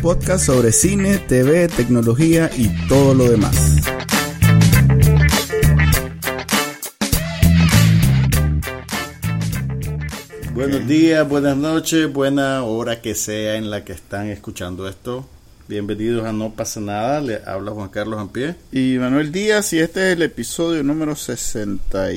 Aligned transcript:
Podcast 0.00 0.46
sobre 0.46 0.72
cine, 0.72 1.18
TV, 1.18 1.68
tecnología 1.68 2.50
y 2.56 2.68
todo 2.88 3.14
lo 3.14 3.28
demás. 3.28 3.76
Buenos 10.54 10.86
días, 10.86 11.28
buenas 11.28 11.56
noches, 11.56 12.12
buena 12.12 12.62
hora 12.62 13.00
que 13.00 13.14
sea 13.14 13.56
en 13.56 13.70
la 13.70 13.84
que 13.84 13.92
están 13.92 14.28
escuchando 14.28 14.88
esto. 14.88 15.26
Bienvenidos 15.68 16.24
a 16.24 16.32
No 16.32 16.54
pasa 16.54 16.80
nada, 16.80 17.20
le 17.20 17.40
habla 17.44 17.72
Juan 17.72 17.88
Carlos 17.88 18.20
Ampie. 18.20 18.54
Y 18.72 18.96
Manuel 18.98 19.32
Díaz 19.32 19.72
y 19.72 19.80
este 19.80 20.08
es 20.08 20.16
el 20.16 20.22
episodio 20.22 20.82
número 20.82 21.14
62 21.14 22.12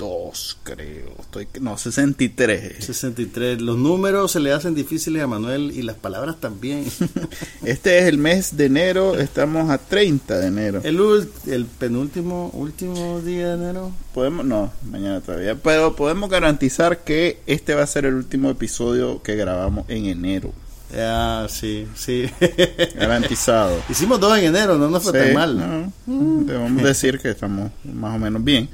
dos, 0.00 0.56
creo. 0.62 1.14
Estoy, 1.20 1.46
no, 1.60 1.76
63. 1.76 2.82
63. 2.82 3.60
Los 3.60 3.76
números 3.76 4.32
se 4.32 4.40
le 4.40 4.50
hacen 4.50 4.74
difíciles 4.74 5.22
a 5.22 5.26
Manuel 5.26 5.72
y 5.72 5.82
las 5.82 5.96
palabras 5.96 6.40
también. 6.40 6.86
este 7.64 7.98
es 7.98 8.06
el 8.06 8.16
mes 8.16 8.56
de 8.56 8.64
enero, 8.64 9.18
estamos 9.18 9.68
a 9.68 9.76
30 9.76 10.38
de 10.38 10.46
enero. 10.46 10.80
El, 10.84 11.28
el 11.46 11.66
penúltimo, 11.66 12.48
último 12.54 13.20
día 13.20 13.48
de 13.48 13.54
enero. 13.62 13.92
Podemos, 14.14 14.46
no, 14.46 14.72
mañana 14.90 15.20
todavía, 15.20 15.54
pero 15.56 15.94
podemos 15.94 16.30
garantizar 16.30 17.04
que 17.04 17.42
este 17.46 17.74
va 17.74 17.82
a 17.82 17.86
ser 17.86 18.06
el 18.06 18.14
último 18.14 18.48
episodio 18.48 19.22
que 19.22 19.36
grabamos 19.36 19.84
en 19.88 20.06
enero. 20.06 20.50
Ah, 20.96 21.46
sí, 21.48 21.86
sí. 21.94 22.28
Garantizado. 22.96 23.80
Hicimos 23.88 24.18
dos 24.18 24.36
en 24.38 24.46
enero, 24.46 24.78
no 24.78 24.88
nos 24.88 25.02
fue 25.02 25.12
tan 25.12 25.34
mal. 25.34 25.92
debemos 26.06 26.82
decir 26.82 27.20
que 27.20 27.28
estamos 27.30 27.70
más 27.84 28.16
o 28.16 28.18
menos 28.18 28.42
bien. 28.42 28.68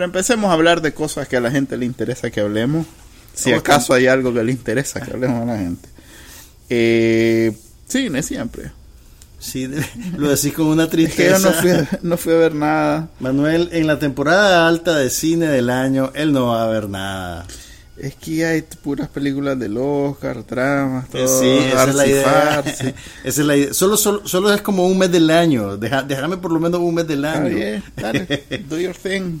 Pero 0.00 0.08
empecemos 0.08 0.50
a 0.50 0.54
hablar 0.54 0.80
de 0.80 0.94
cosas 0.94 1.28
que 1.28 1.36
a 1.36 1.40
la 1.40 1.50
gente 1.50 1.76
le 1.76 1.84
interesa 1.84 2.30
que 2.30 2.40
hablemos. 2.40 2.86
Si 3.34 3.52
acaso 3.52 3.92
hay 3.92 4.06
algo 4.06 4.32
que 4.32 4.42
le 4.42 4.50
interesa 4.50 4.98
que 4.98 5.10
hablemos 5.10 5.42
a 5.42 5.44
la 5.44 5.58
gente. 5.58 5.90
Eh, 6.70 7.54
cine 7.86 8.22
siempre. 8.22 8.72
Sí, 9.38 9.68
lo 10.16 10.30
decís 10.30 10.54
con 10.54 10.68
una 10.68 10.88
tristeza. 10.88 11.36
yo 11.36 11.50
no 11.50 11.52
fui, 11.52 11.70
a, 11.70 11.88
no 12.00 12.16
fui 12.16 12.32
a 12.32 12.36
ver 12.36 12.54
nada. 12.54 13.10
Manuel, 13.20 13.68
en 13.72 13.86
la 13.86 13.98
temporada 13.98 14.66
alta 14.66 14.96
de 14.96 15.10
cine 15.10 15.48
del 15.48 15.68
año, 15.68 16.12
él 16.14 16.32
no 16.32 16.46
va 16.46 16.64
a 16.64 16.68
ver 16.68 16.88
nada. 16.88 17.46
Es 18.00 18.14
que 18.14 18.46
hay 18.46 18.62
puras 18.62 19.08
películas 19.08 19.58
del 19.58 19.76
Oscar, 19.76 20.46
dramas, 20.46 21.10
todo. 21.10 21.40
Sí, 21.40 21.46
esa 21.46 21.84
es 21.84 21.94
la 21.94 22.06
idea. 22.06 22.60
esa 22.64 22.94
es 23.24 23.46
la 23.46 23.56
idea. 23.56 23.74
Solo, 23.74 23.98
solo, 23.98 24.26
solo, 24.26 24.54
es 24.54 24.62
como 24.62 24.86
un 24.86 24.96
mes 24.96 25.12
del 25.12 25.28
año. 25.28 25.76
Deja, 25.76 26.02
déjame 26.02 26.38
por 26.38 26.50
lo 26.50 26.58
menos 26.60 26.80
un 26.80 26.94
mes 26.94 27.06
del 27.06 27.26
año. 27.26 27.82
dale, 27.96 28.44
do 28.70 28.80
your 28.80 28.96
thing. 28.96 29.40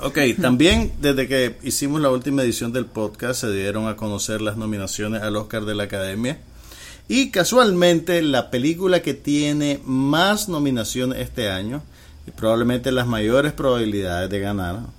ok, 0.00 0.18
también 0.40 0.92
desde 1.00 1.26
que 1.26 1.56
hicimos 1.64 2.00
la 2.00 2.10
última 2.10 2.42
edición 2.42 2.72
del 2.72 2.86
podcast 2.86 3.40
se 3.40 3.52
dieron 3.52 3.88
a 3.88 3.96
conocer 3.96 4.42
las 4.42 4.56
nominaciones 4.56 5.22
al 5.22 5.34
Oscar 5.34 5.64
de 5.64 5.74
la 5.74 5.84
Academia. 5.84 6.38
Y 7.08 7.30
casualmente 7.32 8.22
la 8.22 8.50
película 8.50 9.02
que 9.02 9.14
tiene 9.14 9.80
más 9.84 10.48
nominaciones 10.48 11.18
este 11.18 11.50
año 11.50 11.82
y 12.28 12.30
probablemente 12.30 12.92
las 12.92 13.08
mayores 13.08 13.52
probabilidades 13.54 14.30
de 14.30 14.38
ganar 14.38 14.97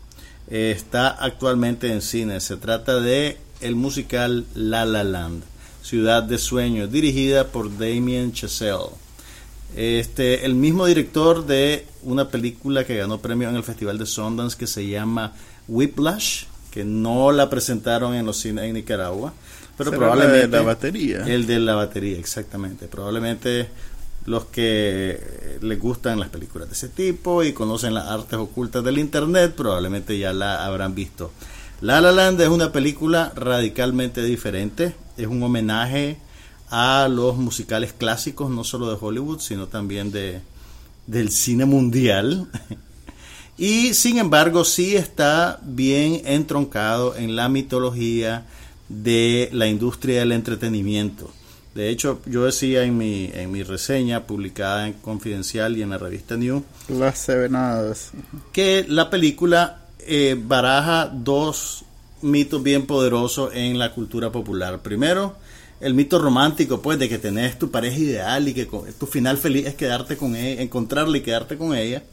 está 0.50 1.10
actualmente 1.10 1.92
en 1.92 2.02
cine. 2.02 2.40
Se 2.40 2.58
trata 2.58 3.00
de 3.00 3.38
el 3.62 3.76
musical 3.76 4.46
La 4.56 4.86
La 4.86 5.04
Land, 5.04 5.44
Ciudad 5.82 6.24
de 6.24 6.38
Sueños, 6.38 6.92
dirigida 6.92 7.48
por 7.48 7.78
Damien 7.78 8.34
Chazelle. 8.34 8.90
Este, 9.76 10.46
el 10.46 10.56
mismo 10.56 10.88
director 10.88 11.46
de 11.46 11.86
una 12.04 12.30
película 12.30 12.86
que 12.86 12.98
ganó 12.98 13.20
premio 13.20 13.50
en 13.50 13.56
el 13.56 13.64
Festival 13.64 14.00
de 14.00 14.06
Sundance 14.06 14.58
que 14.58 14.66
se 14.66 14.88
llama 14.88 15.34
Whiplash, 15.68 16.46
que 16.72 16.84
no 16.84 17.32
la 17.32 17.50
presentaron 17.50 18.16
en 18.16 18.26
los 18.26 18.38
cines 18.38 18.66
en 18.66 18.74
Nicaragua, 18.74 19.34
pero 19.78 19.92
probablemente 19.92 20.48
de 20.48 20.58
la 20.58 20.62
batería. 20.64 21.26
El 21.26 21.46
de 21.46 21.60
la 21.60 21.76
batería, 21.76 22.18
exactamente. 22.18 22.88
Probablemente 22.88 23.70
los 24.30 24.46
que 24.46 25.58
les 25.62 25.80
gustan 25.80 26.20
las 26.20 26.30
películas 26.30 26.70
de 26.70 26.76
ese 26.76 26.88
tipo 26.88 27.44
y 27.44 27.52
conocen 27.52 27.96
las 27.96 28.08
artes 28.08 28.38
ocultas 28.38 28.84
del 28.84 29.00
internet 29.00 29.56
probablemente 29.58 30.20
ya 30.20 30.34
la 30.34 30.66
habrán 30.66 30.94
visto. 30.94 31.32
La 31.82 32.00
La 32.00 32.12
Land 32.12 32.40
es 32.42 32.50
una 32.50 32.72
película 32.72 33.34
radicalmente 33.36 34.22
diferente, 34.22 34.94
es 35.18 35.26
un 35.26 35.42
homenaje 35.42 36.18
a 36.70 37.08
los 37.10 37.38
musicales 37.38 37.92
clásicos, 37.92 38.52
no 38.52 38.64
solo 38.64 38.92
de 38.92 38.98
Hollywood, 39.02 39.40
sino 39.40 39.66
también 39.68 40.12
de, 40.12 40.42
del 41.08 41.32
cine 41.32 41.66
mundial. 41.66 42.48
Y 43.62 43.94
sin 43.94 44.20
embargo, 44.20 44.64
sí 44.64 44.96
está 44.96 45.60
bien 45.64 46.22
entroncado 46.24 47.18
en 47.18 47.36
la 47.36 47.50
mitología 47.50 48.46
de 48.88 49.50
la 49.52 49.68
industria 49.68 50.22
del 50.22 50.32
entretenimiento. 50.32 51.30
De 51.76 51.90
hecho, 51.90 52.22
yo 52.26 52.46
decía 52.46 52.84
en 52.84 52.98
mi, 52.98 53.30
en 53.34 53.52
mi 53.52 53.64
reseña 53.64 54.26
publicada 54.26 54.88
en 54.88 54.94
Confidencial 54.94 55.78
y 55.78 55.84
en 55.84 55.92
la 55.92 55.98
revista 55.98 56.36
New 56.36 56.64
Las 56.88 57.20
Sevenadas 57.20 58.12
que 58.52 58.86
la 58.88 59.10
película 59.10 59.86
eh, 60.00 60.36
baraja 60.42 61.12
dos 61.14 61.84
mitos 62.22 62.64
bien 62.64 62.86
poderosos 62.86 63.52
en 63.54 63.78
la 63.78 63.94
cultura 63.94 64.32
popular. 64.32 64.82
Primero, 64.82 65.36
el 65.80 65.94
mito 65.94 66.20
romántico, 66.20 66.82
pues, 66.82 67.00
de 67.00 67.08
que 67.08 67.18
tenés 67.18 67.58
tu 67.58 67.72
pareja 67.72 67.98
ideal 67.98 68.48
y 68.48 68.54
que 68.54 68.66
tu 68.66 69.06
final 69.06 69.38
feliz 69.38 69.68
es 69.68 69.76
quedarte 69.76 70.18
con 70.18 70.36
ella, 70.36 70.62
encontrarla 70.62 71.18
y 71.18 71.22
quedarte 71.22 71.58
con 71.58 71.76
ella. 71.76 72.04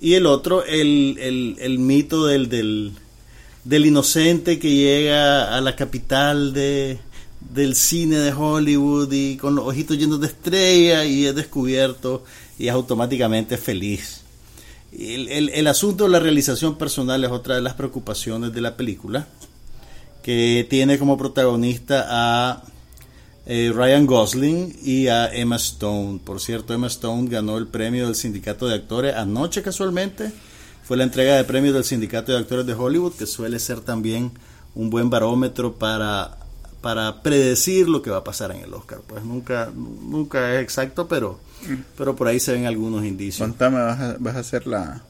Y 0.00 0.14
el 0.14 0.26
otro, 0.26 0.64
el, 0.64 1.18
el, 1.20 1.56
el 1.58 1.78
mito 1.78 2.26
del, 2.26 2.48
del, 2.48 2.92
del 3.64 3.86
inocente 3.86 4.58
que 4.58 4.70
llega 4.74 5.54
a 5.54 5.60
la 5.60 5.76
capital 5.76 6.54
de 6.54 6.98
del 7.52 7.74
cine 7.74 8.16
de 8.18 8.32
Hollywood 8.32 9.12
y 9.12 9.36
con 9.36 9.54
los 9.54 9.66
ojitos 9.66 9.96
llenos 9.96 10.20
de 10.20 10.26
estrella 10.26 11.04
y 11.04 11.26
es 11.26 11.34
descubierto 11.34 12.24
y 12.58 12.68
es 12.68 12.72
automáticamente 12.72 13.56
feliz. 13.56 14.22
El, 14.92 15.50
el, 15.50 15.66
asunto 15.66 16.04
de 16.04 16.10
la 16.10 16.20
realización 16.20 16.78
personal 16.78 17.22
es 17.22 17.30
otra 17.30 17.56
de 17.56 17.60
las 17.60 17.74
preocupaciones 17.74 18.52
de 18.52 18.60
la 18.60 18.76
película, 18.76 19.26
que 20.22 20.66
tiene 20.70 20.98
como 20.98 21.18
protagonista 21.18 22.06
a 22.08 22.62
eh, 23.44 23.72
Ryan 23.74 24.06
Gosling 24.06 24.76
y 24.82 25.08
a 25.08 25.32
Emma 25.32 25.56
Stone. 25.56 26.20
Por 26.24 26.40
cierto, 26.40 26.74
Emma 26.74 26.88
Stone 26.88 27.28
ganó 27.28 27.58
el 27.58 27.66
premio 27.68 28.06
del 28.06 28.14
Sindicato 28.14 28.66
de 28.66 28.74
Actores 28.74 29.14
anoche 29.14 29.62
casualmente. 29.62 30.32
Fue 30.82 30.96
la 30.96 31.04
entrega 31.04 31.36
de 31.36 31.44
premios 31.44 31.74
del 31.74 31.84
Sindicato 31.84 32.32
de 32.32 32.38
Actores 32.38 32.66
de 32.66 32.74
Hollywood, 32.74 33.14
que 33.14 33.26
suele 33.26 33.58
ser 33.58 33.80
también 33.80 34.32
un 34.74 34.90
buen 34.90 35.10
barómetro 35.10 35.74
para 35.74 36.38
para 36.86 37.20
predecir 37.20 37.88
lo 37.88 38.00
que 38.00 38.10
va 38.10 38.18
a 38.18 38.22
pasar 38.22 38.52
en 38.52 38.58
el 38.58 38.72
Oscar. 38.72 39.00
Pues 39.04 39.24
nunca, 39.24 39.72
nunca 39.74 40.54
es 40.54 40.62
exacto, 40.62 41.08
pero, 41.08 41.40
pero 41.98 42.14
por 42.14 42.28
ahí 42.28 42.38
se 42.38 42.52
ven 42.52 42.64
algunos 42.64 43.04
indicios. 43.04 43.44
Contame, 43.44 43.80
¿vas 43.80 44.00
a, 44.00 44.16
vas 44.20 44.36
a 44.36 44.38
hacer 44.38 44.68
la, 44.68 45.02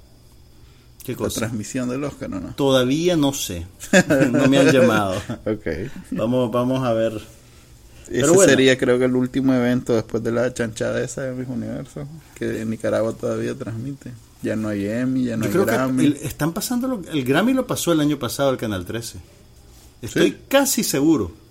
transmisión 1.35 1.91
del 1.91 2.03
Oscar 2.05 2.33
o 2.33 2.41
no? 2.41 2.55
Todavía 2.55 3.15
no 3.15 3.35
sé. 3.35 3.67
no 4.33 4.49
me 4.49 4.57
han 4.57 4.73
llamado. 4.73 5.21
okay. 5.45 5.91
Vamos, 6.13 6.51
vamos 6.51 6.83
a 6.83 6.95
ver. 6.95 7.21
Ese 8.09 8.35
sería 8.47 8.79
creo 8.79 8.99
que 8.99 9.05
el 9.05 9.15
último 9.15 9.53
evento 9.53 9.95
después 9.95 10.23
de 10.23 10.33
la 10.33 10.55
chanchada 10.55 11.03
esa 11.03 11.25
de 11.25 11.35
mis 11.35 11.47
universo 11.47 12.09
que 12.37 12.63
en 12.63 12.71
Nicaragua 12.71 13.13
todavía 13.13 13.55
transmite. 13.55 14.15
Ya 14.41 14.57
no 14.57 14.69
hay 14.69 14.87
Emmy, 14.87 15.25
ya 15.25 15.37
no 15.37 15.45
hay 15.45 15.51
Grammy. 15.53 16.17
están 16.23 16.55
pasando 16.55 17.03
el 17.13 17.23
Grammy 17.23 17.53
lo 17.53 17.67
pasó 17.67 17.93
el 17.93 18.01
año 18.01 18.19
pasado 18.19 18.49
el 18.49 18.57
Canal 18.57 18.87
13. 18.87 19.19
Estoy 20.01 20.39
casi 20.49 20.83
seguro. 20.83 21.45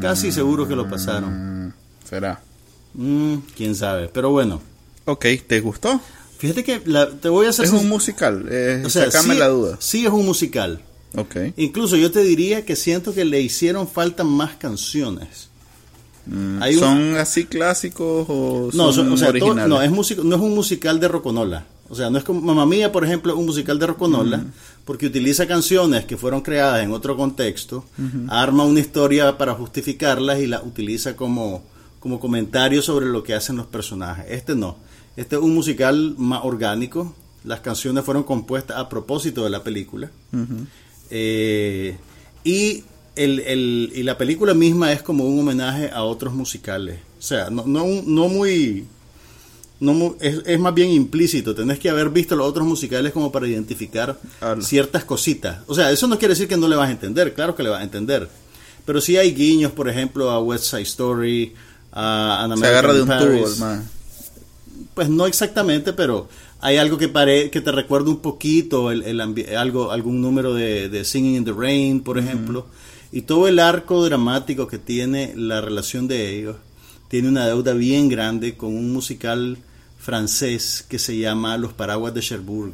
Casi 0.00 0.32
seguro 0.32 0.68
que 0.68 0.76
lo 0.76 0.88
pasaron. 0.88 1.74
¿Será? 2.08 2.40
Mm, 2.94 3.36
quién 3.56 3.74
sabe, 3.74 4.08
pero 4.08 4.30
bueno. 4.30 4.60
Ok, 5.04 5.26
¿te 5.46 5.60
gustó? 5.60 6.00
Fíjate 6.38 6.62
que 6.62 6.80
te 7.20 7.28
voy 7.28 7.46
a 7.46 7.50
hacer... 7.50 7.64
Es 7.64 7.72
un 7.72 7.88
musical, 7.88 8.46
eh, 8.50 8.82
o 8.84 8.90
sea, 8.90 9.10
sí, 9.10 9.34
la 9.34 9.48
duda. 9.48 9.76
Sí 9.80 10.06
es 10.06 10.12
un 10.12 10.24
musical. 10.24 10.80
Ok. 11.16 11.36
Incluso 11.56 11.96
yo 11.96 12.10
te 12.10 12.22
diría 12.22 12.64
que 12.64 12.76
siento 12.76 13.12
que 13.12 13.24
le 13.24 13.40
hicieron 13.40 13.88
falta 13.88 14.24
más 14.24 14.56
canciones. 14.56 15.48
Mm, 16.26 16.62
¿Son 16.78 17.16
así 17.16 17.46
clásicos 17.46 18.26
o 18.28 18.70
no, 18.72 18.92
son, 18.92 19.10
originales? 19.10 19.68
no, 19.68 19.82
es 19.82 19.90
no 20.18 20.36
es 20.36 20.42
un 20.42 20.54
musical 20.54 21.00
de 21.00 21.08
Roconola. 21.08 21.66
O 21.90 21.94
sea, 21.94 22.10
no 22.10 22.18
es 22.18 22.24
como 22.24 22.40
Mamá 22.42 22.66
Mía, 22.66 22.92
por 22.92 23.04
ejemplo, 23.04 23.34
un 23.36 23.46
musical 23.46 23.78
de 23.78 23.86
Roconola, 23.86 24.44
porque 24.84 25.06
utiliza 25.06 25.46
canciones 25.46 26.04
que 26.04 26.16
fueron 26.16 26.42
creadas 26.42 26.82
en 26.84 26.92
otro 26.92 27.16
contexto, 27.16 27.84
arma 28.28 28.64
una 28.64 28.80
historia 28.80 29.38
para 29.38 29.54
justificarlas 29.54 30.38
y 30.40 30.46
la 30.46 30.62
utiliza 30.62 31.16
como, 31.16 31.62
como 32.00 32.20
comentario 32.20 32.82
sobre 32.82 33.06
lo 33.06 33.22
que 33.22 33.34
hacen 33.34 33.56
los 33.56 33.66
personajes. 33.66 34.26
Este 34.28 34.54
no. 34.54 34.76
Este 35.16 35.36
es 35.36 35.42
un 35.42 35.54
musical 35.54 36.14
más 36.18 36.40
orgánico. 36.44 37.14
Las 37.44 37.60
canciones 37.60 38.04
fueron 38.04 38.22
compuestas 38.24 38.76
a 38.76 38.88
propósito 38.88 39.42
de 39.44 39.50
la 39.50 39.64
película. 39.64 40.10
Eh, 41.10 41.96
y, 42.44 42.84
el, 43.16 43.40
el- 43.40 43.92
y 43.94 44.02
la 44.02 44.18
película 44.18 44.54
misma 44.54 44.92
es 44.92 45.02
como 45.02 45.24
un 45.24 45.40
homenaje 45.40 45.90
a 45.90 46.02
otros 46.04 46.34
musicales. 46.34 47.00
O 47.18 47.22
sea, 47.22 47.50
no, 47.50 47.64
no, 47.66 47.84
no 48.04 48.28
muy... 48.28 48.84
No 49.80 50.16
es, 50.20 50.42
es 50.44 50.58
más 50.58 50.74
bien 50.74 50.90
implícito. 50.90 51.54
Tenés 51.54 51.78
que 51.78 51.88
haber 51.88 52.10
visto 52.10 52.34
los 52.34 52.48
otros 52.48 52.66
musicales 52.66 53.12
como 53.12 53.30
para 53.30 53.46
identificar 53.46 54.18
ciertas 54.60 55.04
cositas. 55.04 55.58
O 55.66 55.74
sea, 55.74 55.92
eso 55.92 56.08
no 56.08 56.18
quiere 56.18 56.34
decir 56.34 56.48
que 56.48 56.56
no 56.56 56.66
le 56.66 56.76
vas 56.76 56.88
a 56.88 56.92
entender. 56.92 57.32
Claro 57.32 57.54
que 57.54 57.62
le 57.62 57.68
vas 57.68 57.80
a 57.80 57.84
entender. 57.84 58.28
Pero 58.84 59.00
sí 59.00 59.16
hay 59.16 59.32
guiños, 59.32 59.70
por 59.72 59.88
ejemplo, 59.88 60.30
a 60.30 60.40
West 60.40 60.64
Side 60.64 60.82
Story, 60.82 61.54
a 61.92 62.42
An 62.44 62.56
Se 62.58 62.66
agarra 62.66 62.92
de 62.94 63.02
un 63.02 63.08
tubo, 63.08 63.18
Paris. 63.18 63.58
man. 63.58 63.88
Pues 64.94 65.08
no 65.08 65.26
exactamente, 65.26 65.92
pero 65.92 66.28
hay 66.60 66.76
algo 66.76 66.98
que 66.98 67.08
pare, 67.08 67.50
que 67.50 67.60
te 67.60 67.70
recuerda 67.70 68.10
un 68.10 68.20
poquito, 68.20 68.90
el, 68.90 69.02
el 69.02 69.20
algo, 69.56 69.92
algún 69.92 70.20
número 70.20 70.54
de, 70.54 70.88
de 70.88 71.04
Singing 71.04 71.36
in 71.36 71.44
the 71.44 71.52
Rain, 71.52 72.00
por 72.00 72.18
ejemplo. 72.18 72.66
Y 73.12 73.22
todo 73.22 73.46
el 73.46 73.58
arco 73.58 74.04
dramático 74.04 74.66
que 74.66 74.78
tiene 74.78 75.34
la 75.36 75.60
relación 75.60 76.08
de 76.08 76.36
ellos 76.36 76.56
tiene 77.08 77.28
una 77.28 77.46
deuda 77.46 77.72
bien 77.74 78.08
grande 78.08 78.56
con 78.56 78.74
un 78.74 78.92
musical 78.92 79.58
francés 80.12 80.86
que 80.88 80.98
se 80.98 81.18
llama 81.18 81.58
Los 81.58 81.74
Paraguas 81.74 82.14
de 82.14 82.22
Cherbourg, 82.22 82.72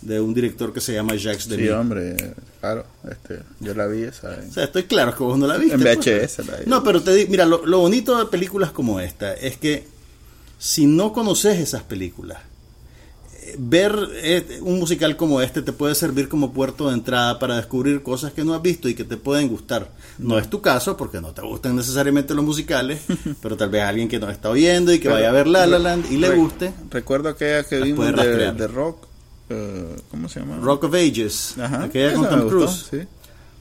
de 0.00 0.18
un 0.18 0.32
director 0.32 0.72
que 0.72 0.80
se 0.80 0.94
llama 0.94 1.14
Jacques 1.14 1.42
Sí, 1.44 1.50
Denis. 1.50 1.72
hombre, 1.72 2.16
claro. 2.58 2.86
Este, 3.10 3.40
yo 3.60 3.74
la 3.74 3.86
vi 3.86 4.04
esa. 4.04 4.34
en- 4.42 4.48
O 4.48 4.52
sea, 4.54 4.64
estoy 4.64 4.84
claro 4.84 5.14
que 5.14 5.22
vos 5.22 5.36
no 5.38 5.46
la 5.46 5.58
viste. 5.58 5.74
En 5.74 5.82
pues. 5.82 5.98
VHS 5.98 6.38
la 6.46 6.56
vi. 6.56 6.64
No, 6.66 6.82
pero 6.82 7.02
te 7.02 7.14
digo, 7.14 7.30
mira, 7.30 7.44
lo, 7.44 7.66
lo 7.66 7.80
bonito 7.80 8.16
de 8.18 8.24
películas 8.24 8.70
como 8.72 8.98
esta 8.98 9.34
es 9.34 9.58
que 9.58 9.86
si 10.58 10.86
no 10.86 11.12
conoces 11.12 11.58
esas 11.60 11.82
películas, 11.82 12.38
ver 13.58 13.96
eh, 14.14 14.58
un 14.62 14.78
musical 14.78 15.16
como 15.16 15.40
este 15.40 15.62
te 15.62 15.72
puede 15.72 15.94
servir 15.94 16.28
como 16.28 16.52
puerto 16.52 16.88
de 16.88 16.94
entrada 16.94 17.38
para 17.38 17.56
descubrir 17.56 18.02
cosas 18.02 18.32
que 18.32 18.44
no 18.44 18.54
has 18.54 18.62
visto 18.62 18.88
y 18.88 18.94
que 18.94 19.04
te 19.04 19.16
pueden 19.16 19.48
gustar. 19.48 19.90
No 20.18 20.38
es 20.38 20.48
tu 20.50 20.60
caso 20.60 20.96
porque 20.96 21.20
no 21.20 21.32
te 21.32 21.42
gustan 21.42 21.76
necesariamente 21.76 22.34
los 22.34 22.44
musicales, 22.44 23.02
pero 23.42 23.56
tal 23.56 23.70
vez 23.70 23.82
alguien 23.82 24.08
que 24.08 24.18
nos 24.18 24.30
está 24.30 24.50
oyendo 24.50 24.92
y 24.92 24.98
que 24.98 25.04
Pero- 25.04 25.14
vaya 25.16 25.28
a 25.28 25.32
ver 25.32 25.46
La 25.46 25.66
La 25.66 25.78
Land 25.78 26.10
y 26.10 26.16
le 26.16 26.30
Re- 26.30 26.36
guste. 26.36 26.72
Recuerdo 26.90 27.28
aquella 27.28 27.64
que 27.64 27.80
vimos 27.80 28.06
de, 28.16 28.66
rock. 28.68 29.06
eh, 29.50 29.96
¿Cómo 30.10 30.28
se 30.28 30.40
llama? 30.40 30.56
Rock 30.58 30.84
of 30.84 30.94
Ages, 30.94 31.54
Ajá. 31.58 31.84
aquella 31.84 32.14
con 32.14 32.28
Tom 32.28 32.48
Cruise. 32.48 32.86
sí. 32.90 32.98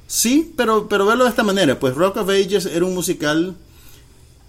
Sí, 0.06 0.54
pero, 0.56 0.88
pero 0.88 1.06
verlo 1.08 1.24
de 1.24 1.30
esta 1.32 1.44
manera, 1.44 1.80
pues 1.80 1.96
Rock 1.96 2.18
of 2.18 2.30
Ages 2.30 2.68
era 2.68 2.86
un 2.86 2.94
musical 2.94 3.56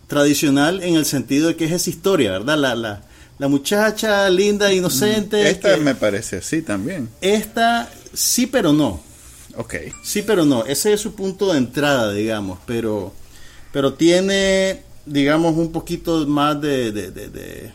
tradicional 0.07 0.83
en 0.83 0.95
el 0.97 1.05
sentido 1.07 1.49
de 1.49 1.57
que 1.57 1.65
es 1.65 1.73
esa 1.73 1.91
historia, 1.91 2.33
¿verdad? 2.33 2.59
La, 2.59 2.75
la, 2.75 3.03
la 3.39 3.49
muchacha 3.49 4.29
linda, 4.31 4.73
inocente. 4.73 5.49
Esta 5.51 5.75
que- 5.75 5.81
me 5.81 5.95
parece 5.95 6.37
así 6.39 6.63
también. 6.63 7.09
esta 7.21 7.91
sí, 8.13 8.47
pero 8.47 8.73
no. 8.73 9.01
Ok. 9.57 9.75
Sí, 10.03 10.23
pero 10.23 10.45
no. 10.45 10.65
Ese 10.65 10.93
es 10.93 11.01
su 11.01 11.15
punto 11.15 11.53
de 11.53 11.59
entrada, 11.59 12.13
digamos, 12.13 12.59
pero, 12.67 13.13
pero 13.73 13.95
tiene, 13.95 14.83
digamos, 15.07 15.57
un 15.57 15.71
poquito 15.73 16.27
más 16.27 16.61
de... 16.61 16.91
de- 16.93 17.11
de- 17.11 17.29
de- 17.29 17.73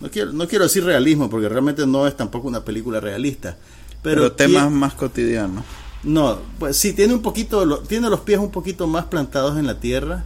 no, 0.00 0.10
quiero, 0.10 0.32
no 0.32 0.46
quiero 0.48 0.64
decir 0.64 0.84
realismo, 0.84 1.30
porque 1.30 1.48
realmente 1.48 1.86
no 1.86 2.06
es 2.06 2.16
tampoco 2.16 2.46
una 2.48 2.64
película 2.64 3.00
realista. 3.00 3.56
Pero, 4.02 4.22
Pero, 4.22 4.32
temas 4.32 4.70
más 4.70 4.92
cotidianos. 4.94 5.64
no, 6.02 6.38
pues 6.58 6.76
sí, 6.76 6.92
tiene 6.92 7.14
un 7.14 7.22
poquito, 7.22 7.64
lo- 7.64 7.78
tiene 7.80 8.10
los 8.10 8.20
pies 8.20 8.38
un 8.38 8.50
poquito 8.50 8.86
más 8.86 9.06
plantados 9.06 9.56
en 9.58 9.66
la 9.66 9.80
tierra 9.80 10.24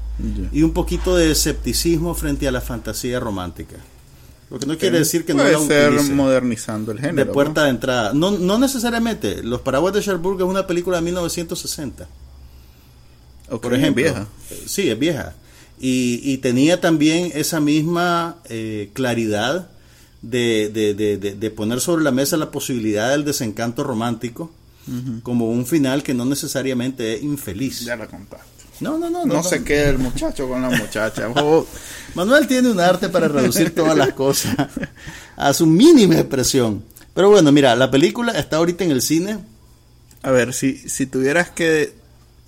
y 0.53 0.63
un 0.65 0.73
poquito 0.73 1.15
de 1.17 1.31
escepticismo 1.31 2.13
frente 2.15 2.49
a 2.49 2.51
la 2.53 2.61
fantasía 2.61 3.21
romántica. 3.21 3.77
Lo 4.51 4.59
que 4.59 4.67
no 4.67 4.79
quiere 4.79 4.99
decir 4.99 5.25
que 5.27 5.35
no 5.35 5.43
Puede 5.43 5.53
la 5.55 5.61
ser 5.61 5.93
utilice 5.93 6.15
modernizando 6.15 6.93
el 6.93 6.99
género. 7.01 7.17
de 7.17 7.27
puerta 7.33 7.65
de 7.65 7.71
entrada. 7.71 8.13
No, 8.15 8.31
no 8.31 8.59
necesariamente. 8.59 9.43
Los 9.43 9.61
Paraguas 9.61 9.93
de 9.93 10.01
Cherbourg 10.01 10.39
es 10.41 10.47
una 10.47 10.67
película 10.67 10.97
de 10.99 11.03
1960, 11.05 12.09
¿no? 13.51 13.57
Ok, 13.57 13.63
por 13.63 13.75
ejemplo. 13.75 14.03
Vieja. 14.05 14.27
Eh, 14.51 14.63
Sí, 14.67 14.89
es 14.89 14.99
vieja. 14.99 15.35
Y, 15.81 16.21
y 16.25 16.39
tenía 16.39 16.81
también 16.81 17.31
esa 17.35 17.61
misma 17.61 18.37
eh, 18.49 18.91
claridad 18.95 19.71
de, 20.23 20.71
de- 20.73 20.95
de- 20.95 21.17
de- 21.19 21.35
de 21.35 21.51
poner 21.51 21.81
sobre 21.81 22.03
la 22.03 22.11
mesa 22.11 22.37
la 22.37 22.51
posibilidad 22.51 23.11
del 23.11 23.25
desencanto 23.25 23.85
romántico 23.85 24.51
como 25.23 25.51
un 25.51 25.67
final 25.67 26.03
que 26.03 26.15
no 26.15 26.25
necesariamente 26.25 27.15
es 27.15 27.23
infeliz. 27.23 27.81
Ya 27.85 27.95
la 27.97 28.07
contaste. 28.07 28.58
No, 28.81 28.97
no, 28.99 29.11
no. 29.11 29.27
No, 29.27 29.35
no, 29.35 29.43
se 29.43 29.61
no. 29.61 29.65
queda 29.65 29.91
el 29.91 29.99
muchacho 29.99 30.49
con 30.49 30.63
la 30.63 30.71
muchacha. 30.71 31.29
Oh, 31.37 31.67
Manuel 32.15 32.47
tiene 32.47 32.71
un 32.71 32.81
arte 32.81 33.09
para 33.09 33.29
reducir 33.29 33.75
todas 33.75 33.97
las 33.97 34.13
cosas 34.13 34.55
a 35.37 35.53
su 35.53 35.67
mínima 35.67 36.15
expresión. 36.17 36.83
Pero 37.15 37.31
bueno, 37.31 37.53
mira, 37.53 37.75
la 37.77 37.91
película 37.91 38.33
está 38.33 38.57
ahorita 38.57 38.85
en 38.85 38.91
el 38.91 39.03
cine. 39.03 39.39
A 40.23 40.31
ver, 40.31 40.53
si, 40.53 40.77
si 40.89 41.07
tuvieras 41.07 41.51
que 41.51 41.95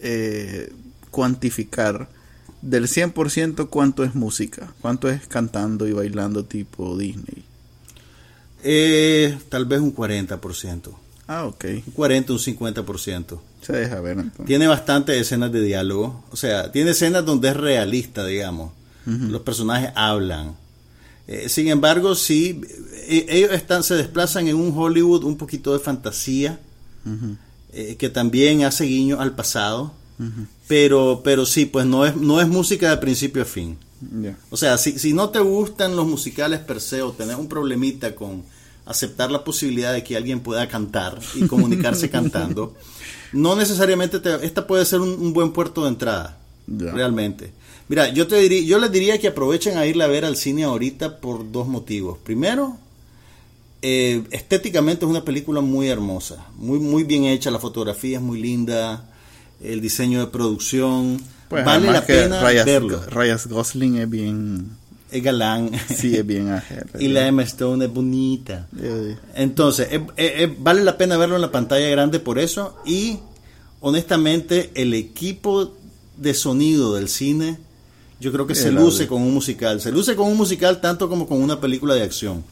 eh, 0.00 0.73
cuantificar 1.11 2.09
del 2.62 2.87
100% 2.87 3.69
cuánto 3.69 4.05
es 4.05 4.15
música, 4.15 4.73
cuánto 4.81 5.09
es 5.09 5.27
cantando 5.27 5.87
y 5.87 5.93
bailando 5.93 6.44
tipo 6.44 6.97
Disney. 6.97 7.44
Eh, 8.62 9.38
tal 9.49 9.65
vez 9.65 9.81
un 9.81 9.94
40%. 9.94 10.94
Ah, 11.32 11.47
ok. 11.47 11.65
Un 11.87 11.93
40, 11.93 12.32
un 12.32 12.38
50%. 12.41 13.38
Se 13.62 13.73
deja 13.73 14.00
ver 14.00 14.19
entonces. 14.19 14.47
Tiene 14.47 14.67
bastantes 14.67 15.17
escenas 15.17 15.53
de 15.53 15.62
diálogo. 15.62 16.25
O 16.32 16.37
sea, 16.37 16.73
tiene 16.73 16.91
escenas 16.91 17.25
donde 17.25 17.50
es 17.50 17.56
realista, 17.56 18.27
digamos. 18.27 18.73
Los 19.06 19.43
personajes 19.43 19.91
hablan. 19.94 20.56
Eh, 21.29 21.49
sin 21.49 21.69
embargo, 21.69 22.17
sí, 22.17 22.61
eh, 23.09 23.27
ellos 23.29 23.53
están, 23.53 23.85
se 23.85 23.94
desplazan 23.94 24.49
en 24.49 24.56
un 24.56 24.77
Hollywood 24.77 25.23
un 25.23 25.37
poquito 25.37 25.73
de 25.73 25.79
fantasía, 25.79 26.59
eh, 27.73 27.97
que 27.97 28.09
también 28.09 28.65
hace 28.65 28.85
guiño 28.85 29.21
al 29.21 29.37
pasado. 29.37 29.93
Pero, 30.67 31.23
pero 31.23 31.47
sí, 31.47 31.65
pues 31.65 31.87
no 31.87 32.05
es, 32.05 32.17
no 32.17 32.41
es 32.41 32.49
música 32.49 32.91
de 32.91 32.97
principio 32.97 33.43
a 33.43 33.47
fin. 33.47 33.79
O 34.50 34.56
sea, 34.56 34.79
si, 34.79 34.99
si 34.99 35.12
no 35.12 35.31
te 35.31 35.38
gustan 35.38 35.94
los 35.94 36.09
musicales 36.09 36.59
per 36.59 36.81
se 36.81 37.03
o 37.03 37.12
tenés 37.12 37.37
un 37.37 37.49
problemita 37.49 38.17
con 38.17 38.43
aceptar 38.87 39.31
la 39.31 39.44
posibilidad 39.44 39.93
de 39.93 40.03
que 40.05 40.17
alguien 40.17 40.41
pueda 40.41 40.67
cantar 40.69 41.19
y 41.35 41.47
comunicarse 41.47 42.11
cantando, 42.17 42.75
no 43.32 43.55
necesariamente 43.56 44.19
te- 44.21 44.44
esta 44.44 44.67
puede 44.67 44.85
ser 44.85 45.00
un, 45.00 45.11
un 45.11 45.32
buen 45.32 45.53
puerto 45.53 45.82
de 45.82 45.88
entrada, 45.91 46.38
Ya. 46.67 46.93
realmente. 46.93 47.53
Mira, 47.88 48.09
yo 48.12 48.27
te 48.29 48.37
diría, 48.37 48.61
yo 48.62 48.79
les 48.79 48.93
diría 48.93 49.19
que 49.19 49.29
aprovechen 49.29 49.77
a 49.77 49.85
irla 49.87 50.05
a 50.05 50.09
ver 50.09 50.25
al 50.25 50.37
cine 50.37 50.62
ahorita 50.65 51.19
por 51.21 51.50
dos 51.50 51.67
motivos. 51.67 52.19
Primero, 52.23 52.77
eh, 53.82 54.23
estéticamente 54.31 55.05
es 55.05 55.10
una 55.10 55.25
película 55.25 55.60
muy 55.60 55.89
hermosa, 55.89 56.46
muy 56.56 56.79
muy 56.79 57.03
bien 57.05 57.25
hecha, 57.25 57.51
la 57.51 57.58
fotografía 57.58 58.19
es 58.19 58.22
muy 58.22 58.41
linda, 58.41 59.08
el 59.63 59.81
diseño 59.81 60.20
de 60.20 60.27
producción, 60.27 61.20
Pues 61.49 61.65
vale 61.65 61.91
la 61.91 62.05
pena 62.06 62.41
Ryan, 62.43 62.67
verlo. 62.67 63.03
Ryan 63.08 63.39
Gosling 63.49 63.96
es 63.96 64.08
bien, 64.10 64.70
Es 65.12 65.22
galán. 65.22 65.70
sí 65.94 66.14
es 66.17 66.26
bien 66.26 66.50
ágil. 66.50 66.79
y 67.00 67.08
la 67.08 67.26
Emma 67.26 67.43
Stone 67.43 67.84
es 67.84 67.93
bonita. 67.93 68.69
Eh, 68.81 69.17
Entonces, 69.34 69.88
es- 69.90 70.00
es- 70.17 70.32
es- 70.43 70.62
vale 70.62 70.82
la 70.84 70.96
pena 70.96 71.17
verlo 71.17 71.34
en 71.36 71.43
la 71.43 71.50
pantalla 71.50 71.88
grande 71.88 72.20
por 72.20 72.38
eso. 72.38 72.76
Y 72.86 73.19
honestamente, 73.81 74.70
el 74.74 74.94
equipo 74.94 75.72
de 76.17 76.34
sonido 76.34 76.94
del 76.94 77.08
cine, 77.08 77.58
yo 78.20 78.31
creo 78.32 78.46
que 78.46 78.55
se 78.55 78.70
luce 78.70 79.06
con 79.06 79.22
un 79.22 79.32
musical. 79.34 79.81
Se 79.81 79.90
luce 79.90 80.14
con 80.14 80.29
un 80.29 80.36
musical 80.36 80.81
tanto 80.81 81.08
como 81.08 81.26
con 81.26 81.40
una 81.43 81.60
película 81.60 81.94
de 81.94 82.02
acción. 82.02 82.44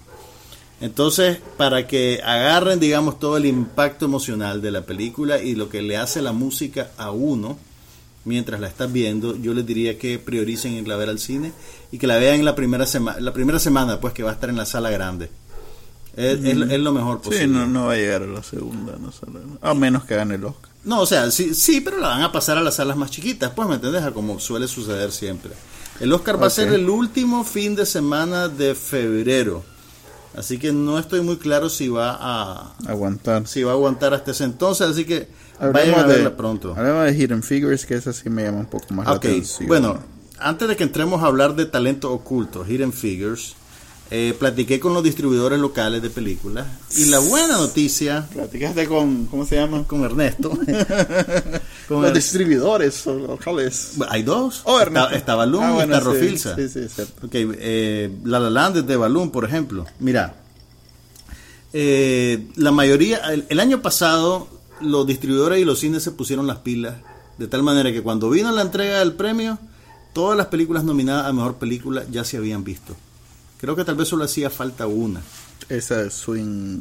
Entonces, 0.80 1.38
para 1.56 1.86
que 1.86 2.20
agarren, 2.24 2.78
digamos, 2.80 3.18
todo 3.18 3.36
el 3.36 3.46
impacto 3.46 4.04
emocional 4.04 4.62
de 4.62 4.70
la 4.70 4.86
película 4.86 5.42
y 5.42 5.54
lo 5.54 5.68
que 5.68 5.82
le 5.82 5.96
hace 5.96 6.22
la 6.22 6.32
música 6.32 6.92
a 6.96 7.10
uno 7.10 7.58
mientras 8.28 8.60
la 8.60 8.68
estás 8.68 8.92
viendo, 8.92 9.34
yo 9.36 9.54
les 9.54 9.66
diría 9.66 9.98
que 9.98 10.18
prioricen 10.20 10.74
irla 10.74 10.94
a 10.94 10.98
ver 10.98 11.08
al 11.08 11.18
cine 11.18 11.52
y 11.90 11.98
que 11.98 12.06
la 12.06 12.16
vean 12.18 12.36
en 12.40 12.44
la 12.44 12.54
primera 12.54 12.86
semana, 12.86 13.18
la 13.20 13.32
primera 13.32 13.58
semana, 13.58 13.98
pues 14.00 14.14
que 14.14 14.22
va 14.22 14.30
a 14.30 14.34
estar 14.34 14.48
en 14.50 14.56
la 14.56 14.66
sala 14.66 14.90
grande. 14.90 15.30
Es, 16.16 16.38
es- 16.44 16.70
es 16.70 16.80
lo 16.80 16.92
mejor 16.92 17.20
posible. 17.20 17.44
sí, 17.46 17.50
no, 17.50 17.66
no 17.66 17.86
va 17.86 17.92
a 17.92 17.96
llegar 17.96 18.22
a 18.22 18.26
la 18.26 18.42
segunda, 18.42 18.96
no 19.00 19.10
solo- 19.12 19.40
a 19.60 19.74
menos 19.74 20.04
que 20.04 20.16
gane 20.16 20.34
el 20.34 20.44
Oscar. 20.44 20.70
No, 20.84 21.00
o 21.00 21.06
sea, 21.06 21.30
sí, 21.30 21.54
sí, 21.54 21.80
pero 21.80 21.98
la 21.98 22.08
van 22.08 22.22
a 22.22 22.32
pasar 22.32 22.58
a 22.58 22.62
las 22.62 22.76
salas 22.76 22.96
más 22.96 23.10
chiquitas, 23.10 23.52
pues, 23.54 23.68
¿me 23.68 23.74
entiendes? 23.76 24.02
A 24.02 24.12
como 24.12 24.38
suele 24.40 24.68
suceder 24.68 25.12
siempre. 25.12 25.52
El 26.00 26.12
Oscar 26.12 26.40
va 26.40 26.46
a 26.46 26.50
ser 26.50 26.72
el 26.72 26.88
último 26.88 27.44
fin 27.44 27.74
de 27.74 27.84
semana 27.86 28.48
de 28.48 28.74
febrero. 28.74 29.64
Así 30.36 30.58
que 30.58 30.72
no 30.72 30.98
estoy 30.98 31.20
muy 31.20 31.36
claro 31.38 31.68
si 31.68 31.88
va 31.88 32.16
a 32.20 32.72
Aguantar. 32.86 33.46
si 33.48 33.62
va 33.64 33.72
a 33.72 33.74
aguantar 33.74 34.14
hasta 34.14 34.30
ese 34.30 34.44
entonces, 34.44 34.86
así 34.88 35.04
que 35.04 35.28
Hablemos 35.60 36.00
a 36.00 36.06
de- 36.06 36.14
verla 36.14 36.36
pronto. 36.36 36.74
Hablemos 36.76 37.04
de 37.06 37.14
Hidden 37.16 37.42
Figures, 37.42 37.84
que 37.86 37.94
esa 37.94 38.12
sí 38.12 38.30
me 38.30 38.44
llama 38.44 38.58
un 38.58 38.66
poco 38.66 38.92
más 38.94 39.06
la 39.06 39.12
Ok, 39.14 39.24
atención. 39.24 39.68
bueno, 39.68 39.98
antes 40.38 40.68
de 40.68 40.76
que 40.76 40.84
entremos 40.84 41.22
a 41.22 41.26
hablar 41.26 41.54
de 41.56 41.66
talento 41.66 42.12
oculto, 42.12 42.64
Hidden 42.66 42.92
Figures, 42.92 43.54
Eh, 44.10 44.34
platiqué 44.38 44.80
con 44.80 44.94
los 44.94 45.02
distribuidores 45.04 45.58
locales 45.60 46.00
de 46.00 46.08
películas 46.08 46.66
y 46.96 47.04
la 47.10 47.18
buena 47.18 47.58
noticia 47.58 48.26
Platicaste 48.32 48.86
con, 48.88 49.26
¿cómo 49.26 49.44
se 49.44 49.56
llama? 49.56 49.84
con 49.86 50.02
Ernesto. 50.02 50.48
con 51.88 52.00
Los 52.00 52.14
distribuidores 52.14 53.04
locales. 53.04 53.96
Hay 54.08 54.22
dos. 54.22 54.62
Oh, 54.64 54.78
está, 54.80 54.86
Ernesto. 54.86 55.10
está 55.14 55.34
Balloon 55.34 55.62
Ah, 55.62 55.72
bueno, 55.72 55.94
está 55.94 56.10
sí, 56.10 56.14
Rofilsa. 56.16 56.56
Sí, 56.56 56.68
sí, 56.70 56.88
cierto. 56.88 57.26
Ok, 57.26 57.32
eh, 57.34 58.10
La 58.24 58.40
La 58.40 58.48
Land 58.48 58.78
es 58.78 58.86
de 58.86 58.96
Balloon, 58.96 59.30
por 59.30 59.44
ejemplo. 59.44 59.84
Mira, 59.98 60.36
eh, 61.74 62.46
la 62.56 62.72
mayoría, 62.72 63.18
el, 63.32 63.44
el 63.48 63.60
año 63.60 63.82
pasado, 63.82 64.48
los 64.80 65.06
distribuidores 65.06 65.60
y 65.60 65.64
los 65.64 65.78
cines 65.80 66.02
se 66.02 66.12
pusieron 66.12 66.46
las 66.46 66.58
pilas, 66.58 66.96
de 67.38 67.46
tal 67.46 67.62
manera 67.62 67.92
que 67.92 68.02
cuando 68.02 68.30
vino 68.30 68.50
la 68.52 68.62
entrega 68.62 68.98
del 68.98 69.14
premio, 69.14 69.58
todas 70.12 70.36
las 70.36 70.46
películas 70.48 70.84
nominadas 70.84 71.26
a 71.26 71.32
mejor 71.32 71.56
película 71.56 72.04
ya 72.10 72.24
se 72.24 72.36
habían 72.36 72.64
visto. 72.64 72.96
Creo 73.60 73.76
que 73.76 73.84
tal 73.84 73.96
vez 73.96 74.08
solo 74.08 74.24
hacía 74.24 74.50
falta 74.50 74.86
una. 74.86 75.20
Esa 75.68 76.02
es 76.02 76.14
Swing. 76.14 76.80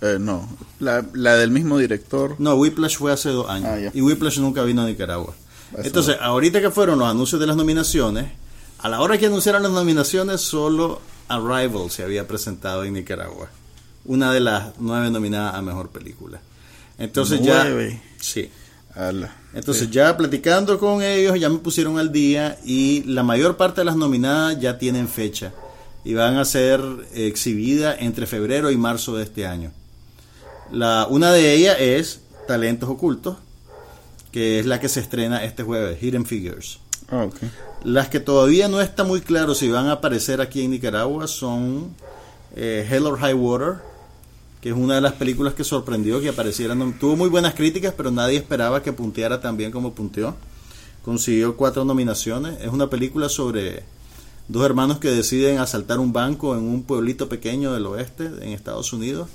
eh, 0.00 0.18
no, 0.20 0.48
la, 0.80 1.04
la 1.12 1.36
del 1.36 1.50
mismo 1.50 1.78
director. 1.78 2.36
No, 2.38 2.54
Whiplash 2.54 2.96
fue 2.98 3.12
hace 3.12 3.30
dos 3.30 3.48
años. 3.48 3.68
Ah. 3.70 3.90
Y 3.92 4.00
Whiplash 4.02 4.38
nunca 4.38 4.62
vino 4.62 4.82
a 4.82 4.86
Nicaragua. 4.86 5.34
Eso 5.72 5.82
Entonces, 5.82 6.16
ahorita 6.20 6.60
que 6.60 6.70
fueron 6.70 6.98
los 6.98 7.08
anuncios 7.08 7.40
de 7.40 7.46
las 7.46 7.56
nominaciones, 7.56 8.30
a 8.78 8.88
la 8.88 9.00
hora 9.00 9.18
que 9.18 9.26
anunciaron 9.26 9.62
las 9.62 9.72
nominaciones, 9.72 10.40
solo 10.40 11.00
Arrival 11.28 11.90
se 11.90 12.02
había 12.04 12.26
presentado 12.26 12.84
en 12.84 12.94
Nicaragua. 12.94 13.48
Una 14.04 14.32
de 14.32 14.40
las 14.40 14.72
nueve 14.78 15.10
nominadas 15.10 15.54
a 15.54 15.62
mejor 15.62 15.90
película. 15.90 16.40
Entonces 16.98 17.40
Nueve. 17.42 18.00
ya. 18.02 18.22
Sí. 18.22 18.50
Ala. 18.94 19.34
Entonces 19.54 19.90
ya 19.90 20.16
platicando 20.16 20.78
con 20.78 21.02
ellos, 21.02 21.38
ya 21.38 21.48
me 21.48 21.58
pusieron 21.58 21.98
al 21.98 22.12
día 22.12 22.58
y 22.64 23.02
la 23.04 23.22
mayor 23.22 23.56
parte 23.56 23.80
de 23.80 23.84
las 23.86 23.96
nominadas 23.96 24.60
ya 24.60 24.76
tienen 24.78 25.08
fecha 25.08 25.52
y 26.04 26.14
van 26.14 26.36
a 26.36 26.44
ser 26.44 26.80
exhibidas 27.14 27.96
entre 28.00 28.26
febrero 28.26 28.70
y 28.70 28.76
marzo 28.76 29.16
de 29.16 29.24
este 29.24 29.46
año. 29.46 29.72
La, 30.70 31.06
una 31.08 31.32
de 31.32 31.54
ellas 31.54 31.76
es 31.80 32.20
Talentos 32.46 32.88
Ocultos, 32.88 33.36
que 34.32 34.58
es 34.58 34.66
la 34.66 34.80
que 34.80 34.88
se 34.88 35.00
estrena 35.00 35.44
este 35.44 35.62
jueves, 35.62 36.02
Hidden 36.02 36.26
Figures. 36.26 36.78
Ah, 37.10 37.24
ok. 37.24 37.36
Las 37.84 38.08
que 38.08 38.20
todavía 38.20 38.68
no 38.68 38.80
está 38.80 39.04
muy 39.04 39.20
claro 39.20 39.54
si 39.54 39.70
van 39.70 39.86
a 39.86 39.92
aparecer 39.92 40.40
aquí 40.40 40.62
en 40.62 40.72
Nicaragua 40.72 41.26
son 41.26 41.94
eh, 42.54 42.86
Hell 42.90 43.06
or 43.06 43.18
High 43.18 43.34
Water, 43.34 43.76
que 44.60 44.70
es 44.70 44.74
una 44.74 44.96
de 44.96 45.00
las 45.00 45.12
películas 45.14 45.54
que 45.54 45.64
sorprendió 45.64 46.20
que 46.20 46.28
apareciera. 46.30 46.74
No- 46.74 46.92
Tuvo 46.98 47.16
muy 47.16 47.28
buenas 47.28 47.54
críticas, 47.54 47.94
pero 47.96 48.10
nadie 48.10 48.36
esperaba 48.38 48.82
que 48.82 48.92
punteara 48.92 49.40
tan 49.40 49.56
bien 49.56 49.70
como 49.70 49.92
punteó. 49.94 50.34
Consiguió 51.04 51.56
cuatro 51.56 51.84
nominaciones. 51.84 52.60
Es 52.60 52.68
una 52.68 52.90
película 52.90 53.28
sobre 53.28 53.84
dos 54.48 54.64
hermanos 54.64 54.98
que 54.98 55.10
deciden 55.10 55.58
asaltar 55.58 55.98
un 56.00 56.12
banco 56.12 56.54
en 56.56 56.62
un 56.64 56.82
pueblito 56.82 57.28
pequeño 57.28 57.72
del 57.72 57.86
oeste, 57.86 58.24
en 58.26 58.48
Estados 58.50 58.92
Unidos, 58.92 59.28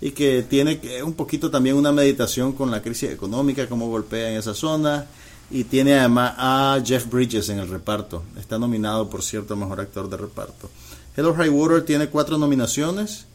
y 0.00 0.10
que 0.12 0.42
tiene 0.42 0.80
un 1.04 1.14
poquito 1.14 1.50
también 1.50 1.76
una 1.76 1.92
meditación 1.92 2.52
con 2.52 2.70
la 2.70 2.82
crisis 2.82 3.10
económica, 3.10 3.68
cómo 3.68 3.88
golpea 3.88 4.30
en 4.30 4.38
esa 4.38 4.54
zona, 4.54 5.06
y 5.50 5.64
tiene 5.64 5.98
además 5.98 6.34
a 6.36 6.78
Jeff 6.84 7.08
Bridges 7.10 7.48
en 7.48 7.58
el 7.58 7.68
reparto. 7.68 8.22
Está 8.38 8.58
nominado, 8.58 9.08
por 9.08 9.22
cierto, 9.22 9.54
a 9.54 9.56
Mejor 9.56 9.80
Actor 9.80 10.10
de 10.10 10.16
Reparto. 10.18 10.68
Hello 11.16 11.34
High 11.34 11.48
Water 11.48 11.84
tiene 11.84 12.08
cuatro 12.08 12.36
nominaciones. 12.38 13.26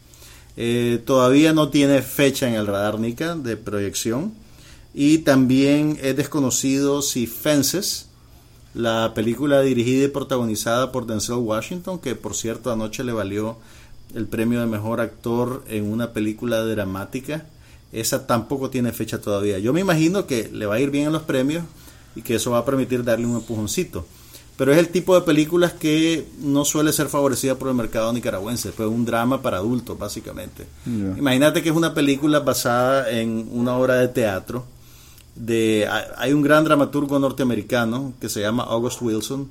Eh, 0.55 1.01
todavía 1.05 1.53
no 1.53 1.69
tiene 1.69 2.01
fecha 2.01 2.47
en 2.47 2.55
el 2.55 2.67
radar 2.67 2.99
Nica 2.99 3.35
de 3.35 3.57
proyección. 3.57 4.33
Y 4.93 5.19
también 5.19 5.97
es 6.01 6.15
desconocido 6.15 7.01
si 7.01 7.25
Fences, 7.25 8.07
la 8.73 9.13
película 9.15 9.61
dirigida 9.61 10.05
y 10.05 10.09
protagonizada 10.09 10.91
por 10.91 11.05
Denzel 11.05 11.35
Washington, 11.35 11.99
que 11.99 12.15
por 12.15 12.35
cierto 12.35 12.71
anoche 12.71 13.03
le 13.03 13.11
valió 13.11 13.57
el 14.13 14.27
premio 14.27 14.59
de 14.59 14.67
mejor 14.67 15.01
actor 15.01 15.63
en 15.67 15.91
una 15.91 16.13
película 16.13 16.63
dramática, 16.63 17.47
esa 17.91 18.27
tampoco 18.27 18.69
tiene 18.69 18.91
fecha 18.91 19.21
todavía. 19.21 19.59
Yo 19.59 19.73
me 19.73 19.81
imagino 19.81 20.25
que 20.27 20.49
le 20.51 20.65
va 20.65 20.75
a 20.75 20.79
ir 20.79 20.91
bien 20.91 21.07
en 21.07 21.13
los 21.13 21.23
premios 21.23 21.63
y 22.15 22.21
que 22.21 22.35
eso 22.35 22.51
va 22.51 22.59
a 22.59 22.65
permitir 22.65 23.03
darle 23.03 23.25
un 23.25 23.35
empujoncito. 23.35 24.05
Pero 24.55 24.71
es 24.71 24.77
el 24.77 24.89
tipo 24.89 25.15
de 25.15 25.21
películas 25.21 25.73
que 25.73 26.27
no 26.39 26.63
suele 26.63 26.93
ser 26.93 27.07
favorecida 27.09 27.55
por 27.55 27.69
el 27.69 27.73
mercado 27.73 28.13
nicaragüense, 28.13 28.71
fue 28.71 28.85
un 28.85 29.03
drama 29.03 29.41
para 29.41 29.57
adultos 29.57 29.97
básicamente. 29.97 30.67
Imagínate 30.85 31.63
que 31.63 31.69
es 31.69 31.75
una 31.75 31.93
película 31.93 32.39
basada 32.39 33.09
en 33.09 33.47
una 33.51 33.75
obra 33.75 33.95
de 33.95 34.09
teatro 34.09 34.65
de 35.35 35.87
hay 36.17 36.33
un 36.33 36.41
gran 36.41 36.63
dramaturgo 36.63 37.17
norteamericano 37.19 38.13
que 38.19 38.29
se 38.29 38.41
llama 38.41 38.63
August 38.63 39.01
Wilson, 39.01 39.49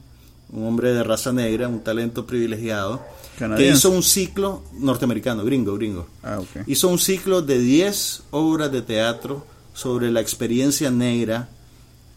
un 0.53 0.67
hombre 0.67 0.93
de 0.93 1.03
raza 1.03 1.33
negra, 1.33 1.69
un 1.69 1.81
talento 1.81 2.27
privilegiado, 2.27 3.03
que 3.35 3.41
Canadiense. 3.41 3.79
hizo 3.79 3.91
un 3.91 4.03
ciclo 4.03 4.63
norteamericano, 4.79 5.45
gringo, 5.45 5.75
gringo. 5.75 6.07
Ah. 6.23 6.41
Hizo 6.67 6.89
un 6.89 6.99
ciclo 6.99 7.43
de 7.43 7.59
10 7.59 8.23
obras 8.31 8.71
de 8.71 8.83
teatro 8.83 9.47
sobre 9.75 10.11
la 10.11 10.21
experiencia 10.21 10.91
negra 10.91 11.49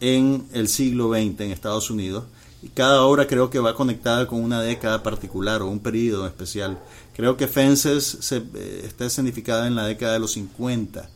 en 0.00 0.46
el 0.52 0.68
siglo 0.68 1.10
XX 1.10 1.40
en 1.40 1.50
Estados 1.50 1.90
Unidos. 1.90 2.24
Y 2.66 2.68
cada 2.70 3.02
obra 3.02 3.28
creo 3.28 3.48
que 3.48 3.60
va 3.60 3.76
conectada 3.76 4.26
con 4.26 4.42
una 4.42 4.60
década 4.60 5.00
particular 5.04 5.62
o 5.62 5.68
un 5.68 5.78
periodo 5.78 6.26
especial. 6.26 6.80
Creo 7.14 7.36
que 7.36 7.46
Fences 7.46 8.18
se, 8.20 8.38
eh, 8.38 8.82
está 8.84 9.06
escenificada 9.06 9.68
en 9.68 9.76
la 9.76 9.86
década 9.86 10.14
de 10.14 10.18
los 10.18 10.32
50 10.32 11.08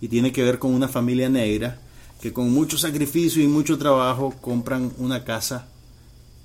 y 0.00 0.06
tiene 0.06 0.30
que 0.32 0.44
ver 0.44 0.60
con 0.60 0.72
una 0.72 0.86
familia 0.86 1.28
negra 1.28 1.78
que 2.22 2.32
con 2.32 2.52
mucho 2.52 2.78
sacrificio 2.78 3.42
y 3.42 3.48
mucho 3.48 3.76
trabajo 3.76 4.34
compran 4.40 4.92
una 4.98 5.24
casa 5.24 5.66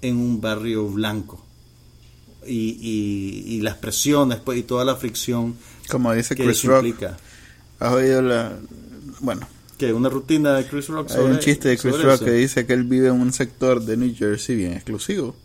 en 0.01 0.17
un 0.17 0.41
barrio 0.41 0.87
blanco. 0.87 1.45
Y, 2.47 2.77
y- 2.81 3.43
y 3.55 3.61
las 3.61 3.75
presiones 3.75 4.39
pues, 4.39 4.57
y 4.57 4.63
toda 4.63 4.83
la 4.83 4.95
fricción 4.95 5.57
Como 5.89 6.11
dice 6.13 6.35
que 6.35 6.43
Chris 6.43 6.63
Rock. 6.63 6.85
implica. 6.85 7.17
¿Has 7.79 7.93
oído 7.93 8.23
la.? 8.23 8.57
Bueno, 9.19 9.47
Que 9.79 9.93
una 9.93 10.09
rutina 10.09 10.53
de 10.55 10.65
Chris 10.67 10.87
Rock 10.89 11.09
hay 11.11 11.23
un 11.23 11.39
chiste 11.39 11.69
de 11.69 11.77
Chris 11.77 12.01
Rock 12.03 12.15
eso. 12.15 12.25
que 12.25 12.31
dice 12.33 12.65
que 12.65 12.73
él 12.73 12.83
vive 12.83 13.07
en 13.07 13.13
un 13.21 13.31
sector 13.33 13.81
de 13.83 13.95
New 13.97 14.13
Jersey 14.15 14.55
bien 14.57 14.73
exclusivo. 14.73 15.35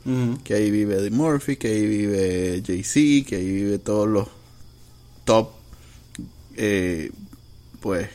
Que 0.43 0.55
ahí 0.55 0.71
vive 0.71 0.97
Eddie 0.97 1.11
Murphy, 1.11 1.57
que 1.57 1.69
ahí 1.69 1.87
vive 1.87 2.63
Jay-Z, 2.67 3.29
que 3.29 3.37
ahí 3.37 3.51
vive 3.51 3.79
todos 3.79 4.09
los 4.09 4.27
top. 5.25 5.51
eh, 6.57 7.11
pues 7.81 8.09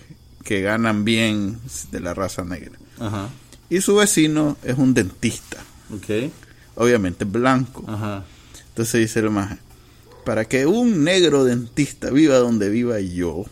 que 0.43 0.61
ganan 0.61 1.03
bien 1.05 1.59
de 1.91 1.99
la 1.99 2.13
raza 2.13 2.43
negra. 2.43 2.77
Ajá. 2.99 3.29
Y 3.69 3.81
su 3.81 3.95
vecino 3.95 4.57
es 4.63 4.77
un 4.77 4.93
dentista, 4.93 5.63
Ok. 5.93 6.31
obviamente 6.75 7.23
blanco. 7.25 7.83
Ajá. 7.87 8.25
Entonces 8.69 8.99
dice 9.01 9.19
el 9.19 9.29
maje, 9.29 9.57
para 10.25 10.45
que 10.45 10.65
un 10.65 11.03
negro 11.03 11.43
dentista 11.45 12.09
viva 12.09 12.37
donde 12.39 12.69
viva 12.69 12.99
yo, 12.99 13.45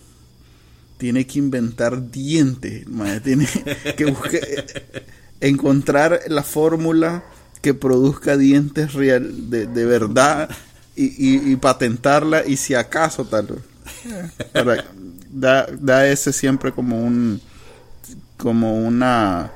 tiene 0.98 1.26
que 1.28 1.40
inventar 1.40 2.10
dientes, 2.12 2.86
tiene 3.24 3.48
que 3.96 4.06
buscar, 4.06 4.42
encontrar 5.40 6.22
la 6.28 6.44
fórmula 6.44 7.24
que 7.62 7.74
produzca 7.74 8.38
dientes 8.38 8.94
real, 8.94 9.50
de, 9.50 9.68
de 9.68 9.86
verdad 9.86 10.50
y, 10.96 11.52
y- 11.52 11.56
patentarla 11.58 12.46
y 12.46 12.58
si 12.58 12.74
acaso 12.74 13.26
tal 13.26 13.60
da, 15.32 15.68
da 15.80 16.08
ese 16.08 16.34
siempre 16.34 16.72
como 16.72 17.04
un 17.04 17.40
como 18.38 18.78
una 18.86 19.52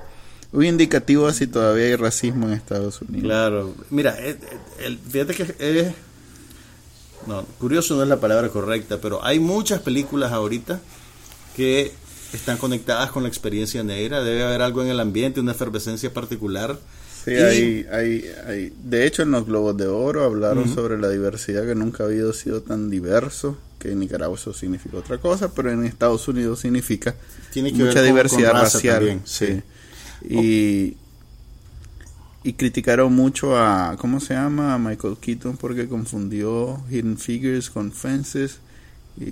un 0.51 0.65
indicativo 0.65 1.31
si 1.31 1.47
todavía 1.47 1.85
hay 1.85 1.95
racismo 1.95 2.47
en 2.47 2.53
Estados 2.53 3.01
Unidos. 3.01 3.23
Claro. 3.23 3.73
Mira, 3.89 4.17
eh, 4.19 4.31
eh, 4.31 4.57
el- 4.85 4.97
fíjate 4.99 5.33
que 5.33 5.55
es... 5.59 5.93
No, 7.25 7.43
curioso 7.59 7.95
no 7.95 8.03
es 8.03 8.09
la 8.09 8.19
palabra 8.19 8.49
correcta, 8.49 8.99
pero 8.99 9.23
hay 9.23 9.39
muchas 9.39 9.79
películas 9.81 10.31
ahorita 10.31 10.81
que 11.55 11.91
están 12.33 12.57
conectadas 12.57 13.11
con 13.11 13.23
la 13.23 13.29
experiencia 13.29 13.83
negra. 13.83 14.23
Debe 14.23 14.43
haber 14.43 14.61
algo 14.61 14.81
en 14.83 14.89
el 14.89 14.99
ambiente, 14.99 15.39
una 15.39 15.51
efervescencia 15.51 16.13
particular. 16.13 16.79
Sí, 17.25 17.31
Y- 17.31 17.35
hay, 17.35 17.85
hay, 17.91 18.25
hay- 18.47 18.73
De 18.83 19.05
hecho, 19.05 19.21
en 19.23 19.31
los 19.31 19.45
Globos 19.45 19.77
de 19.77 19.87
Oro 19.87 20.23
hablaron 20.23 20.73
sobre 20.73 20.97
la 20.97 21.09
diversidad 21.09 21.65
que 21.67 21.75
nunca 21.75 22.03
ha 22.03 22.07
habido 22.07 22.33
sido 22.33 22.61
tan 22.61 22.89
diverso, 22.89 23.57
que 23.77 23.91
en 23.91 23.99
Nicaragua 23.99 24.37
eso 24.37 24.53
significa 24.53 24.97
otra 24.97 25.17
cosa, 25.19 25.53
pero 25.53 25.71
en 25.71 25.83
Estados 25.85 26.27
Unidos 26.27 26.59
significa 26.61 27.15
Tiene 27.51 27.71
que 27.71 27.77
mucha 27.83 28.01
ver 28.01 28.03
con- 28.03 28.05
diversidad 28.05 28.51
con 28.53 28.61
racial. 28.61 28.95
también, 28.95 29.21
sí. 29.25 29.45
sí. 29.47 29.61
Y, 30.29 30.97
y 32.43 32.53
criticaron 32.53 33.13
mucho 33.13 33.55
a, 33.57 33.95
¿cómo 33.99 34.19
se 34.19 34.33
llama? 34.33 34.73
A 34.73 34.79
Michael 34.79 35.17
Keaton 35.19 35.57
porque 35.57 35.87
confundió 35.87 36.81
Hidden 36.89 37.17
Figures 37.19 37.69
con 37.69 37.91
Fences. 37.91 38.57
Y, 39.19 39.25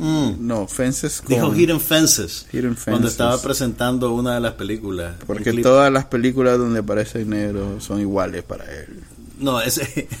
Mm. 0.00 0.36
No, 0.46 0.66
Fences 0.66 1.20
con... 1.20 1.28
Dijo 1.34 1.54
Hidden 1.54 1.78
Fences, 1.80 2.46
Hidden 2.52 2.74
cuando 2.74 2.82
Fences. 3.02 3.10
estaba 3.12 3.40
presentando 3.42 4.14
una 4.14 4.34
de 4.34 4.40
las 4.40 4.54
películas. 4.54 5.16
Porque 5.26 5.52
todas 5.52 5.92
las 5.92 6.06
películas 6.06 6.56
donde 6.56 6.78
aparece 6.80 7.24
negro 7.26 7.80
son 7.82 8.00
iguales 8.00 8.42
para 8.42 8.64
él. 8.64 9.00
No, 9.38 9.60
ese... 9.60 10.08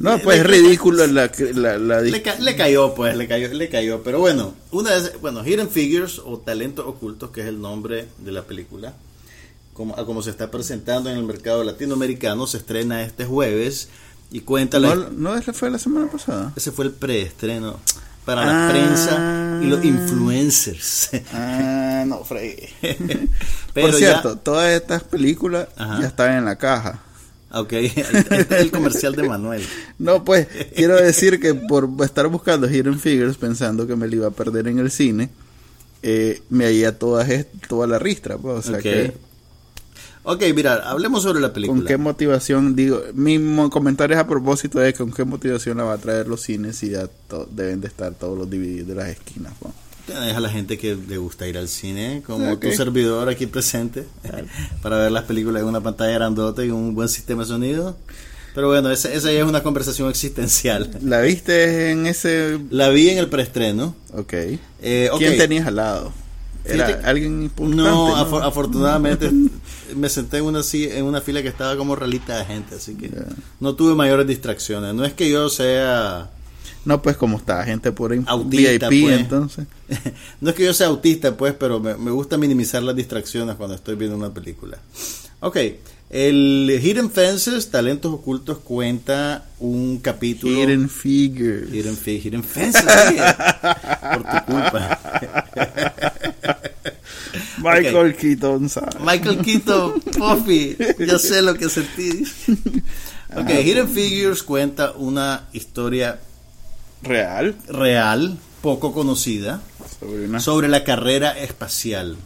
No, 0.00 0.16
pues 0.20 0.38
es 0.38 0.46
ridículo 0.46 1.04
la, 1.08 1.28
la, 1.54 1.76
la 1.76 2.00
Le, 2.02 2.22
ca- 2.22 2.38
le 2.38 2.54
cayó, 2.54 2.94
pues, 2.94 3.16
le 3.16 3.26
cayó, 3.26 3.48
le 3.52 3.68
cayó. 3.68 4.00
Pero 4.04 4.20
bueno, 4.20 4.54
una 4.70 4.90
vez, 4.90 5.14
bueno, 5.20 5.44
Hidden 5.44 5.68
Figures 5.70 6.20
o 6.24 6.38
Talentos 6.38 6.86
Ocultos, 6.86 7.30
que 7.30 7.40
es 7.40 7.48
el 7.48 7.60
nombre 7.60 8.06
de 8.18 8.30
la 8.30 8.42
película, 8.42 8.94
como, 9.72 9.96
como 10.06 10.22
se 10.22 10.30
está 10.30 10.52
presentando 10.52 11.10
en 11.10 11.16
el 11.16 11.24
mercado 11.24 11.64
latinoamericano, 11.64 12.46
se 12.46 12.58
estrena 12.58 13.02
este 13.02 13.24
jueves 13.24 13.88
Y 14.30 14.40
cuenta 14.40 14.78
la... 14.78 14.94
¿No, 14.94 15.10
¿No 15.10 15.36
ese 15.36 15.52
fue 15.52 15.70
la 15.70 15.78
semana 15.78 16.10
pasada? 16.10 16.52
Ese 16.56 16.70
fue 16.72 16.84
el 16.86 16.92
preestreno 16.92 17.78
para 18.24 18.44
la 18.44 18.66
Ah. 18.68 18.70
prensa 18.70 19.60
y 19.62 19.66
los 19.68 19.82
influencers. 19.84 21.10
Ah, 21.32 22.04
no, 22.06 22.24
fregué. 22.24 22.68
Por 23.74 23.90
ya- 23.92 23.96
cierto, 23.96 24.36
todas 24.38 24.70
estas 24.72 25.02
películas 25.04 25.68
Ajá. 25.76 26.00
ya 26.00 26.06
están 26.08 26.36
en 26.36 26.44
la 26.44 26.56
caja. 26.56 27.00
Ok, 27.50 27.72
ahí 27.72 27.92
está 27.96 28.58
el 28.58 28.70
comercial 28.70 29.16
de 29.16 29.22
Manuel. 29.26 29.64
No, 29.98 30.22
pues, 30.24 30.46
quiero 30.76 30.96
decir 30.96 31.40
que 31.40 31.54
por 31.54 31.88
estar 32.04 32.26
buscando 32.28 32.68
Hidden 32.68 33.00
Figures 33.00 33.38
pensando 33.38 33.86
que 33.86 33.96
me 33.96 34.06
la 34.06 34.14
iba 34.16 34.26
a 34.26 34.32
perder 34.32 34.68
en 34.68 34.78
el 34.78 34.90
cine, 34.90 35.30
eh, 36.02 36.42
me 36.50 36.66
hallé 36.66 36.92
todas 36.92 37.30
est- 37.30 37.48
toda 37.66 37.86
la 37.86 37.98
ristra, 37.98 38.36
pues, 38.36 38.58
o 38.58 38.62
sea 38.62 38.76
Ok. 38.76 38.82
que 38.82 39.14
Ok, 40.30 40.42
mira, 40.54 40.74
hablemos 40.90 41.22
sobre 41.22 41.40
la 41.40 41.54
película. 41.54 41.78
con 41.78 41.86
qué 41.86 41.96
motivación, 41.96 42.76
digo, 42.76 43.02
mi 43.14 43.38
comentario 43.70 44.14
es 44.14 44.20
a 44.20 44.26
propósito 44.26 44.78
de 44.78 44.92
con 44.92 45.10
qué 45.10 45.24
motivación 45.24 45.78
la 45.78 45.84
va 45.84 45.94
a 45.94 45.96
traer 45.96 46.28
los 46.28 46.42
cines 46.42 46.82
y 46.82 46.90
ya 46.90 47.08
deben 47.50 47.80
de 47.80 47.88
estar 47.88 48.12
todos 48.12 48.36
los 48.36 48.50
DVDs 48.50 48.86
de 48.86 48.94
las 48.94 49.08
esquinas, 49.08 49.54
pues. 49.58 49.72
Tienes 50.04 50.36
a 50.36 50.40
la 50.40 50.50
gente 50.50 50.76
que 50.76 50.94
le 50.96 51.16
gusta 51.16 51.48
ir 51.48 51.56
al 51.56 51.66
cine, 51.66 52.22
como 52.26 52.58
tu 52.58 52.70
servidor 52.72 53.30
aquí 53.30 53.46
presente, 53.46 54.04
para 54.82 54.98
ver 54.98 55.12
las 55.12 55.24
películas 55.24 55.62
en 55.62 55.68
una 55.68 55.80
pantalla 55.80 56.12
grandota 56.12 56.62
y 56.62 56.68
un 56.68 56.94
buen 56.94 57.08
sistema 57.08 57.44
de 57.44 57.48
sonido. 57.48 57.96
Pero 58.54 58.68
bueno, 58.68 58.90
esa, 58.90 59.10
esa 59.10 59.32
ya 59.32 59.38
es 59.38 59.46
una 59.46 59.62
conversación 59.62 60.10
existencial. 60.10 60.90
¿La 61.02 61.22
viste 61.22 61.90
en 61.90 62.06
ese...? 62.06 62.58
La 62.68 62.90
vi 62.90 63.08
en 63.08 63.16
el 63.16 63.28
preestreno. 63.28 63.94
Ok. 64.12 64.34
Eh, 64.82 65.08
ok. 65.10 65.18
¿Quién 65.18 65.38
tenías 65.38 65.66
al 65.66 65.76
lado? 65.76 66.12
¿Era 66.68 66.86
Fíjate- 66.86 67.06
alguien 67.06 67.42
importante? 67.42 67.82
No, 67.82 68.16
afor- 68.16 68.42
afortunadamente 68.44 69.30
me 69.96 70.08
senté 70.08 70.38
en 70.38 70.44
una, 70.44 70.62
si- 70.62 70.84
en 70.88 71.04
una 71.04 71.20
fila 71.20 71.42
que 71.42 71.48
estaba 71.48 71.76
como 71.76 71.96
realita 71.96 72.36
de 72.38 72.44
gente, 72.44 72.74
así 72.76 72.94
que 72.94 73.10
no 73.60 73.74
tuve 73.74 73.94
mayores 73.94 74.26
distracciones. 74.26 74.94
No 74.94 75.04
es 75.04 75.12
que 75.14 75.30
yo 75.30 75.48
sea 75.48 76.30
No, 76.84 77.00
pues 77.02 77.16
como 77.16 77.38
está, 77.38 77.64
gente 77.64 77.92
por 77.92 78.12
Autista, 78.26 78.88
VIP, 78.88 79.04
pues. 79.06 79.20
entonces. 79.20 79.66
no 80.40 80.50
es 80.50 80.56
que 80.56 80.64
yo 80.64 80.72
sea 80.74 80.88
autista, 80.88 81.36
pues, 81.36 81.54
pero 81.54 81.80
me, 81.80 81.94
me 81.96 82.10
gusta 82.10 82.36
minimizar 82.36 82.82
las 82.82 82.94
distracciones 82.96 83.56
cuando 83.56 83.74
estoy 83.74 83.96
viendo 83.96 84.16
una 84.16 84.30
película. 84.32 84.78
Ok, 85.40 85.56
el 86.10 86.80
Hidden 86.82 87.10
Fences, 87.10 87.70
Talentos 87.70 88.12
Ocultos, 88.14 88.58
cuenta 88.58 89.44
un 89.58 89.98
capítulo... 89.98 90.52
Hidden 90.62 90.88
Figures. 90.88 91.72
Hidden, 91.72 91.96
Fe- 91.96 92.20
Hidden 92.24 92.42
Fences, 92.44 92.82
sí, 92.82 93.16
por 94.14 94.22
tu 94.22 94.52
culpa. 94.52 94.98
Michael 97.58 98.14
Keaton, 98.16 98.68
¿sabes? 98.68 98.94
Michael 99.00 99.38
Keaton, 99.42 100.00
Puffy, 100.00 100.76
yo 101.06 101.18
sé 101.18 101.42
lo 101.42 101.54
que 101.54 101.68
sentí. 101.68 102.22
Ok, 103.36 103.50
Hidden 103.50 103.88
Figures 103.88 104.42
cuenta 104.42 104.92
una 104.92 105.48
historia 105.52 106.20
Real. 107.02 107.54
real, 107.68 108.38
poco 108.62 108.92
conocida, 108.92 109.60
Sobre 110.00 110.24
una... 110.26 110.40
sobre 110.40 110.68
la 110.68 110.84
carrera 110.84 111.38
espacial. 111.38 112.16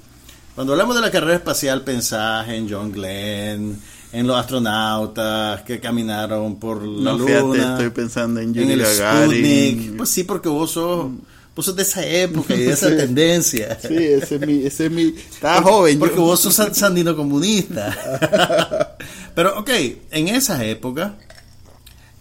Cuando 0.55 0.73
hablamos 0.75 0.95
de 0.95 1.01
la 1.01 1.11
carrera 1.11 1.35
espacial, 1.37 1.83
pensás 1.83 2.49
en 2.49 2.69
John 2.71 2.93
Glenn, 2.93 3.81
en 4.13 4.27
los 4.27 4.37
astronautas 4.39 5.63
que 5.63 5.81
caminaron 5.81 6.57
por 6.57 6.83
la 6.87 7.13
no, 7.13 7.19
luna, 7.19 7.55
fíjate, 7.55 7.73
estoy 7.73 7.91
pensando 7.91 8.41
en 8.41 8.49
en 8.49 8.55
Yuri 8.55 8.73
el 8.73 8.83
Gagarin. 8.83 9.31
Sputnik. 9.33 9.97
Pues 9.97 10.11
sí, 10.11 10.25
porque 10.25 10.51
vos 10.51 10.73
sos, 10.73 11.11
vos 11.57 11.65
sos 11.65 11.75
de 11.75 11.83
esa 11.83 12.05
época 12.07 12.55
y 12.55 12.59
de 12.65 12.73
esa 12.73 12.89
tendencia. 12.97 13.79
Sí, 13.81 13.97
ese 13.97 14.35
es 14.35 14.41
mi... 14.47 14.67
Ese 14.67 14.87
es 14.87 14.93
mi 14.93 15.15
estaba 15.17 15.63
joven. 15.63 15.99
Porque 15.99 16.17
yo. 16.17 16.23
vos 16.23 16.41
sos 16.41 16.55
san- 16.55 16.75
sandino 16.75 17.17
comunista. 17.17 18.99
Pero, 19.35 19.59
ok, 19.59 19.71
en 20.11 20.29
esa 20.29 20.63
época, 20.67 21.15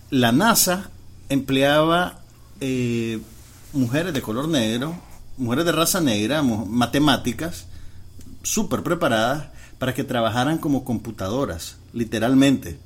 la 0.10 0.32
NASA 0.32 0.90
empleaba 1.28 2.22
eh, 2.62 3.20
mujeres 3.74 4.14
de 4.14 4.22
color 4.22 4.48
negro, 4.48 4.96
mujeres 5.36 5.66
de 5.66 5.74
raza 5.74 6.00
negra, 6.00 6.42
matemáticas, 6.42 7.66
súper 8.44 8.84
preparadas 8.84 9.48
para 9.78 9.94
que 9.94 10.04
trabajaran 10.04 10.58
como 10.58 10.84
computadoras, 10.86 11.78
literalmente. 11.94 12.78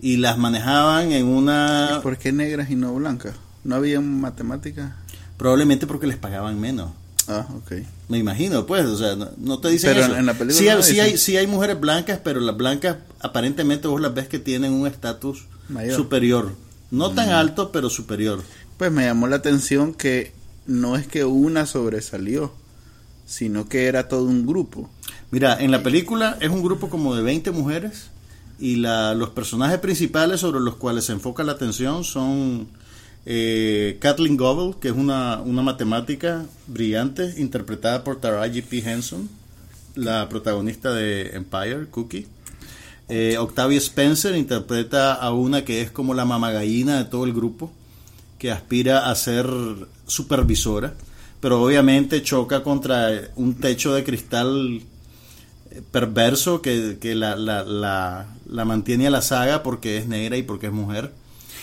Y 0.00 0.18
las 0.18 0.36
manejaban 0.38 1.12
en 1.12 1.26
una... 1.26 2.00
¿Por 2.02 2.18
qué 2.18 2.32
negras 2.32 2.70
y 2.70 2.74
no 2.76 2.94
blancas? 2.94 3.34
¿No 3.64 3.76
había 3.76 4.00
matemáticas? 4.00 4.92
Probablemente 5.38 5.86
porque 5.86 6.06
les 6.06 6.16
pagaban 6.18 6.60
menos. 6.60 6.90
Ah, 7.28 7.46
ok. 7.56 7.72
Me 8.08 8.18
imagino, 8.18 8.66
pues, 8.66 8.84
o 8.84 8.96
sea, 8.96 9.16
no, 9.16 9.28
no 9.38 9.58
te 9.58 9.68
dicen 9.68 9.90
Pero 9.94 10.04
eso. 10.04 10.12
en- 10.12 10.20
en 10.20 10.26
la 10.26 10.34
película 10.34 10.58
sí, 10.58 10.66
no 10.66 10.76
hay, 10.76 10.82
sí, 10.82 10.90
dicen. 10.92 11.04
hay, 11.06 11.16
sí 11.16 11.36
hay 11.36 11.46
mujeres 11.46 11.80
blancas, 11.80 12.20
pero 12.22 12.38
las 12.40 12.56
blancas 12.56 12.98
aparentemente 13.20 13.88
vos 13.88 14.00
las 14.00 14.14
ves 14.14 14.28
que 14.28 14.38
tienen 14.38 14.72
un 14.72 14.86
estatus. 14.86 15.46
Mm. 15.68 15.90
superior. 15.96 16.52
No 16.92 17.10
tan 17.10 17.30
alto, 17.30 17.72
pero 17.72 17.90
superior. 17.90 18.42
Pues 18.76 18.92
me 18.92 19.04
llamó 19.06 19.26
la 19.26 19.36
atención 19.36 19.92
que 19.94 20.32
no 20.66 20.94
es 20.96 21.08
que 21.08 21.24
una 21.24 21.66
sobresalió, 21.66 22.52
sino 23.26 23.68
que 23.68 23.86
era 23.86 24.08
todo 24.08 24.24
un 24.24 24.46
grupo. 24.46 24.88
Mira, 25.30 25.60
en 25.60 25.70
la 25.70 25.82
película 25.82 26.38
es 26.40 26.48
un 26.48 26.62
grupo 26.62 26.88
como 26.88 27.14
de 27.14 27.22
20 27.22 27.50
mujeres 27.50 28.10
y 28.58 28.76
la, 28.76 29.14
los 29.14 29.30
personajes 29.30 29.78
principales 29.80 30.40
sobre 30.40 30.60
los 30.60 30.76
cuales 30.76 31.04
se 31.04 31.12
enfoca 31.12 31.44
la 31.44 31.52
atención 31.52 32.04
son 32.04 32.68
eh, 33.26 33.98
Kathleen 34.00 34.36
Goebel, 34.36 34.76
que 34.80 34.88
es 34.88 34.94
una, 34.94 35.40
una 35.40 35.62
matemática 35.62 36.46
brillante, 36.68 37.34
interpretada 37.38 38.04
por 38.04 38.20
Taraji 38.20 38.62
P. 38.62 38.78
Henson, 38.78 39.28
la 39.96 40.28
protagonista 40.28 40.92
de 40.92 41.30
Empire, 41.34 41.86
Cookie. 41.90 42.28
Eh, 43.08 43.36
Octavia 43.38 43.78
Spencer 43.78 44.36
interpreta 44.36 45.14
a 45.14 45.32
una 45.32 45.64
que 45.64 45.80
es 45.80 45.90
como 45.90 46.14
la 46.14 46.24
mamagallina 46.24 46.98
de 46.98 47.04
todo 47.04 47.24
el 47.24 47.32
grupo, 47.32 47.72
que 48.38 48.52
aspira 48.52 49.10
a 49.10 49.14
ser 49.16 49.46
supervisora, 50.06 50.94
pero 51.40 51.62
obviamente 51.62 52.22
choca 52.22 52.62
contra 52.62 53.10
un 53.36 53.54
techo 53.54 53.94
de 53.94 54.04
cristal 54.04 54.82
eh, 55.70 55.82
perverso 55.90 56.62
que, 56.62 56.98
que 57.00 57.14
la, 57.14 57.36
la, 57.36 57.64
la, 57.64 58.26
la 58.46 58.64
mantiene 58.64 59.06
a 59.06 59.10
la 59.10 59.22
saga 59.22 59.62
porque 59.62 59.98
es 59.98 60.06
negra 60.06 60.36
y 60.36 60.42
porque 60.42 60.66
es 60.66 60.72
mujer. 60.72 61.12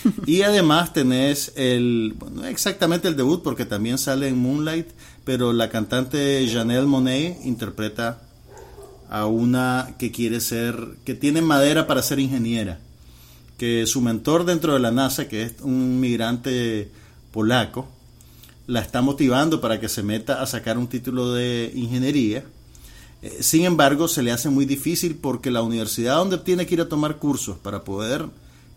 Y 0.26 0.42
además 0.42 0.92
tenés 0.92 1.52
el, 1.56 2.14
bueno, 2.18 2.42
no 2.42 2.46
exactamente 2.46 3.08
el 3.08 3.16
debut 3.16 3.42
porque 3.42 3.64
también 3.64 3.98
sale 3.98 4.28
en 4.28 4.38
Moonlight, 4.38 4.88
pero 5.24 5.52
la 5.52 5.70
cantante 5.70 6.46
Janelle 6.52 6.86
Monet 6.86 7.38
interpreta 7.44 8.20
a 9.08 9.26
una 9.26 9.94
que 9.98 10.10
quiere 10.10 10.40
ser, 10.40 10.76
que 11.04 11.14
tiene 11.14 11.40
madera 11.40 11.86
para 11.86 12.02
ser 12.02 12.18
ingeniera, 12.18 12.80
que 13.58 13.86
su 13.86 14.00
mentor 14.00 14.44
dentro 14.44 14.74
de 14.74 14.80
la 14.80 14.90
NASA, 14.90 15.28
que 15.28 15.42
es 15.42 15.54
un 15.62 16.00
migrante 16.00 16.90
polaco, 17.32 17.88
la 18.66 18.80
está 18.80 19.02
motivando 19.02 19.60
para 19.60 19.78
que 19.80 19.88
se 19.88 20.02
meta 20.02 20.40
a 20.42 20.46
sacar 20.46 20.78
un 20.78 20.86
título 20.86 21.32
de 21.32 21.70
ingeniería. 21.74 22.44
Eh, 23.22 23.38
Sin 23.40 23.64
embargo, 23.64 24.08
se 24.08 24.22
le 24.22 24.32
hace 24.32 24.48
muy 24.48 24.64
difícil 24.64 25.16
porque 25.16 25.50
la 25.50 25.62
universidad 25.62 26.16
donde 26.16 26.38
tiene 26.38 26.66
que 26.66 26.74
ir 26.74 26.80
a 26.80 26.88
tomar 26.88 27.16
cursos 27.18 27.58
para 27.58 27.84
poder 27.84 28.26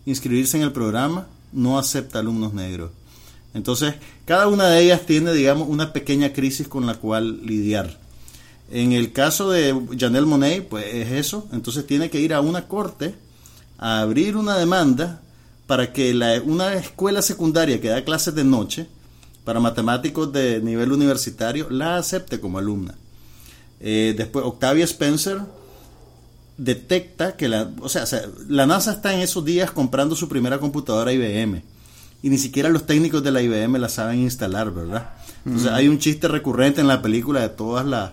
inscribirse 0.06 0.56
en 0.56 0.62
el 0.62 0.72
programa 0.72 1.26
no 1.52 1.78
acepta 1.78 2.18
alumnos 2.18 2.52
negros. 2.52 2.90
Entonces, 3.54 3.94
cada 4.26 4.46
una 4.46 4.68
de 4.68 4.82
ellas 4.82 5.06
tiene, 5.06 5.32
digamos, 5.32 5.68
una 5.68 5.92
pequeña 5.92 6.32
crisis 6.32 6.68
con 6.68 6.84
la 6.86 6.94
cual 6.94 7.40
lidiar. 7.44 7.98
En 8.70 8.92
el 8.92 9.12
caso 9.12 9.48
de 9.50 9.74
Janelle 9.98 10.26
Monet, 10.26 10.68
pues 10.68 10.84
es 10.94 11.12
eso. 11.12 11.48
Entonces 11.52 11.86
tiene 11.86 12.10
que 12.10 12.20
ir 12.20 12.34
a 12.34 12.42
una 12.42 12.68
corte 12.68 13.14
a 13.78 14.00
abrir 14.00 14.36
una 14.36 14.58
demanda 14.58 15.22
para 15.66 15.92
que 15.94 16.12
la- 16.12 16.42
una 16.42 16.74
escuela 16.74 17.22
secundaria 17.22 17.80
que 17.80 17.88
da 17.88 18.04
clases 18.04 18.34
de 18.34 18.44
noche 18.44 18.86
para 19.48 19.60
matemáticos 19.60 20.30
de 20.30 20.60
nivel 20.60 20.92
universitario 20.92 21.70
la 21.70 21.96
acepte 21.96 22.38
como 22.38 22.58
alumna. 22.58 22.96
Eh, 23.80 24.12
después, 24.14 24.44
Octavia 24.44 24.84
Spencer 24.84 25.40
detecta 26.58 27.34
que 27.34 27.48
la, 27.48 27.70
o 27.80 27.88
sea, 27.88 28.04
la 28.46 28.66
NASA 28.66 28.92
está 28.92 29.14
en 29.14 29.20
esos 29.20 29.46
días 29.46 29.70
comprando 29.70 30.14
su 30.16 30.28
primera 30.28 30.58
computadora 30.58 31.14
IBM 31.14 31.62
y 32.22 32.28
ni 32.28 32.36
siquiera 32.36 32.68
los 32.68 32.84
técnicos 32.84 33.22
de 33.22 33.30
la 33.30 33.40
IBM 33.40 33.78
la 33.78 33.88
saben 33.88 34.18
instalar, 34.18 34.70
¿verdad? 34.70 35.12
Entonces 35.46 35.72
hay 35.72 35.88
un 35.88 35.98
chiste 35.98 36.28
recurrente 36.28 36.82
en 36.82 36.86
la 36.86 37.00
película 37.00 37.40
de 37.40 37.48
todas 37.48 37.86
las 37.86 38.10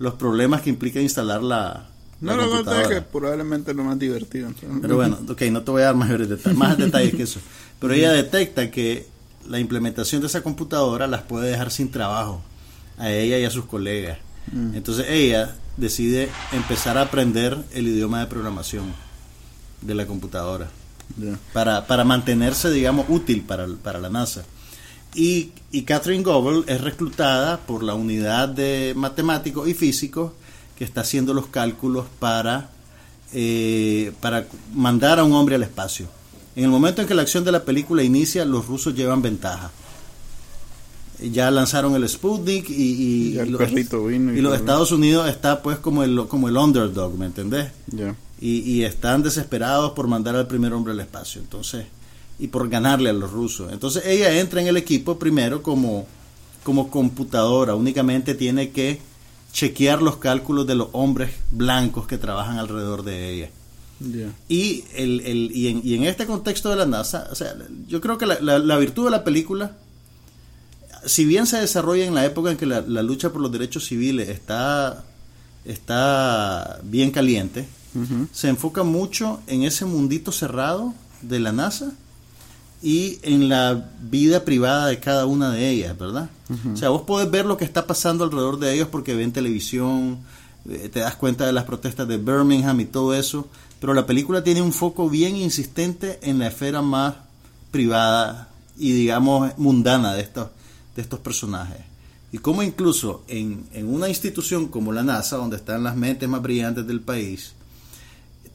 los 0.00 0.14
problemas 0.14 0.62
que 0.62 0.70
implica 0.70 1.00
instalar 1.00 1.40
la, 1.40 1.86
No, 2.20 2.34
no, 2.34 2.64
no, 2.64 2.88
que 2.88 3.00
probablemente 3.00 3.70
es 3.70 3.76
lo 3.76 3.84
más 3.84 3.96
divertido. 3.96 4.48
entonces. 4.48 4.80
Pero 4.82 4.96
bueno, 4.96 5.20
ok, 5.28 5.40
no 5.52 5.62
te 5.62 5.70
voy 5.70 5.82
a 5.82 5.84
dar 5.84 5.94
mayores 5.94 6.28
detalles, 6.28 6.58
más 6.58 6.76
detalles 6.76 7.14
que 7.14 7.22
eso. 7.22 7.38
Pero 7.78 7.94
ella 7.94 8.10
detecta 8.10 8.72
que 8.72 9.13
la 9.48 9.58
implementación 9.58 10.20
de 10.20 10.28
esa 10.28 10.42
computadora 10.42 11.06
las 11.06 11.22
puede 11.22 11.50
dejar 11.50 11.70
sin 11.70 11.90
trabajo 11.90 12.42
a 12.98 13.10
ella 13.10 13.38
y 13.38 13.44
a 13.44 13.50
sus 13.50 13.66
colegas. 13.66 14.18
Entonces 14.74 15.06
ella 15.08 15.56
decide 15.76 16.28
empezar 16.52 16.98
a 16.98 17.02
aprender 17.02 17.56
el 17.72 17.88
idioma 17.88 18.20
de 18.20 18.26
programación 18.26 18.92
de 19.80 19.94
la 19.94 20.06
computadora 20.06 20.68
para, 21.52 21.86
para 21.86 22.04
mantenerse, 22.04 22.70
digamos, 22.70 23.06
útil 23.08 23.42
para, 23.42 23.66
para 23.82 23.98
la 23.98 24.10
NASA. 24.10 24.44
Y, 25.14 25.52
y 25.70 25.82
Catherine 25.82 26.24
Goebel 26.24 26.64
es 26.66 26.80
reclutada 26.80 27.58
por 27.58 27.82
la 27.82 27.94
unidad 27.94 28.48
de 28.48 28.92
matemáticos 28.96 29.68
y 29.68 29.74
físicos 29.74 30.32
que 30.76 30.84
está 30.84 31.02
haciendo 31.02 31.32
los 31.34 31.46
cálculos 31.46 32.06
para, 32.18 32.70
eh, 33.32 34.12
para 34.20 34.46
mandar 34.72 35.18
a 35.18 35.24
un 35.24 35.32
hombre 35.32 35.54
al 35.54 35.62
espacio. 35.62 36.08
En 36.56 36.64
el 36.64 36.70
momento 36.70 37.02
en 37.02 37.08
que 37.08 37.14
la 37.14 37.22
acción 37.22 37.44
de 37.44 37.52
la 37.52 37.64
película 37.64 38.02
inicia, 38.02 38.44
los 38.44 38.66
rusos 38.66 38.94
llevan 38.94 39.22
ventaja. 39.22 39.70
Ya 41.20 41.50
lanzaron 41.50 41.94
el 41.94 42.08
Sputnik 42.08 42.68
y, 42.70 42.74
y, 42.74 43.32
Ya 43.32 43.42
el 43.42 43.48
y 43.48 43.52
los, 44.40 44.52
y. 44.52 44.56
Estados 44.56 44.92
Unidos 44.92 45.28
está 45.28 45.62
pues 45.62 45.78
como 45.78 46.02
el, 46.02 46.26
como 46.28 46.48
el 46.48 46.56
underdog, 46.56 47.16
¿me 47.16 47.26
entendés? 47.26 47.70
Y 48.40 48.82
están 48.82 49.22
desesperados 49.22 49.92
por 49.92 50.06
mandar 50.06 50.36
al 50.36 50.46
primer 50.46 50.72
hombre 50.74 50.92
al 50.92 51.00
espacio, 51.00 51.40
entonces, 51.40 51.86
y 52.38 52.48
por 52.48 52.68
ganarle 52.68 53.10
a 53.10 53.12
los 53.12 53.30
rusos. 53.30 53.72
Entonces 53.72 54.04
ella 54.06 54.38
entra 54.38 54.60
en 54.60 54.66
el 54.66 54.76
equipo 54.76 55.18
primero 55.18 55.62
como, 55.62 56.06
como 56.62 56.90
computadora, 56.90 57.74
únicamente 57.74 58.34
tiene 58.34 58.70
que 58.70 59.00
chequear 59.52 60.02
los 60.02 60.16
cálculos 60.16 60.66
de 60.66 60.74
los 60.74 60.88
hombres 60.92 61.30
blancos 61.50 62.06
que 62.06 62.18
trabajan 62.18 62.58
alrededor 62.58 63.04
de 63.04 63.32
ella. 63.32 63.50
Y, 64.48 64.84
el, 64.94 65.20
el- 65.20 65.50
y, 65.54 65.68
en, 65.68 65.80
y 65.84 65.94
en 65.94 66.04
este 66.04 66.26
contexto 66.26 66.70
de 66.70 66.76
la 66.76 66.86
NASA, 66.86 67.28
o 67.30 67.34
sea, 67.34 67.54
yo 67.88 68.00
creo 68.00 68.18
que 68.18 68.26
la, 68.26 68.38
la- 68.40 68.58
la 68.58 68.76
virtud 68.76 69.04
de 69.06 69.10
la 69.10 69.24
película, 69.24 69.76
si 71.06 71.24
bien 71.24 71.46
se 71.46 71.58
desarrolla 71.58 72.04
en 72.04 72.14
la 72.14 72.24
época 72.24 72.50
en 72.50 72.56
que 72.56 72.66
la, 72.66 72.80
la 72.80 73.02
lucha 73.02 73.30
por 73.32 73.40
los 73.40 73.52
derechos 73.52 73.84
civiles 73.86 74.28
está, 74.28 75.04
está 75.64 76.80
bien 76.84 77.10
caliente, 77.10 77.66
se 78.32 78.48
enfoca 78.48 78.82
mucho 78.82 79.40
en 79.46 79.62
ese 79.62 79.84
mundito 79.84 80.32
cerrado 80.32 80.92
de 81.22 81.38
la 81.38 81.52
NASA 81.52 81.92
y 82.82 83.18
en 83.22 83.48
la 83.48 83.90
vida 84.10 84.44
privada 84.44 84.88
de 84.88 84.98
cada 84.98 85.26
una 85.26 85.50
de 85.52 85.70
ellas, 85.70 85.96
¿verdad? 85.96 86.28
O 86.74 86.76
sea, 86.76 86.88
vos 86.88 87.02
podés 87.02 87.30
ver 87.30 87.46
lo 87.46 87.56
que 87.56 87.64
está 87.64 87.86
pasando 87.86 88.24
alrededor 88.24 88.58
de 88.58 88.74
ellos 88.74 88.88
porque 88.90 89.14
ven 89.14 89.32
televisión, 89.32 90.18
eh, 90.68 90.90
te 90.92 91.00
das 91.00 91.14
cuenta 91.14 91.46
de 91.46 91.52
las 91.52 91.64
protestas 91.64 92.08
de 92.08 92.16
Birmingham 92.18 92.80
y 92.80 92.84
todo 92.84 93.14
eso, 93.14 93.48
pero 93.84 93.92
la 93.92 94.06
película 94.06 94.42
tiene 94.42 94.62
un 94.62 94.72
foco 94.72 95.10
bien 95.10 95.36
insistente 95.36 96.18
en 96.22 96.38
la 96.38 96.46
esfera 96.46 96.80
más 96.80 97.16
privada 97.70 98.48
y 98.78 98.92
digamos 98.92 99.58
mundana 99.58 100.14
de 100.14 100.22
estos, 100.22 100.48
de 100.96 101.02
estos 101.02 101.20
personajes. 101.20 101.82
Y 102.32 102.38
cómo 102.38 102.62
incluso 102.62 103.24
en, 103.28 103.66
en 103.74 103.86
una 103.94 104.08
institución 104.08 104.68
como 104.68 104.90
la 104.90 105.02
NASA, 105.02 105.36
donde 105.36 105.56
están 105.56 105.84
las 105.84 105.96
mentes 105.96 106.26
más 106.26 106.40
brillantes 106.40 106.86
del 106.86 107.02
país, 107.02 107.52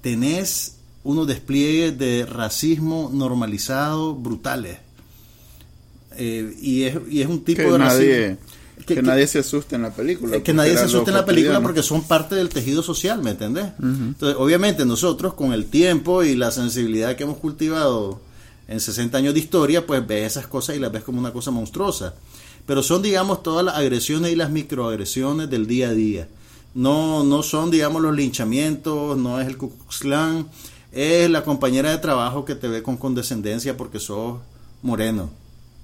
tenés 0.02 0.78
unos 1.04 1.28
despliegues 1.28 1.96
de 2.00 2.26
racismo 2.26 3.12
normalizado 3.14 4.16
brutales. 4.16 4.80
Eh, 6.18 6.58
y, 6.60 6.86
es, 6.86 6.98
y 7.08 7.22
es 7.22 7.28
un 7.28 7.44
tipo 7.44 7.62
Que 7.62 7.72
de 7.72 7.78
nadie, 7.78 8.30
racismo 8.30 8.59
que, 8.86 8.96
que- 8.96 9.02
nadie 9.02 9.28
se 9.28 9.40
asuste 9.40 9.76
en 9.76 9.84
la 9.84 9.92
película. 9.92 10.38
eh, 10.38 10.44
que 10.44 10.54
nadie 10.54 10.72
se 10.78 10.86
asuste 10.86 11.12
en 11.12 11.16
la 11.16 11.26
película 11.26 11.54
porque 11.64 11.84
son 11.84 12.04
parte 12.04 12.36
del 12.36 12.50
tejido 12.50 12.82
social, 12.84 13.22
¿me 13.22 13.32
entendés? 13.32 13.68
Entonces, 13.82 14.38
obviamente 14.40 14.86
nosotros 14.86 15.34
con 15.34 15.54
el 15.54 15.66
tiempo 15.66 16.24
y 16.24 16.36
la 16.36 16.52
sensibilidad 16.52 17.16
que 17.16 17.24
hemos 17.24 17.38
cultivado 17.38 18.20
en 18.68 18.80
60 18.80 19.18
años 19.18 19.34
de 19.34 19.40
historia, 19.40 19.86
pues 19.88 20.06
ves 20.06 20.26
esas 20.32 20.48
cosas 20.48 20.76
y 20.76 20.80
las 20.80 20.92
ves 20.92 21.04
como 21.04 21.20
una 21.20 21.32
cosa 21.34 21.52
monstruosa. 21.52 22.14
Pero 22.66 22.84
son, 22.84 23.02
digamos, 23.02 23.42
todas 23.42 23.66
las 23.66 23.76
agresiones 23.76 24.32
y 24.32 24.36
las 24.36 24.52
microagresiones 24.52 25.50
del 25.50 25.66
día 25.66 25.90
a 25.90 25.94
día. 25.94 26.28
No, 26.76 27.24
no 27.24 27.42
son, 27.42 27.72
digamos, 27.72 28.00
los 28.02 28.16
linchamientos, 28.16 29.18
no 29.18 29.40
es 29.42 29.48
el 29.48 29.58
Ku 29.58 29.72
Klux 29.76 29.98
Klan, 30.00 30.48
es 30.92 31.30
la 31.32 31.44
compañera 31.44 31.90
de 31.90 31.98
trabajo 31.98 32.46
que 32.46 32.54
te 32.54 32.68
ve 32.68 32.84
con 32.84 32.96
condescendencia 32.98 33.76
porque 33.76 34.00
sos 34.00 34.38
moreno. 34.84 35.32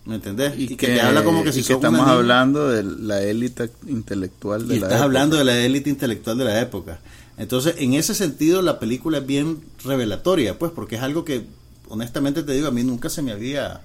¿Me 0.06 0.16
entendés? 0.16 0.54
Y, 0.60 0.76
que, 0.76 0.88
te 0.88 1.02
habla 1.02 1.24
como 1.24 1.44
que 1.44 1.52
si 1.52 1.62
una 1.62 1.76
estamos 1.76 2.08
hablando 2.08 2.70
de 2.70 2.84
la 2.84 3.22
élite 3.24 3.72
intelectual 3.88 4.68
de 4.68 4.76
Y 4.76 4.80
la 4.80 4.86
estás 4.86 4.92
época. 5.00 5.04
hablando 5.06 5.36
de 5.38 5.44
la 5.46 5.58
élite 5.58 5.90
intelectual 5.90 6.38
de 6.38 6.44
la 6.46 6.62
época. 6.62 7.00
Entonces, 7.38 7.76
en 7.80 7.94
ese 7.96 8.14
sentido, 8.14 8.62
la 8.62 8.80
película 8.80 9.18
es 9.18 9.26
bien 9.26 9.62
revelatoria, 9.84 10.60
pues, 10.60 10.72
porque 10.72 10.96
es 10.98 11.02
algo 11.02 11.26
que, 11.26 11.46
honestamente 11.90 12.44
te 12.44 12.54
digo, 12.54 12.68
a 12.68 12.72
mí 12.72 12.84
nunca 12.84 13.10
se 13.10 13.22
me 13.24 13.32
había, 13.32 13.82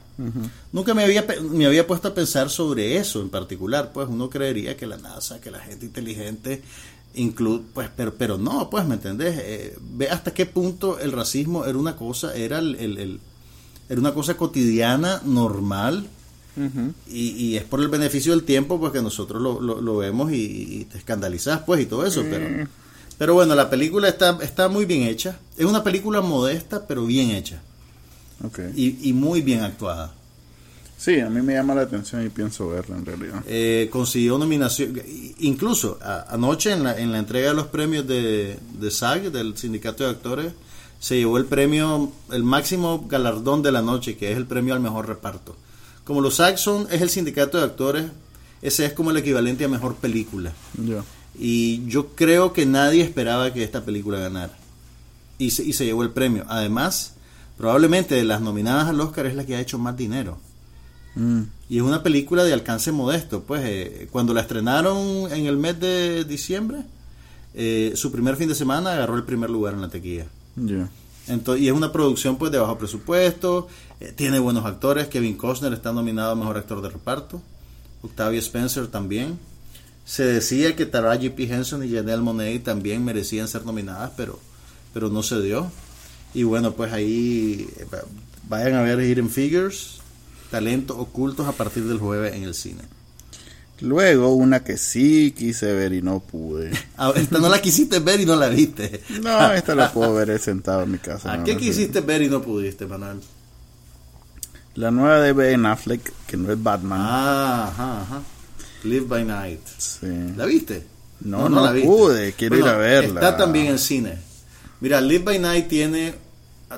nunca 0.73 0.93
me 0.95 1.05
había, 1.05 1.25
me 1.51 1.65
había 1.67 1.87
puesto 1.87 2.09
a 2.09 2.15
pensar 2.15 2.51
sobre 2.51 2.97
eso 2.99 3.23
en 3.23 3.31
particular, 3.31 3.91
pues, 3.93 4.07
uno 4.09 4.29
creería 4.31 4.77
que 4.77 4.87
la 4.87 4.99
NASA, 4.99 5.41
que 5.41 5.51
la 5.51 5.59
gente 5.61 5.87
inteligente, 5.87 6.63
inclu 7.15 7.65
pues, 7.75 7.89
pero, 7.97 8.15
pero 8.15 8.39
no, 8.39 8.69
pues, 8.71 8.85
¿me 8.87 8.95
entendés? 8.95 9.37
Eh, 9.39 9.77
ve 9.81 10.09
hasta 10.11 10.33
qué 10.33 10.47
punto 10.47 10.99
el 11.01 11.11
racismo 11.13 11.65
era 11.65 11.77
una 11.79 11.97
cosa, 11.97 12.35
era 12.37 12.59
el, 12.59 12.75
el- 12.77 12.99
el- 12.99 13.21
era 13.91 14.01
una 14.01 14.15
cosa 14.15 14.39
cotidiana, 14.39 15.21
normal, 15.27 16.07
y, 17.09 17.29
y 17.31 17.57
es 17.57 17.65
por 17.65 17.81
el 17.81 17.89
beneficio 17.89 18.33
del 18.33 18.45
tiempo 18.45 18.79
pues 18.81 18.93
que 18.93 19.01
nosotros 19.03 19.41
lo, 19.41 19.61
lo- 19.61 19.81
lo 19.81 19.97
vemos 19.99 20.31
y, 20.33 20.37
y 20.81 20.85
te 20.85 20.99
escandalizas 20.99 21.61
pues 21.65 21.81
y 21.81 21.87
todo 21.87 22.05
eso 22.05 22.23
pero 22.29 22.67
pero 23.17 23.35
bueno 23.35 23.55
la 23.55 23.71
película 23.71 24.09
está 24.09 24.39
está 24.43 24.69
muy 24.69 24.85
bien 24.87 25.03
hecha. 25.03 25.39
Es 25.57 25.65
una 25.65 25.83
película 25.85 26.21
modesta 26.23 26.87
pero 26.87 27.05
bien 27.07 27.31
hecha. 27.31 27.61
Y, 28.77 29.09
y 29.09 29.13
muy 29.13 29.43
bien 29.43 29.61
actuada. 29.63 30.13
Sí, 30.99 31.19
a 31.21 31.31
mí 31.31 31.41
me 31.41 31.55
llama 31.55 31.75
la 31.75 31.83
atención 31.83 32.27
y 32.27 32.29
pienso 32.29 32.69
verla 32.69 32.97
en 32.97 33.07
realidad. 33.07 33.43
Eh, 33.47 33.89
consiguió 33.91 34.37
nominación 34.37 35.01
incluso 35.39 35.99
a- 36.03 36.27
anoche 36.31 36.73
en 36.73 36.83
la, 36.85 36.99
en 36.99 37.11
la 37.13 37.19
entrega 37.19 37.51
de 37.51 37.55
los 37.55 37.69
premios 37.69 38.07
de, 38.07 38.59
de 38.79 38.91
SAG 38.91 39.31
del 39.33 39.57
sindicato 39.57 40.05
de 40.05 40.11
actores 40.11 40.53
se 41.01 41.17
llevó 41.17 41.37
el 41.39 41.47
premio 41.47 42.13
el 42.31 42.45
máximo 42.45 43.07
galardón 43.09 43.63
de 43.63 43.73
la 43.73 43.83
noche 43.83 44.17
que 44.17 44.31
es 44.31 44.37
el 44.37 44.47
premio 44.47 44.75
al 44.75 44.81
mejor 44.81 45.09
reparto 45.09 45.57
como 46.05 46.21
los 46.21 46.37
SAG 46.37 46.59
son 46.59 46.87
es 46.93 47.03
el 47.03 47.11
sindicato 47.11 47.59
de 47.59 47.65
actores 47.65 48.05
ese 48.63 48.85
es 48.87 48.93
como 48.93 49.11
el 49.11 49.17
equivalente 49.17 49.65
a 49.65 49.69
mejor 49.69 49.97
película 49.97 50.53
y 51.37 51.85
yo 51.87 52.09
creo 52.15 52.53
que 52.53 52.67
nadie 52.67 53.03
esperaba 53.03 53.53
que 53.53 53.65
esta 53.65 53.85
película 53.85 54.21
ganara 54.21 54.57
y 55.39 55.51
se, 55.51 55.65
y 55.65 55.73
se 55.73 55.85
llevó 55.85 56.05
el 56.05 56.11
premio 56.11 56.45
además 56.49 57.15
probablemente 57.59 58.15
de 58.15 58.25
las 58.25 58.41
nominadas 58.41 58.87
al 58.87 59.01
Oscar 59.01 59.27
es 59.27 59.35
la 59.35 59.45
que 59.45 59.57
ha 59.57 59.61
hecho 59.61 59.79
más 59.79 59.97
dinero 59.97 60.39
Mm. 61.15 61.43
y 61.69 61.77
es 61.79 61.83
una 61.83 62.03
película 62.03 62.45
de 62.45 62.53
alcance 62.53 62.93
modesto. 62.93 63.43
Pues 63.43 63.63
eh, 63.65 64.09
cuando 64.11 64.35
la 64.35 64.43
estrenaron 64.43 65.31
en 65.33 65.47
el 65.47 65.57
mes 65.57 65.81
de 65.81 66.25
diciembre, 66.25 66.83
eh, 67.55 67.93
su 67.95 68.13
primer 68.13 68.37
fin 68.37 68.49
de 68.49 68.55
semana 68.55 68.93
agarró 68.93 69.17
el 69.17 69.25
primer 69.25 69.51
lugar 69.51 69.75
en 69.75 69.81
la 69.81 69.89
taquilla. 69.89 70.27
Entonces, 71.29 71.63
y 71.65 71.69
es 71.69 71.73
una 71.75 71.93
producción 71.93 72.37
pues 72.37 72.51
de 72.51 72.59
bajo 72.59 72.77
presupuesto, 72.79 73.69
eh, 74.01 74.13
tiene 74.17 74.39
buenos 74.39 74.65
actores. 74.65 75.07
Kevin 75.09 75.37
Costner 75.37 75.73
está 75.73 75.93
nominado 75.93 76.33
a 76.33 76.35
mejor 76.35 76.57
actor 76.57 76.83
de 76.83 76.89
reparto, 76.89 77.41
Octavia 78.03 78.39
Spencer 78.41 78.89
también. 78.89 79.39
Se 80.05 80.25
decía 80.25 80.75
que 80.75 80.87
Taraji 80.87 81.29
P. 81.31 81.45
Henson 81.45 81.85
y 81.85 81.93
Janelle 81.95 82.23
Monáe 82.23 82.59
también 82.59 83.05
merecían 83.05 83.47
ser 83.47 83.65
nominadas, 83.65 84.11
pero, 84.17 84.41
pero 84.93 85.09
no 85.09 85.23
se 85.23 85.41
dio. 85.41 85.71
Y 86.35 86.43
bueno, 86.43 86.73
pues 86.73 86.93
ahí 86.93 87.69
eh, 87.77 87.87
va- 87.93 88.03
vayan 88.49 88.75
a 88.75 88.83
ver 88.83 88.99
Hidden 89.01 89.31
Figures, 89.31 89.99
talentos 90.51 90.97
ocultos 90.99 91.47
a 91.47 91.53
partir 91.53 91.85
del 91.85 91.99
jueves 91.99 92.35
en 92.35 92.43
el 92.45 92.55
cine. 92.55 92.83
Luego, 93.81 94.35
una 94.35 94.63
que 94.63 94.77
sí 94.77 95.35
quise 95.37 95.73
ver 95.73 95.93
y 95.93 96.03
no 96.03 96.21
pude. 96.21 96.71
Ah, 96.97 97.13
esta 97.17 97.39
no 97.39 97.49
la 97.49 97.63
quisiste 97.63 97.99
ver 97.99 98.21
y 98.21 98.27
no 98.27 98.37
la 98.37 98.49
viste. 98.49 99.03
No, 99.23 99.53
esta 99.53 99.75
la 99.75 99.91
puedo 99.91 100.13
ver 100.13 100.39
sentado 100.39 100.83
en 100.83 100.93
mi 100.93 100.99
casa. 100.99 101.33
¿A 101.33 101.39
no, 101.39 101.45
qué 101.45 101.55
no 101.55 101.61
quisiste 101.61 102.03
ver 102.03 102.21
y 102.21 102.29
no 102.29 102.43
pudiste, 102.43 102.85
Manuel? 102.85 103.21
La 104.75 104.91
nueva 104.91 105.21
de 105.21 105.33
Ben 105.33 105.65
Affleck, 105.65 106.13
que 106.27 106.37
no 106.37 106.53
es 106.53 106.63
Batman. 106.63 107.01
Ah, 107.03 107.69
ajá, 107.69 108.03
ajá. 108.03 108.23
Live 108.85 109.07
by 109.07 109.25
Night. 109.25 109.61
Sí. 109.79 110.07
¿La 110.37 110.45
viste? 110.45 110.87
No, 111.21 111.49
no 111.49 111.73
pude, 111.83 112.33
quiero 112.33 112.59
ir 112.59 112.65
a 112.65 112.77
verla. 112.77 113.21
Está 113.21 113.37
también 113.37 113.67
en 113.67 113.79
cine. 113.79 114.19
Mira, 114.81 115.01
Live 115.01 115.25
by 115.25 115.39
Night 115.39 115.69
tiene, 115.69 116.15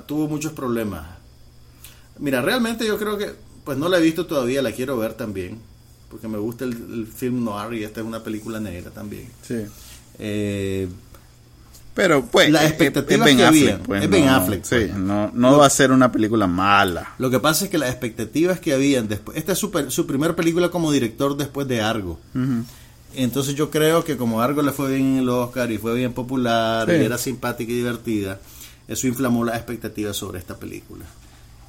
tuvo 0.07 0.27
muchos 0.27 0.53
problemas. 0.53 1.07
Mira, 2.19 2.43
realmente 2.43 2.87
yo 2.87 2.99
creo 2.99 3.17
que, 3.17 3.35
pues 3.65 3.79
no 3.79 3.89
la 3.89 3.99
he 3.99 4.03
visto 4.03 4.27
todavía, 4.27 4.63
la 4.63 4.73
quiero 4.73 4.97
ver 4.99 5.15
también, 5.15 5.61
porque 6.13 6.29
me 6.29 6.39
gusta 6.39 6.65
el, 6.65 6.73
el 6.73 7.07
film 7.09 7.43
noir 7.43 7.75
y 7.81 7.83
esta 7.83 8.01
es 8.01 8.07
una 8.07 8.23
película 8.23 8.61
negra 8.61 8.91
también. 8.93 9.27
Sí. 9.43 9.65
Eh, 10.21 10.87
Pero 11.95 12.25
pues 12.27 12.51
Las 12.51 12.65
es- 12.65 12.69
expectativas 12.71 13.29
es 13.29 13.37
Ben 13.37 13.37
que 13.39 13.45
Affleck, 13.45 13.79
pues, 13.81 14.05
es 14.05 14.11
Ben 14.11 14.27
no, 14.27 14.31
Affleck, 14.35 14.63
Sí, 14.65 14.77
pues. 14.77 14.95
no, 14.97 15.31
no 15.35 15.59
va 15.59 15.67
a 15.67 15.71
ser 15.71 15.91
una 15.91 16.13
película 16.13 16.47
mala. 16.47 17.15
lo 17.19 17.29
que 17.31 17.41
pasa 17.41 17.65
es 17.65 17.71
que 17.71 17.79
las 17.79 17.91
expectativas 17.91 18.61
que 18.61 18.73
habían 18.73 19.09
después, 19.09 19.37
esta 19.37 19.53
es 19.53 19.59
su, 19.59 19.71
su 19.89 20.07
primera 20.07 20.37
película 20.37 20.69
como 20.71 20.93
director 20.93 21.37
después 21.37 21.67
de 21.67 21.81
Argo. 21.81 22.21
Entonces 23.15 23.55
yo 23.55 23.71
creo 23.71 24.05
que 24.05 24.17
como 24.17 24.41
Argo 24.41 24.63
le 24.63 24.73
fue 24.73 24.89
bien 24.95 25.13
en 25.15 25.19
el 25.19 25.29
Oscar 25.29 25.71
y 25.71 25.77
fue 25.79 25.95
bien 25.95 26.13
popular 26.15 26.89
Sí. 26.89 26.97
y 26.97 27.05
era 27.05 27.19
simpática 27.19 27.71
y 27.73 27.77
divertida, 27.77 28.41
eso 28.89 29.07
inflamó 29.07 29.45
las 29.45 29.57
expectativas 29.57 30.17
sobre 30.17 30.39
esta 30.39 30.57
película. 30.57 31.05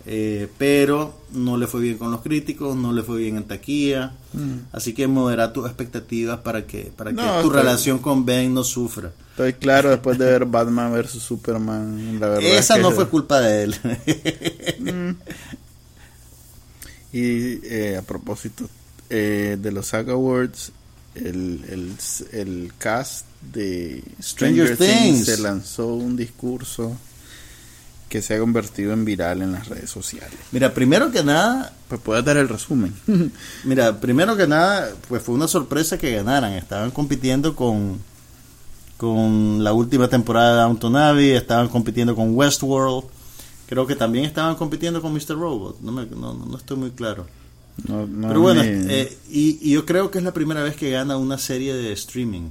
Eh, 0.06 0.50
pero 0.58 1.18
no 1.32 1.56
le 1.56 1.66
fue 1.66 1.80
bien 1.82 1.98
con 1.98 2.12
los 2.12 2.22
críticos, 2.22 2.76
no 2.76 2.92
le 2.92 3.04
fue 3.04 3.20
bien 3.20 3.38
en 3.38 3.46
taquilla, 3.46 4.12
así 4.74 4.94
que 4.94 5.08
modera 5.08 5.54
tus 5.54 5.66
expectativas 5.66 6.39
para 6.42 6.66
que 6.68 6.92
para 6.96 7.12
que 7.13 7.22
Mm. 7.22 7.42
Tu 7.42 7.50
relación 7.50 8.00
con 8.00 8.26
Ben 8.26 8.54
no 8.54 8.66
sufra. 8.66 9.13
Estoy 9.32 9.54
claro 9.54 9.89
después 9.92 10.18
de 10.18 10.26
ver 10.26 10.46
Batman 10.46 10.92
vs 10.92 11.12
Superman, 11.12 12.20
la 12.20 12.28
verdad. 12.28 12.44
Esa 12.50 12.76
que- 12.76 12.82
no 12.82 12.92
fue 12.92 13.08
culpa 13.08 13.39
de 13.39 13.63
él. 13.63 13.76
Y 17.12 17.60
eh, 17.68 17.98
a 17.98 18.02
propósito 18.02 18.68
eh, 19.10 19.58
de 19.60 19.72
los 19.72 19.88
SAG 19.88 20.10
Awards, 20.10 20.72
el, 21.16 21.62
el, 21.70 21.92
el 22.32 22.74
cast 22.78 23.26
de 23.54 24.04
Stranger, 24.22 24.74
Stranger 24.74 24.78
Things. 24.78 25.26
Things. 25.26 25.26
se 25.26 25.38
lanzó 25.42 25.94
un 25.94 26.16
discurso 26.16 26.98
que 28.10 28.22
se 28.22 28.36
ha 28.36 28.39
convertido 28.39 28.94
en 28.94 29.06
viral 29.06 29.42
en 29.42 29.52
las 29.54 29.68
redes 29.70 29.89
sociales. 29.89 30.38
Mira, 30.52 30.74
primero 30.74 31.12
que 31.12 31.24
nada, 31.24 31.74
Pues 31.88 32.00
puedes 32.02 32.24
dar 32.24 32.38
el 32.38 32.48
resumen. 32.50 32.94
mira, 33.63 34.00
primero 34.00 34.36
que 34.38 34.48
nada, 34.48 34.92
pues 35.08 35.22
fue 35.24 35.34
una 35.36 35.48
sorpresa 35.48 35.98
que 35.98 36.12
ganaran. 36.13 36.54
Estaban 36.54 36.92
compitiendo 36.92 37.56
con 37.56 38.00
con 38.98 39.63
la 39.63 39.74
última 39.74 40.08
temporada 40.08 40.54
de 40.56 40.62
Downton 40.62 40.96
Abbey, 40.96 41.32
estaban 41.32 41.68
compitiendo 41.68 42.16
con 42.16 42.36
Westworld. 42.36 43.06
Creo 43.68 43.86
que 43.88 43.96
también 43.96 44.24
estaban 44.26 44.56
compitiendo 44.56 45.02
con 45.02 45.13
Mr. 45.13 45.30
Robot. 45.38 45.82
No, 45.82 45.92
me- 45.92 46.06
no, 46.06 46.34
no 46.34 46.58
estoy 46.58 46.78
muy 46.78 46.92
claro. 46.92 47.26
No- 47.88 48.06
no 48.06 48.28
Pero 48.28 48.39
bueno, 48.39 48.62
me- 48.62 48.70
eh, 49.02 49.18
y, 49.30 49.58
y 49.62 49.72
yo 49.72 49.86
creo 49.86 50.10
que 50.12 50.20
es 50.20 50.24
la 50.24 50.32
primera 50.34 50.62
vez 50.63 50.76
que 50.76 50.92
gana 50.92 51.18
una 51.18 51.38
serie 51.38 51.74
de 51.74 51.92
streaming. 51.94 52.50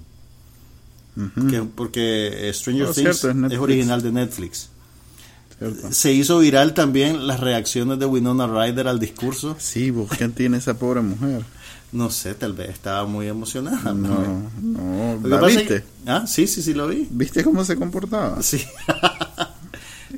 Que- 1.50 1.62
porque 1.62 2.48
eh, 2.48 2.52
Stranger 2.54 2.86
Oh, 2.86 2.92
Things 2.92 3.18
cierto, 3.20 3.46
es 3.46 3.58
original 3.58 4.02
de 4.02 4.12
Netflix. 4.12 4.68
Cierto. 5.70 5.92
Se 5.92 6.12
hizo 6.12 6.38
viral 6.38 6.74
también 6.74 7.26
las 7.26 7.40
reacciones 7.40 7.98
de 7.98 8.06
Winona 8.06 8.46
Ryder 8.46 8.88
al 8.88 8.98
discurso. 8.98 9.56
Sí, 9.58 9.90
vos, 9.90 10.10
¿quién 10.16 10.32
tiene 10.32 10.58
esa 10.58 10.74
pobre 10.78 11.00
mujer? 11.02 11.42
No 11.92 12.08
sé, 12.10 12.34
tal 12.34 12.54
vez 12.54 12.70
estaba 12.70 13.06
muy 13.06 13.26
emocionada. 13.28 13.92
No, 13.92 14.50
no, 14.62 15.18
¿la 15.28 15.40
viste? 15.46 15.66
que- 15.66 15.84
ah, 16.10 16.24
sí, 16.26 16.46
sí, 16.46 16.62
sí 16.62 16.72
lo 16.72 16.88
vi. 16.88 17.06
¿Viste 17.10 17.44
cómo 17.44 17.64
se 17.64 17.76
comportaba? 17.76 18.42
Sí. 18.42 18.62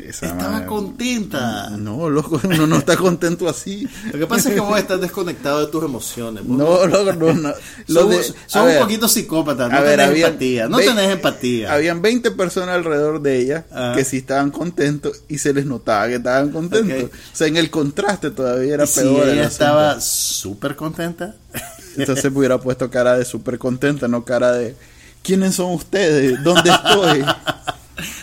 Esa 0.09 0.27
Estaba 0.27 0.51
madre- 0.53 0.67
contenta. 0.67 1.71
No, 1.71 2.11
loco, 2.11 2.41
uno 2.45 2.67
no 2.67 2.77
está 2.77 2.97
contento 2.97 3.49
así. 3.49 3.89
Lo 4.13 4.19
que 4.19 4.27
pasa 4.27 4.49
es 4.51 4.55
que 4.55 4.61
vos 4.61 4.79
estás 4.79 5.01
desconectado 5.01 5.65
de 5.65 5.73
tus 5.73 5.83
emociones. 5.83 6.47
Vos 6.47 6.59
No, 6.59 6.87
loco, 6.87 7.13
no, 7.15 7.33
no. 7.33 7.55
Lo 7.89 8.07
de- 8.07 8.23
sos 8.23 8.35
un 8.57 8.67
ver, 8.67 8.81
poquito 8.81 9.09
psicópata, 9.09 9.69
no 9.69 9.81
ver, 9.81 9.93
tenés 9.93 10.09
habían 10.09 10.29
empatía. 10.33 10.69
No 10.69 10.77
ve- 10.77 10.85
tenés 10.85 11.11
empatía. 11.11 11.73
Habían 11.73 12.03
20 12.03 12.31
personas 12.33 12.75
alrededor 12.77 13.23
de 13.23 13.39
ella 13.41 13.65
Ah. 13.73 13.93
que 13.97 14.05
sí 14.05 14.19
estaban 14.19 14.51
contentos 14.51 15.23
y 15.29 15.39
se 15.39 15.53
les 15.55 15.65
notaba 15.67 16.07
que 16.09 16.17
estaban 16.17 16.51
contentos. 16.51 17.11
O 17.11 17.37
sea, 17.37 17.47
en 17.47 17.57
el 17.57 17.71
contraste 17.71 18.31
todavía 18.31 18.75
era 18.75 18.85
Y 18.85 18.89
si 18.89 19.01
peor. 19.01 19.29
el 19.29 19.39
ella 19.39 19.47
estaba 19.49 20.01
súper 20.01 20.77
contenta. 20.77 21.35
Entonces 21.97 22.31
hubiera 22.35 22.59
puesto 22.59 22.91
cara 22.91 23.17
de 23.17 23.25
súper 23.25 23.57
contenta, 23.59 24.09
no 24.09 24.25
cara 24.25 24.53
de 24.53 24.75
¿quiénes 25.23 25.55
son 25.55 25.73
ustedes? 25.73 26.43
¿Dónde 26.43 26.71
estoy? 26.71 27.25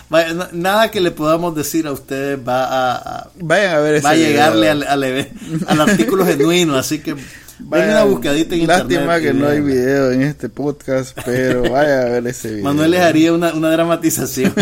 Vaya, 0.09 0.49
Nada 0.51 0.91
que 0.91 0.99
le 1.01 1.11
podamos 1.11 1.55
decir 1.55 1.87
a 1.87 1.91
ustedes 1.91 2.37
va 2.45 2.65
a, 2.65 2.95
a- 2.97 3.29
Vayan 3.39 3.75
a 3.75 3.79
ver 3.79 3.95
ese 3.95 4.03
va 4.03 4.09
a 4.11 4.15
llegarle 4.15 4.69
al, 4.69 4.83
al, 4.83 5.03
al 5.67 5.81
artículo 5.81 6.25
genuino, 6.25 6.75
así 6.77 6.99
que 6.99 7.15
Vayan- 7.59 7.91
una 7.91 8.03
buscadita 8.03 8.55
en 8.55 8.67
Lástima 8.67 9.01
internet. 9.17 9.21
que 9.21 9.33
no 9.33 9.47
hay 9.47 9.61
video 9.61 10.11
en 10.11 10.23
este 10.23 10.49
podcast, 10.49 11.17
pero 11.25 11.61
vaya 11.63 12.01
a 12.01 12.05
ver 12.05 12.27
ese 12.27 12.49
video. 12.49 12.63
Manuel 12.65 12.91
les 12.91 13.01
haría 13.01 13.33
una, 13.33 13.53
una 13.53 13.69
dramatización. 13.71 14.53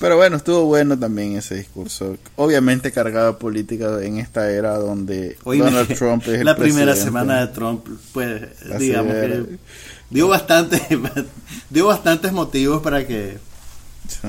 Pero 0.00 0.16
bueno, 0.16 0.38
estuvo 0.38 0.64
bueno 0.64 0.98
también 0.98 1.36
ese 1.36 1.56
discurso. 1.56 2.16
Obviamente 2.36 2.90
cargado 2.90 3.32
de 3.32 3.38
política 3.38 4.02
en 4.02 4.16
esta 4.18 4.50
era 4.50 4.78
donde 4.78 5.36
Oíme, 5.44 5.66
Donald 5.66 5.94
Trump 5.94 6.22
es 6.26 6.28
el 6.40 6.44
la 6.46 6.56
primera 6.56 6.92
presidente. 6.92 7.04
semana 7.04 7.40
de 7.46 7.52
Trump, 7.52 7.86
pues 8.14 8.42
Así 8.74 8.84
digamos 8.84 9.14
es. 9.14 9.26
que 9.30 9.58
dio 10.10 10.28
bastante, 10.28 10.80
dio 11.70 11.86
bastantes 11.86 12.32
motivos 12.32 12.82
para 12.82 13.06
que 13.06 13.38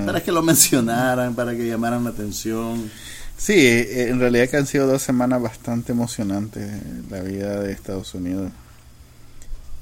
para 0.06 0.22
que 0.22 0.32
lo 0.32 0.44
mencionaran, 0.44 1.34
para 1.34 1.56
que 1.56 1.68
llamaran 1.68 2.04
la 2.04 2.12
atención. 2.12 2.90
Sí, 3.36 3.54
eh, 3.56 4.10
en 4.10 4.20
realidad 4.20 4.48
que 4.48 4.58
han 4.58 4.68
sido 4.68 4.86
dos 4.86 5.02
semanas 5.02 5.42
bastante 5.42 5.92
emocionantes 5.94 6.64
en 6.64 7.06
la 7.10 7.22
vida 7.22 7.60
de 7.60 7.72
Estados 7.72 8.14
Unidos. 8.14 8.52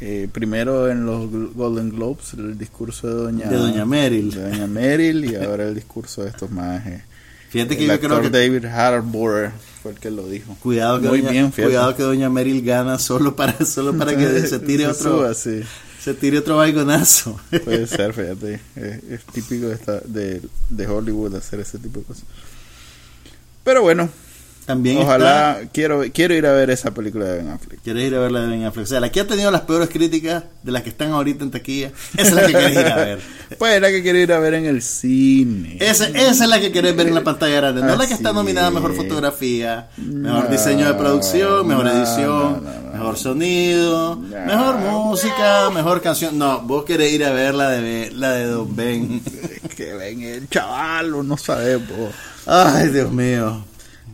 Eh, 0.01 0.29
primero 0.31 0.89
en 0.89 1.05
los 1.05 1.29
Golden 1.53 1.89
Globes, 1.89 2.33
el 2.35 2.57
discurso 2.57 3.07
de 3.07 3.13
Doña, 3.15 3.49
De 3.49 3.57
Doña 3.57 3.85
Meryl. 3.85 4.31
de 4.31 4.49
Doña 4.49 4.67
Meryl 4.67 5.25
y 5.25 5.35
ahora 5.35 5.65
el 5.65 5.75
discurso 5.75 6.23
de 6.23 6.29
estos 6.29 6.49
majes. 6.49 7.01
Fíjate 7.49 7.75
que 7.75 7.83
El 7.83 7.91
yo 7.91 7.99
creo 7.99 8.21
que 8.21 8.29
David 8.29 8.63
Harbour 8.65 9.51
fue 9.83 9.91
el 9.91 9.97
que 9.99 10.09
lo 10.11 10.25
dijo. 10.29 10.55
cuidado 10.61 11.01
que 11.01 11.09
Muy 11.09 11.19
doña, 11.19 11.31
bien, 11.31 11.51
fíjate. 11.51 11.63
cuidado 11.73 11.95
que 11.97 12.03
doña 12.03 12.29
Meryl 12.29 12.63
gana 12.63 12.97
solo 12.97 13.35
para 13.35 13.65
solo 13.65 13.97
para 13.97 14.15
que 14.15 14.47
se 14.47 14.59
tire 14.59 14.87
otro 14.87 15.17
suba, 15.17 15.33
sí. 15.33 15.61
Se 16.01 16.13
tire 16.13 16.39
otro 16.39 16.57
baigonazo. 16.57 17.39
Puede 17.63 17.87
ser, 17.87 18.13
fíjate. 18.13 18.59
Es, 18.75 19.03
es 19.03 19.23
típico 19.25 19.67
de, 19.67 19.75
esta- 19.75 19.99
de, 20.01 20.41
de 20.69 20.87
Hollywood 20.87 21.35
hacer 21.35 21.59
ese 21.59 21.77
tipo 21.79 21.99
de 21.99 22.05
cosas. 22.05 22.23
Pero 23.63 23.81
bueno, 23.81 24.09
También 24.69 24.97
ojalá. 24.99 25.57
está- 25.61 25.71
Quiero, 25.73 26.03
quiero 26.13 26.35
ir 26.35 26.45
a 26.45 26.51
ver 26.51 26.69
esa 26.69 26.91
película 26.91 27.25
de 27.25 27.37
Ben 27.37 27.47
Affleck. 27.49 27.81
¿Quieres 27.81 28.03
ir 28.05 28.13
a 28.13 28.19
ver 28.19 28.31
la 28.31 28.41
de 28.41 28.47
Ben 28.49 28.65
Affleck? 28.65 28.85
O 28.85 28.87
sea, 28.87 28.99
la 28.99 29.11
que 29.11 29.19
ha 29.21 29.25
tenido 29.25 29.49
las 29.49 29.61
peores 29.61 29.89
críticas 29.89 30.43
de 30.61 30.71
las 30.71 30.83
que 30.83 30.89
están 30.89 31.11
ahorita 31.11 31.43
en 31.43 31.49
taquilla, 31.49 31.91
esa 32.15 32.21
es 32.29 32.33
la 32.33 32.45
que 32.45 32.51
querés 32.53 32.71
ir 32.73 32.85
a 32.85 32.95
ver. 32.95 33.19
Pues 33.57 33.73
es 33.73 33.81
la 33.81 33.89
que 33.89 34.03
quiero 34.03 34.19
ir 34.19 34.31
a 34.31 34.37
ver 34.39 34.53
en 34.53 34.65
el 34.67 34.83
cine. 34.83 35.77
Esa, 35.79 36.05
esa 36.09 36.43
es 36.43 36.47
la 36.49 36.59
que 36.59 36.71
querés 36.71 36.95
ver 36.95 37.07
en 37.07 37.15
la 37.15 37.23
pantalla 37.23 37.55
grande, 37.55 37.81
no 37.81 37.95
la 37.95 38.05
que 38.05 38.13
está 38.13 38.29
Así 38.29 38.35
nominada 38.37 38.67
a 38.67 38.71
Mejor. 38.71 38.95
Fotografía, 38.95 39.89
Mejor 39.97 40.43
No, 40.45 40.49
Diseño 40.51 40.85
de 40.87 40.93
Producción, 40.93 41.67
Mejor 41.67 41.85
no, 41.85 41.91
Edición, 41.91 42.63
no. 42.63 42.91
Mejor 42.93 43.17
Sonido. 43.17 44.17
Mejor 44.17 44.77
Música, 44.77 45.69
Mejor 45.73 45.99
Canción. 46.03 46.37
No, 46.37 46.61
vos 46.61 46.85
querés 46.85 47.11
ir 47.11 47.25
a 47.25 47.31
ver 47.31 47.55
la 47.55 47.69
de, 47.71 48.11
la 48.13 48.33
de 48.33 48.45
Don 48.45 48.75
Ben. 48.75 49.19
que 49.75 49.93
ven 49.95 50.21
el 50.21 50.47
chaval, 50.47 51.27
no 51.27 51.35
sabemos. 51.37 52.13
Ay, 52.45 52.89
Dios 52.89 53.11
mío. 53.11 53.65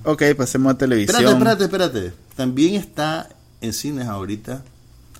Ok, 0.05 0.23
pasemos 0.37 0.73
a 0.73 0.77
televisión. 0.77 1.15
Espérate, 1.23 1.63
espérate, 1.63 1.95
espérate. 1.95 2.13
También 2.35 2.75
está 2.75 3.29
en 3.61 3.73
cines 3.73 4.07
ahorita 4.07 4.61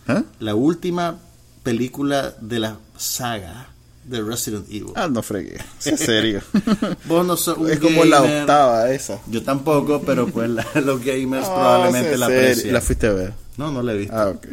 ¿Eh? 0.08 0.24
la 0.40 0.56
última 0.56 1.18
película 1.64 2.34
de 2.42 2.60
la 2.60 2.78
saga 2.98 3.68
de 4.04 4.22
Resident 4.22 4.68
Evil. 4.70 4.92
Ah, 4.96 5.08
no 5.08 5.24
fregué. 5.24 5.58
Es 5.84 6.00
serio. 6.00 6.42
Vos 7.06 7.26
no 7.26 7.36
sos 7.38 7.58
un 7.58 7.72
es 7.72 7.80
como 7.80 8.06
la 8.06 8.22
octava 8.22 8.92
esa. 8.92 9.20
Yo 9.28 9.42
tampoco, 9.42 10.02
pero 10.06 10.28
pues 10.28 10.50
la- 10.50 10.66
los 10.86 11.04
gamers 11.04 11.48
No, 11.48 11.56
probablemente 11.56 12.18
la 12.18 12.28
serio. 12.28 12.42
aprecien. 12.44 12.74
La 12.74 12.82
fuiste 12.82 13.08
a 13.08 13.14
ver. 13.14 13.34
No, 13.58 13.72
no 13.72 13.82
la 13.82 13.94
he 13.94 13.98
visto. 13.98 14.16
Ah, 14.16 14.30
ok. 14.30 14.46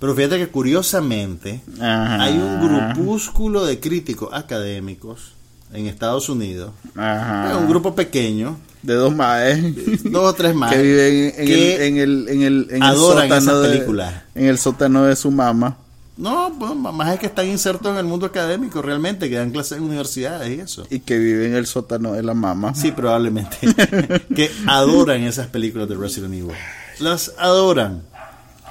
Pero 0.00 0.14
fíjate 0.14 0.38
que 0.38 0.48
curiosamente 0.48 1.60
Ajá. 1.80 2.22
hay 2.24 2.36
un 2.36 2.60
grupúsculo 2.66 3.64
de 3.64 3.78
críticos 3.80 4.30
académicos 4.32 5.32
en 5.72 5.86
Estados 5.86 6.28
Unidos. 6.28 6.72
Ajá. 6.96 7.56
Un 7.58 7.68
grupo 7.68 7.94
pequeño, 7.94 8.58
de 8.86 8.94
dos 8.94 9.14
maes 9.14 9.62
dos 10.04 10.30
o 10.30 10.32
tres 10.34 10.54
más. 10.54 10.72
que 10.72 10.80
viven 10.82 11.34
en, 11.36 11.46
que 11.46 11.74
el, 11.74 11.82
en 11.82 11.96
el 11.98 12.28
en 12.28 12.42
el 12.42 12.66
en 12.70 12.82
el 12.82 12.94
sótano 12.96 13.34
esas 13.36 13.62
de- 13.62 14.12
en 14.34 14.44
el 14.46 14.58
sótano 14.58 15.04
de 15.04 15.16
su 15.16 15.30
mamá 15.30 15.76
No, 16.16 16.54
pues, 16.58 16.74
más 16.74 17.12
es 17.14 17.20
que 17.20 17.26
están 17.26 17.46
insertos 17.48 17.92
en 17.92 17.98
el 17.98 18.04
mundo 18.06 18.24
académico 18.26 18.80
realmente, 18.80 19.28
que 19.28 19.36
dan 19.36 19.50
clases 19.50 19.76
en 19.78 19.84
universidades 19.84 20.48
y 20.56 20.60
eso. 20.60 20.86
y 20.88 21.00
que 21.00 21.18
vive 21.18 21.46
en 21.46 21.54
el 21.54 21.66
sótano 21.66 22.14
de 22.14 22.22
la 22.22 22.32
mamá. 22.32 22.74
Sí, 22.74 22.90
probablemente. 22.92 23.58
que 24.34 24.50
adoran 24.66 25.22
esas 25.24 25.48
películas 25.48 25.88
de 25.90 25.94
Resident 25.96 26.32
Evil. 26.32 26.52
Las 27.00 27.32
adoran. 27.38 28.02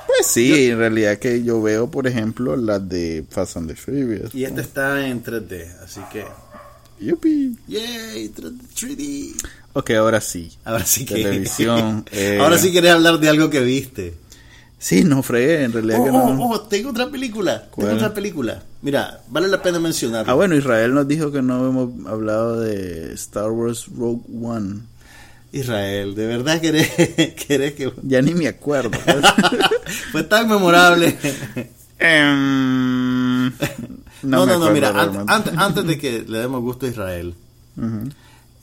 Pues 0.08 0.26
sí, 0.28 0.70
en 0.72 0.78
realidad 0.80 1.18
que 1.20 1.44
yo 1.44 1.62
veo, 1.62 1.92
por 1.92 2.08
ejemplo, 2.08 2.56
las 2.56 2.88
de 2.90 3.24
Fast 3.30 3.58
and 3.58 3.68
the 3.70 3.76
Furious. 3.76 4.34
Y 4.34 4.44
esta 4.46 4.62
está 4.62 5.08
en 5.08 5.24
3D, 5.24 5.68
así 5.84 6.00
que... 6.12 6.26
Yupi. 7.00 7.58
¡Yay! 7.68 8.32
3D. 8.34 9.36
Ok, 9.78 9.92
ahora 9.92 10.22
sí. 10.22 10.52
Ahora 10.64 10.86
sí 10.86 11.06
que... 11.06 11.16
Televisión, 11.16 12.06
eh. 12.12 12.40
Ahora 12.42 12.58
sí 12.58 12.72
querés 12.72 12.92
hablar 12.92 13.20
de 13.20 13.28
algo 13.30 13.50
que 13.50 13.60
viste. 13.60 14.14
Sí, 14.80 15.04
no 15.04 15.22
fregué, 15.24 15.64
en 15.64 15.74
realidad 15.74 16.00
Oh, 16.00 16.06
que 16.06 16.12
no. 16.12 16.24
oh, 16.24 16.52
oh, 16.54 16.62
tengo 16.62 16.90
otra 16.92 17.10
película. 17.10 17.68
¿Cuál? 17.72 17.88
Tengo 17.88 17.98
otra 18.00 18.14
película. 18.14 18.62
Mira, 18.82 19.22
vale 19.30 19.48
la 19.48 19.62
pena 19.62 19.80
mencionarla. 19.80 20.32
Ah, 20.32 20.36
bueno, 20.36 20.56
Israel 20.56 20.94
nos 20.94 21.08
dijo 21.08 21.32
que 21.32 21.42
no 21.42 21.68
hemos 21.68 22.08
hablado 22.08 22.60
de 22.62 23.14
Star 23.14 23.52
Wars 23.52 23.86
Rogue 23.98 24.22
One. 24.42 24.82
Israel, 25.52 26.16
¿de 26.16 26.28
verdad 26.28 26.60
querés, 26.62 26.90
querés 27.48 27.74
que... 27.74 27.92
Ya 28.04 28.22
ni 28.22 28.34
me 28.34 28.48
acuerdo. 28.48 28.92
pues. 28.92 29.16
Fue 30.12 30.24
tan 30.24 30.48
memorable. 30.50 31.18
Em, 31.98 33.46
No, 34.24 34.46
no, 34.46 34.60
me 34.60 34.66
no, 34.66 34.72
mira, 34.72 34.90
an- 34.90 35.26
antes, 35.28 35.54
antes 35.58 35.86
de 35.88 35.98
que 35.98 36.24
le 36.28 36.40
demos 36.40 36.62
gusto 36.62 36.86
a 36.86 36.90
Israel, 36.90 37.34
Ujú. 37.78 38.10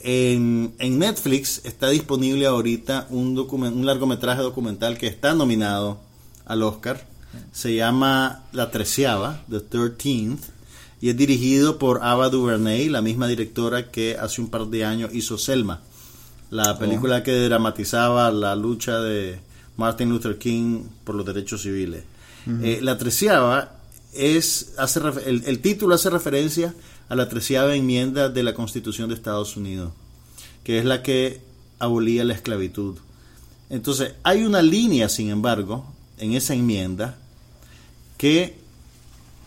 En, 0.02 0.74
en 0.78 0.98
Netflix 0.98 1.60
está 1.64 1.88
disponible 1.88 2.46
ahorita 2.46 3.06
un, 3.10 3.38
un 3.38 3.86
largometraje 3.86 4.42
documental 4.42 4.98
que 4.98 5.06
está 5.06 5.34
nominado 5.34 6.00
al 6.44 6.62
Oscar. 6.62 7.06
Se 7.52 7.74
llama 7.74 8.44
La 8.52 8.70
Treceava, 8.70 9.42
The 9.48 9.60
Thirteenth, 9.60 10.42
y 11.00 11.08
es 11.08 11.16
dirigido 11.16 11.78
por 11.78 12.04
Ava 12.04 12.28
DuVernay, 12.28 12.88
la 12.88 13.00
misma 13.00 13.26
directora 13.26 13.90
que 13.90 14.16
hace 14.16 14.40
un 14.40 14.50
par 14.50 14.66
de 14.66 14.84
años 14.84 15.10
hizo 15.14 15.38
Selma, 15.38 15.80
la 16.50 16.78
película 16.78 17.22
que 17.22 17.32
dramatizaba 17.32 18.30
la 18.30 18.54
lucha 18.54 19.00
de 19.00 19.40
Martin 19.78 20.10
Luther 20.10 20.36
King 20.36 20.84
por 21.04 21.14
los 21.14 21.24
derechos 21.24 21.62
civiles. 21.62 22.04
Eh, 22.62 22.80
la 22.82 22.98
treceava 22.98 23.76
es 24.12 24.74
hace 24.76 25.00
el, 25.24 25.42
el 25.46 25.60
título 25.60 25.94
hace 25.94 26.10
referencia 26.10 26.66
a 26.68 26.74
la 27.14 27.28
treceava 27.28 27.74
enmienda 27.74 28.28
de 28.28 28.42
la 28.42 28.54
Constitución 28.54 29.08
de 29.08 29.14
Estados 29.14 29.56
Unidos, 29.56 29.92
que 30.64 30.78
es 30.78 30.84
la 30.84 31.02
que 31.02 31.40
abolía 31.78 32.24
la 32.24 32.34
esclavitud. 32.34 32.96
Entonces, 33.70 34.14
hay 34.22 34.44
una 34.44 34.62
línea, 34.62 35.08
sin 35.08 35.30
embargo, 35.30 35.84
en 36.18 36.34
esa 36.34 36.54
enmienda 36.54 37.16
que 38.18 38.56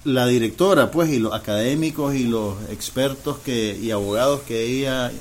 la 0.04 0.28
directora, 0.28 0.92
pues, 0.92 1.10
y 1.10 1.20
los 1.20 1.34
académicos 1.34 2.14
y 2.14 2.26
los 2.26 2.56
expertos 2.70 3.38
que, 3.40 3.78
y 3.82 3.92
abogados 3.92 4.42
que 4.42 4.64
ella 4.66 5.12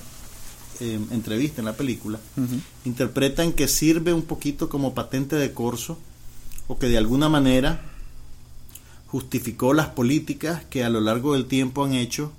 eh, 0.81 1.01
entrevista 1.11 1.61
en 1.61 1.67
la 1.67 1.77
película, 1.77 2.19
interpretan 2.85 3.53
que 3.53 3.69
sirve 3.69 4.13
un 4.13 4.23
poquito 4.23 4.69
como 4.69 4.95
patente 4.95 5.37
de 5.37 5.53
corso 5.53 5.99
o 6.67 6.79
que 6.79 6.89
de 6.89 6.99
alguna 6.99 7.29
manera 7.29 7.94
justificó 9.15 9.75
las 9.75 9.91
políticas 9.91 10.65
que 10.65 10.83
a 10.83 10.89
lo 10.89 11.01
largo 11.01 11.35
del 11.35 11.47
tiempo 11.47 11.85
han 11.85 11.95
hecho 11.95 12.33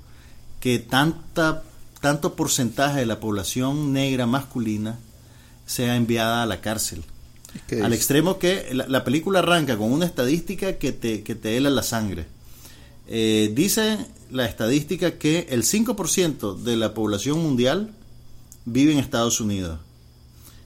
que 0.59 0.77
tanta, 0.77 1.63
tanto 2.01 2.35
porcentaje 2.35 2.99
de 2.99 3.05
la 3.05 3.21
población 3.21 3.93
negra 3.93 4.25
masculina 4.25 4.99
sea 5.65 5.95
enviada 5.95 6.43
a 6.43 6.45
la 6.45 6.59
cárcel. 6.59 7.05
Al 7.81 7.93
extremo 7.93 8.39
que 8.39 8.73
la, 8.73 9.05
película 9.05 9.39
arranca 9.39 9.77
con 9.77 9.89
una 9.89 10.05
estadística 10.05 10.73
que 10.73 10.91
te, 10.91 11.23
que 11.23 11.33
te 11.33 11.55
hela 11.55 11.69
la 11.69 11.81
sangre. 11.81 12.25
Eh, 13.07 13.53
dice 13.55 13.97
la 14.29 14.45
estadística 14.45 15.17
que 15.17 15.47
el 15.51 15.63
5% 15.63 16.57
de 16.57 16.75
la 16.75 16.93
población 16.93 17.41
mundial 17.41 17.93
vive 18.65 18.91
en 18.91 18.99
Estados 18.99 19.39
Unidos 19.39 19.79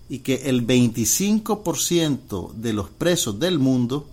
y 0.10 0.20
que 0.20 0.50
el 0.50 0.66
25% 0.66 2.52
de 2.54 2.74
los 2.74 2.90
presos 2.90 3.40
del 3.40 3.60
mundo 3.60 4.08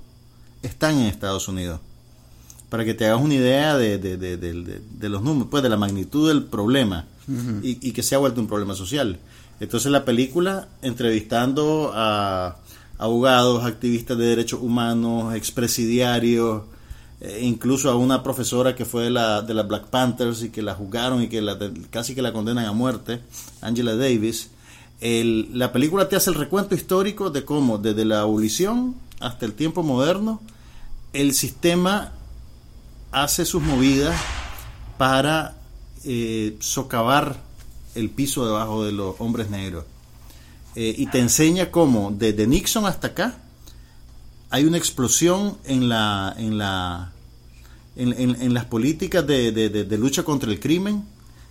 están 0.67 0.99
en 0.99 1.07
Estados 1.07 1.49
Unidos. 1.49 1.81
Para 2.69 2.85
que 2.85 2.95
te 2.95 3.07
hagas 3.07 3.23
una 3.23 3.35
idea 3.35 3.77
de, 3.77 3.99
de, 3.99 5.09
los 5.09 5.23
números, 5.23 5.49
pues 5.51 5.63
de 5.63 5.69
la 5.69 5.77
magnitud 5.77 6.29
del 6.29 6.45
problema 6.45 7.07
y, 7.63 7.89
y, 7.89 7.93
que 7.93 8.03
se 8.03 8.15
ha 8.15 8.19
vuelto 8.19 8.41
un 8.41 8.49
problema 8.49 8.75
social. 8.75 9.19
Entonces 9.61 9.91
la 9.91 10.05
película, 10.05 10.69
entrevistando 10.83 11.93
a 11.95 12.57
abogados, 12.99 13.65
activistas 13.65 14.19
de 14.19 14.27
derechos 14.27 14.61
humanos, 14.61 15.35
expresidiarios, 15.35 16.63
eh, 17.21 17.41
incluso 17.43 17.91
a 17.91 17.97
una 17.97 18.23
profesora 18.23 18.75
que 18.75 18.85
fue 18.85 19.05
de 19.05 19.11
la, 19.11 19.43
de 19.43 19.55
la 19.55 19.63
Black 19.63 19.87
Panthers 19.87 20.43
y 20.43 20.51
que 20.51 20.63
la 20.63 20.75
juzgaron 20.75 21.23
y 21.23 21.29
que 21.29 21.41
la, 21.41 21.59
casi 21.91 22.15
que 22.15 22.23
la 22.23 22.33
condenan 22.33 22.67
a 22.67 22.73
muerte, 22.73 23.21
Angela 23.63 23.97
Davis. 23.97 24.51
la 25.01 25.73
película 25.73 26.09
te 26.09 26.17
hace 26.17 26.31
el 26.31 26.37
recuento 26.37 26.75
histórico 26.75 27.31
de 27.31 27.45
cómo 27.45 27.79
desde 27.79 28.05
la 28.05 28.21
abolición 28.21 28.95
hasta 29.21 29.47
el 29.47 29.55
tiempo 29.55 29.83
moderno 29.83 30.43
el 31.13 31.35
sistema 31.35 32.13
hace 33.13 33.45
sus 33.45 33.63
movidas 33.63 34.19
para 34.99 35.57
eh, 36.05 36.57
socavar 36.61 37.37
el 37.95 38.11
piso 38.11 38.47
debajo 38.47 38.85
de 38.85 38.93
los 38.93 39.17
hombres 39.19 39.51
negros. 39.51 39.85
Eh, 40.75 40.95
y 40.99 41.07
te 41.07 41.19
enseña 41.19 41.71
cómo 41.71 42.13
desde 42.17 42.47
Nixon 42.47 42.85
hasta 42.85 43.09
acá 43.09 43.39
hay 44.51 44.65
una 44.65 44.77
explosión 44.77 45.57
en 45.65 45.89
la 45.89 46.35
en 46.37 46.59
la 46.59 47.13
en, 47.97 48.53
las 48.53 48.67
políticas 48.67 49.27
de, 49.27 49.97
lucha 49.99 50.23
contra 50.23 50.51
el 50.51 50.61
crimen 50.61 51.03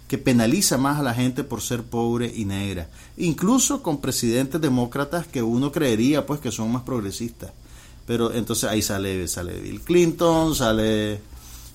que 0.07 0.19
penaliza 0.19 0.77
más 0.77 0.99
a 0.99 1.03
la 1.03 1.15
gente 1.15 1.43
por 1.43 1.61
ser 1.61 1.81
pobre 1.81 2.31
y 2.33 2.45
negra 2.45 2.87
incluso 3.17 3.81
con 3.81 3.99
presidentes 3.99 4.61
demócratas 4.61 5.25
que 5.25 5.41
uno 5.41 5.71
creería 5.71 6.27
pues 6.27 6.39
que 6.39 6.51
son 6.51 6.71
más 6.71 6.83
progresistas 6.83 7.51
pero 8.05 8.33
entonces 8.33 8.69
ahí 8.69 8.81
sale 8.81 9.27
sale 9.27 9.59
Bill 9.59 9.81
Clinton 9.81 10.55
sale 10.55 11.19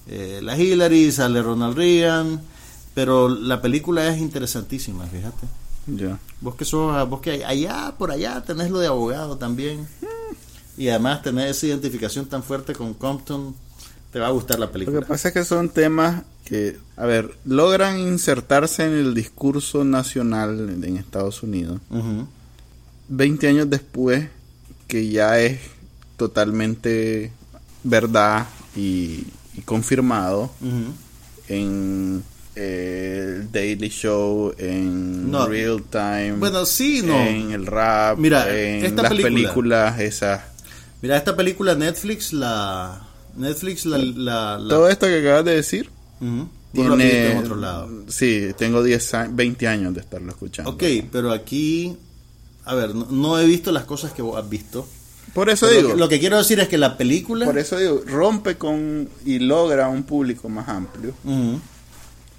eh, 0.07 0.41
la 0.43 0.57
Hillary 0.57 1.13
sale 1.13 1.43
Ronald 1.43 1.77
Reagan 1.77 2.41
pero 2.95 3.29
la 3.29 3.61
película 3.61 4.09
es 4.09 4.21
interesantísima 4.21 5.07
fíjate 5.07 5.47
ya 5.87 6.19
vos 6.41 6.55
que 6.55 6.65
sos 6.65 7.09
vos 7.09 7.21
que 7.21 7.45
allá 7.45 7.95
por 7.99 8.11
allá 8.11 8.43
tenés 8.43 8.71
lo 8.71 8.79
de 8.79 8.87
abogado 8.87 9.37
también 9.37 9.87
y 10.81 10.89
además 10.89 11.21
tener 11.21 11.49
esa 11.49 11.67
identificación 11.67 12.25
tan 12.25 12.43
fuerte 12.43 12.73
con 12.73 12.95
Compton, 12.95 13.55
te 14.11 14.19
va 14.19 14.29
a 14.29 14.31
gustar 14.31 14.59
la 14.59 14.73
película. 14.73 14.97
Lo 14.97 15.03
que 15.03 15.09
pasa 15.09 15.29
es 15.29 15.35
que 15.35 15.45
son 15.45 15.69
temas 15.69 16.23
que, 16.43 16.79
a 16.97 17.05
ver, 17.05 17.35
logran 17.45 17.99
insertarse 17.99 18.85
en 18.85 18.93
el 18.93 19.13
discurso 19.13 19.85
nacional 19.85 20.71
en 20.83 20.97
Estados 20.97 21.43
Unidos. 21.43 21.83
20 23.09 23.47
años 23.47 23.69
después, 23.69 24.31
que 24.89 25.11
ya 25.11 25.39
es 25.39 25.61
totalmente 26.21 27.33
verdad 27.83 28.47
y, 28.77 29.25
confirmado 29.65 30.51
en 31.49 32.23
eh, 32.55 33.37
el 33.41 33.53
Daily 33.53 33.89
Show, 33.89 34.55
en 34.59 35.33
Real 35.33 35.83
Time, 35.91 36.33
bueno, 36.35 36.67
sí, 36.67 37.03
no. 37.03 37.19
en 37.19 37.53
el 37.53 37.67
rap, 37.67 38.19
Mira, 38.19 38.55
en 38.55 38.95
las 38.97 39.13
películas 39.13 39.99
esas 39.99 40.43
Mira, 41.03 41.17
esta 41.17 41.35
película 41.35 41.75
Netflix, 41.75 42.33
la. 42.33 43.07
Netflix, 43.37 43.87
la. 43.87 44.59
Todo 44.69 44.89
esto 44.89 45.07
que 45.07 45.21
acabas 45.21 45.45
de 45.47 45.55
decir. 45.55 45.91
tiene, 46.73 47.31
en 47.33 47.39
otro 47.39 47.57
lado. 47.57 47.89
Sí, 48.09 48.49
tengo 48.59 48.83
10 48.83 49.13
20 49.31 49.67
años 49.67 49.95
de 49.95 50.01
estarlo 50.01 50.31
escuchando. 50.31 50.73
Ok, 50.73 50.85
pero 51.11 51.33
aquí. 51.33 51.97
A 52.67 52.75
ver, 52.75 52.95
no, 52.95 53.39
he 53.39 53.47
visto 53.47 53.73
las 53.73 53.85
cosas 53.85 54.13
que 54.13 54.21
vos 54.21 54.39
has 54.39 54.49
visto. 54.49 54.87
Por 55.35 55.51
eso 55.51 55.69
digo. 55.69 55.95
Lo 55.95 56.09
que, 56.09 56.19
quiero 56.19 56.39
decir 56.39 56.61
es 56.61 56.69
que 56.69 56.79
la 56.79 56.97
película. 56.97 57.47
Por 57.47 57.59
eso 57.59 57.79
digo, 57.79 58.03
rompe 58.07 58.57
con. 58.57 59.09
y 59.25 59.39
logra 59.39 59.89
un 59.89 60.03
público 60.03 60.49
más 60.49 60.69
amplio. 60.69 61.15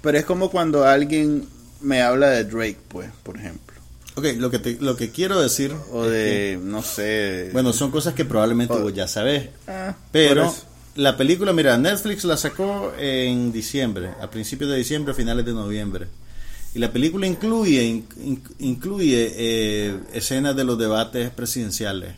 Pero 0.02 0.18
es 0.18 0.24
como 0.24 0.50
cuando 0.50 0.84
alguien 0.84 1.46
me 1.80 2.02
habla 2.02 2.30
de 2.30 2.44
Drake, 2.44 2.78
pues, 2.88 3.10
por 3.22 3.36
ejemplo. 3.36 3.72
Ok, 4.14 4.26
lo 4.36 4.50
que, 4.50 4.76
lo 4.80 4.96
que 4.96 5.10
quiero 5.10 5.40
decir... 5.40 5.72
O 5.90 6.04
de, 6.04 6.58
no 6.62 6.82
sé... 6.82 7.48
Bueno, 7.52 7.72
son 7.72 7.90
cosas 7.90 8.12
que 8.12 8.24
probablemente 8.26 8.74
vos 8.74 8.92
ya 8.92 9.08
sabés. 9.08 9.48
Ah, 9.66 9.94
pero 10.10 10.54
la 10.96 11.16
película, 11.16 11.52
mira, 11.52 11.78
Netflix 11.78 12.24
la 12.24 12.36
sacó 12.36 12.92
en 12.98 13.52
diciembre, 13.52 14.10
a 14.20 14.28
principios 14.30 14.70
de 14.70 14.76
diciembre, 14.76 15.12
a 15.12 15.14
finales 15.14 15.46
de 15.46 15.52
noviembre. 15.52 16.08
Y 16.74 16.78
la 16.78 16.92
película 16.92 17.26
incluye, 17.26 18.02
incluye 18.58 19.32
eh, 19.34 19.98
escenas 20.12 20.56
de 20.56 20.64
los 20.64 20.78
debates 20.78 21.30
presidenciales. 21.30 22.14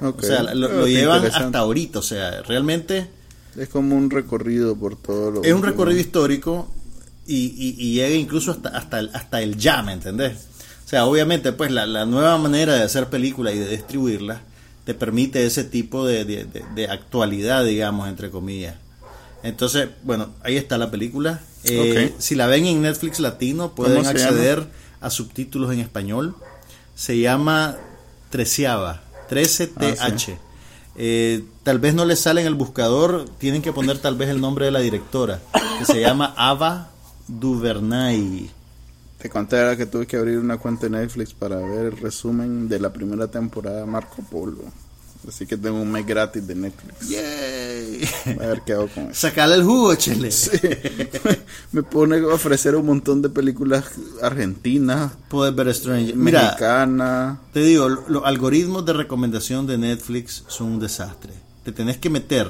O 0.00 0.22
sea, 0.22 0.42
lo, 0.54 0.86
llevan 0.86 1.26
hasta 1.26 1.58
ahorita, 1.58 1.98
o 1.98 2.02
sea, 2.02 2.42
realmente... 2.42 3.08
Es 3.56 3.68
como 3.68 3.96
un 3.96 4.10
recorrido 4.10 4.76
por 4.76 4.96
todo 4.96 5.30
lo... 5.30 5.44
Es 5.44 5.52
un 5.52 5.62
recorrido 5.62 6.00
histórico 6.00 6.72
y, 7.26 7.74
y, 7.78 7.94
llega 7.94 8.14
incluso 8.14 8.50
hasta, 8.52 8.70
hasta, 8.70 8.98
el, 8.98 9.10
hasta 9.12 9.42
el 9.42 9.56
ya, 9.56 9.82
¿me 9.82 9.92
entendés? 9.92 10.46
O 10.84 10.88
sea, 10.90 11.04
obviamente, 11.04 11.52
pues 11.52 11.70
la, 11.70 12.04
nueva 12.04 12.36
manera 12.38 12.74
de 12.74 12.82
hacer 12.82 13.08
películas 13.08 13.54
y 13.54 13.58
de 13.58 13.68
distribuirlas 13.68 14.40
te 14.84 14.92
permite 14.92 15.46
ese 15.46 15.62
tipo 15.62 16.04
de, 16.04 16.88
actualidad, 16.90 17.64
digamos, 17.64 18.08
entre 18.08 18.30
comillas. 18.30 18.74
Entonces, 19.44 19.88
bueno, 20.02 20.30
ahí 20.42 20.56
está 20.56 20.78
la 20.78 20.90
película. 20.90 21.42
Eh, 21.62 22.12
si 22.18 22.34
la 22.34 22.48
ven 22.48 22.66
en 22.66 22.82
Netflix 22.82 23.20
Latino, 23.20 23.72
pueden 23.76 24.04
acceder 24.04 24.66
a 25.00 25.10
subtítulos 25.10 25.72
en 25.72 25.78
español. 25.78 26.34
Se 26.96 27.20
llama 27.20 27.76
Treceava, 28.30 29.02
13TH. 29.30 30.32
Ah, 30.32 30.38
eh, 30.96 31.44
tal 31.62 31.78
vez 31.78 31.94
no 31.94 32.04
les 32.04 32.20
sale 32.20 32.40
en 32.40 32.46
el 32.46 32.54
buscador, 32.54 33.26
tienen 33.38 33.62
que 33.62 33.72
poner 33.72 33.98
tal 33.98 34.16
vez 34.16 34.28
el 34.28 34.40
nombre 34.40 34.66
de 34.66 34.70
la 34.72 34.80
directora, 34.80 35.40
que 35.78 35.84
se 35.84 36.00
llama 36.00 36.34
Ava 36.36 36.90
Duvernay. 37.28 38.50
Te 39.18 39.28
conté 39.30 39.76
que 39.76 39.86
tuve 39.86 40.06
que 40.06 40.16
abrir 40.16 40.38
una 40.38 40.56
cuenta 40.56 40.86
de 40.86 40.98
Netflix 40.98 41.32
para 41.32 41.56
ver 41.56 41.86
el 41.86 41.96
resumen 41.98 42.68
de 42.68 42.80
la 42.80 42.92
primera 42.92 43.28
temporada 43.28 43.80
de 43.80 43.86
Marco 43.86 44.22
Polo. 44.30 44.64
Así 45.28 45.46
que 45.46 45.56
tengo 45.56 45.80
un 45.80 45.90
mes 45.90 46.06
gratis 46.06 46.46
de 46.46 46.54
Netflix. 46.54 47.08
¡Yay! 47.08 48.08
A 48.40 48.46
ver 48.46 48.62
qué 48.64 48.72
hago 48.72 48.88
con 48.88 49.04
eso. 49.10 49.14
Sacarle 49.14 49.56
el 49.56 49.64
jugo, 49.64 49.94
chele. 49.94 50.30
Sí. 50.30 50.58
Me 51.72 51.82
pone 51.82 52.16
a 52.18 52.26
ofrecer 52.26 52.74
un 52.74 52.86
montón 52.86 53.22
de 53.22 53.28
películas 53.28 53.84
argentinas. 54.22 55.12
Puedes 55.28 55.54
ver 55.54 55.74
Stranger. 55.74 56.16
Mira, 56.16 56.56
te 57.52 57.60
digo, 57.60 57.88
los 57.88 58.24
algoritmos 58.24 58.84
de 58.86 58.92
recomendación 58.92 59.66
de 59.66 59.78
Netflix 59.78 60.44
son 60.48 60.68
un 60.72 60.80
desastre. 60.80 61.32
Te 61.64 61.72
tenés 61.72 61.98
que 61.98 62.08
meter 62.08 62.48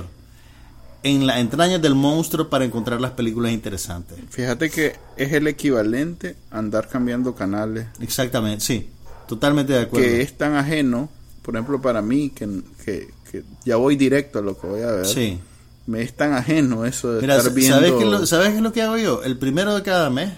en 1.02 1.26
las 1.26 1.38
entrañas 1.38 1.80
del 1.80 1.94
monstruo 1.94 2.48
para 2.48 2.64
encontrar 2.64 3.00
las 3.00 3.12
películas 3.12 3.52
interesantes. 3.52 4.18
Fíjate 4.28 4.70
que 4.70 4.96
es 5.16 5.32
el 5.32 5.46
equivalente 5.46 6.36
a 6.50 6.58
andar 6.58 6.88
cambiando 6.88 7.34
canales. 7.34 7.86
Exactamente, 8.00 8.64
sí, 8.64 8.88
totalmente 9.26 9.72
de 9.72 9.80
acuerdo. 9.80 10.06
Que 10.06 10.22
es 10.22 10.36
tan 10.36 10.54
ajeno, 10.54 11.08
por 11.42 11.54
ejemplo, 11.54 11.80
para 11.80 12.02
mí, 12.02 12.30
que, 12.30 12.62
que, 12.84 13.44
ya 13.64 13.76
voy 13.76 13.96
directo 13.96 14.38
a 14.38 14.42
lo 14.42 14.58
que 14.58 14.66
voy 14.66 14.82
a 14.82 14.92
ver. 14.92 15.06
Sí. 15.06 15.38
Me 15.86 16.02
es 16.02 16.14
tan 16.14 16.32
ajeno 16.34 16.84
eso 16.84 17.14
de 17.14 17.20
estar 17.20 17.52
viendo... 17.52 17.76
¿sabes 17.76 17.92
qué, 17.92 18.04
lo, 18.04 18.26
¿Sabes 18.26 18.48
qué 18.50 18.56
es 18.56 18.62
lo 18.62 18.72
que 18.72 18.82
hago 18.82 18.96
yo? 18.98 19.22
El 19.22 19.38
primero 19.38 19.74
de 19.74 19.82
cada 19.82 20.10
mes 20.10 20.32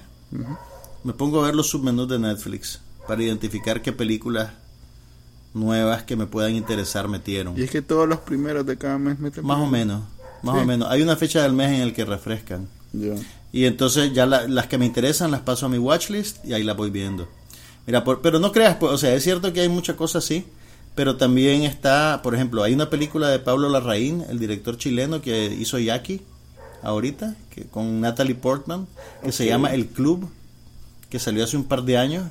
me 1.05 1.13
pongo 1.13 1.43
a 1.43 1.47
ver 1.47 1.55
los 1.55 1.69
submenús 1.69 2.09
de 2.09 2.19
Netflix 2.19 2.81
para 3.07 3.23
identificar 3.23 3.83
qué 3.83 3.93
películas 3.93 4.53
nuevas 5.53 6.05
que 6.05 6.17
me 6.17 6.27
puedan 6.27 6.55
interesar 6.55 7.09
metieron. 7.09 7.59
Y 7.59 7.65
es 7.65 7.71
que 7.71 7.83
todos 7.83 8.09
los 8.09 8.21
primeros 8.21 8.65
de 8.65 8.79
cada 8.79 8.99
mes 8.99 9.19
meten 9.19 9.45
Más 9.45 9.59
o 9.59 9.67
menos 9.67 10.03
más 10.43 10.63
o 10.63 10.65
menos. 10.65 10.89
Hay 10.91 11.03
una 11.03 11.17
fecha 11.17 11.43
del 11.43 11.53
mes 11.53 11.71
en 11.71 11.81
el 11.81 11.95
que 11.95 12.05
refrescan. 12.05 12.69
Y 13.53 13.65
entonces 13.65 14.13
ya 14.13 14.27
las 14.27 14.67
que 14.67 14.79
me 14.79 14.87
interesan 14.87 15.31
las 15.31 15.41
paso 15.41 15.67
a 15.67 15.69
mi 15.69 15.79
watchlist 15.79 16.45
y 16.45 16.53
ahí 16.53 16.63
las 16.63 16.77
voy 16.77 16.91
viendo. 16.91 17.29
Mira, 17.87 18.05
pero 18.05 18.39
no 18.39 18.53
creas, 18.53 18.77
pues, 18.77 18.93
o 18.93 18.99
sea, 18.99 19.15
es 19.15 19.25
cierto 19.25 19.53
que 19.53 19.61
hay 19.61 19.69
muchas 19.69 19.97
cosas 19.97 20.25
así, 20.25 20.45
pero 20.95 21.17
también 21.17 21.63
está, 21.63 22.21
por 22.23 22.35
ejemplo, 22.35 22.63
hay 22.63 22.75
una 22.75 22.91
película 22.91 23.29
de 23.29 23.39
Pablo 23.39 23.69
Larraín, 23.69 24.25
el 24.29 24.39
director 24.39 24.77
chileno 24.77 25.21
que 25.23 25.47
hizo 25.47 25.79
Jackie 25.79 26.21
ahorita, 26.83 27.37
que 27.55 27.65
con 27.65 28.01
Natalie 28.01 28.35
Portman, 28.35 28.87
que 29.23 29.33
se 29.33 29.47
llama 29.47 29.73
El 29.73 29.87
Club, 29.87 30.29
que 31.09 31.19
salió 31.19 31.45
hace 31.45 31.57
un 31.57 31.65
par 31.65 31.83
de 31.85 31.97
años. 31.99 32.25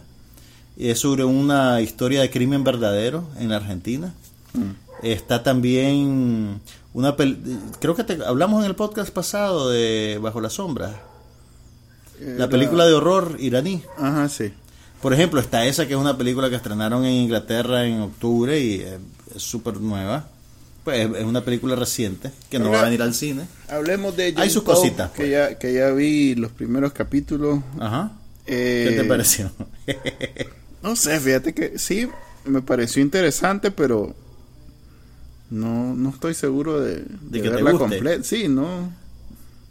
Y 0.78 0.89
es 0.89 0.99
sobre 0.99 1.24
una 1.26 1.82
historia 1.82 2.22
de 2.22 2.30
crimen 2.32 2.64
verdadero 2.64 3.28
en 3.39 3.49
la 3.49 3.57
Argentina. 3.57 4.14
Mm. 4.53 4.72
Está 5.03 5.41
también 5.43 6.62
una 6.93 7.16
creo 7.80 7.95
que 7.95 8.03
te- 8.03 8.24
hablamos 8.26 8.64
en 8.64 8.70
el 8.70 8.76
podcast 8.76 9.12
pasado 9.12 9.70
de 9.70 10.20
Bajo 10.22 10.39
la 10.41 10.49
sombra, 10.49 11.01
la 12.20 12.34
Era- 12.36 12.49
película 12.49 12.86
de 12.86 12.93
horror 12.93 13.36
iraní. 13.39 13.82
Ajá, 13.97 14.30
sí. 14.30 14.53
Por 15.02 15.14
ejemplo, 15.14 15.39
está 15.39 15.66
esa 15.66 15.88
que 15.88 15.93
es 15.93 15.99
una 15.99 16.18
película 16.18 16.49
que 16.49 16.56
estrenaron 16.56 17.06
en 17.06 17.14
Inglaterra 17.14 17.86
en 17.86 18.02
octubre 18.02 18.60
y 18.60 18.82
eh, 18.82 18.97
es 19.36 19.41
súper 19.41 19.80
nueva. 19.82 20.28
Pues 20.84 21.10
es- 21.16 21.24
una 21.24 21.43
película 21.43 21.76
reciente 21.76 22.32
que 22.49 22.58
no 22.60 22.72
va 22.72 22.82
a 22.82 22.86
venir 22.86 23.02
al 23.02 23.14
cine. 23.14 23.43
Hablemos 23.70 24.16
de 24.18 24.26
Hay 24.26 24.34
Jane 24.34 24.49
sus 24.49 24.64
Doe, 24.64 24.76
cositas, 24.76 25.12
Que 25.12 25.18
pues. 25.18 25.32
ya, 25.32 25.58
que 25.60 25.74
ya 25.74 25.89
vi 25.91 26.36
los 26.36 26.52
primeros 26.52 26.91
capítulos. 26.93 27.60
Ajá. 27.80 28.12
Eh, 28.47 28.88
¿Qué 28.89 28.95
te 29.02 29.04
pareció? 29.08 29.52
No 30.84 30.95
sé, 30.95 31.20
fíjate 31.20 31.54
que 31.54 31.78
sí, 31.78 32.08
me 32.43 32.64
pareció 32.64 33.04
interesante, 33.04 33.70
pero 33.70 34.16
no, 35.52 35.93
no 35.95 36.10
estoy 36.10 36.34
seguro 36.34 36.80
de, 36.82 37.04
de 37.22 37.39
que 37.41 37.49
verla 37.49 37.74
completa. 37.74 38.24
Sí, 38.24 38.47
no. 38.47 38.91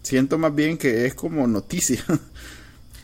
Siento 0.05 0.39
más 0.39 0.55
bien 0.55 0.79
que 0.79 1.07
es 1.07 1.15
como 1.15 1.47
noticia. 1.49 2.05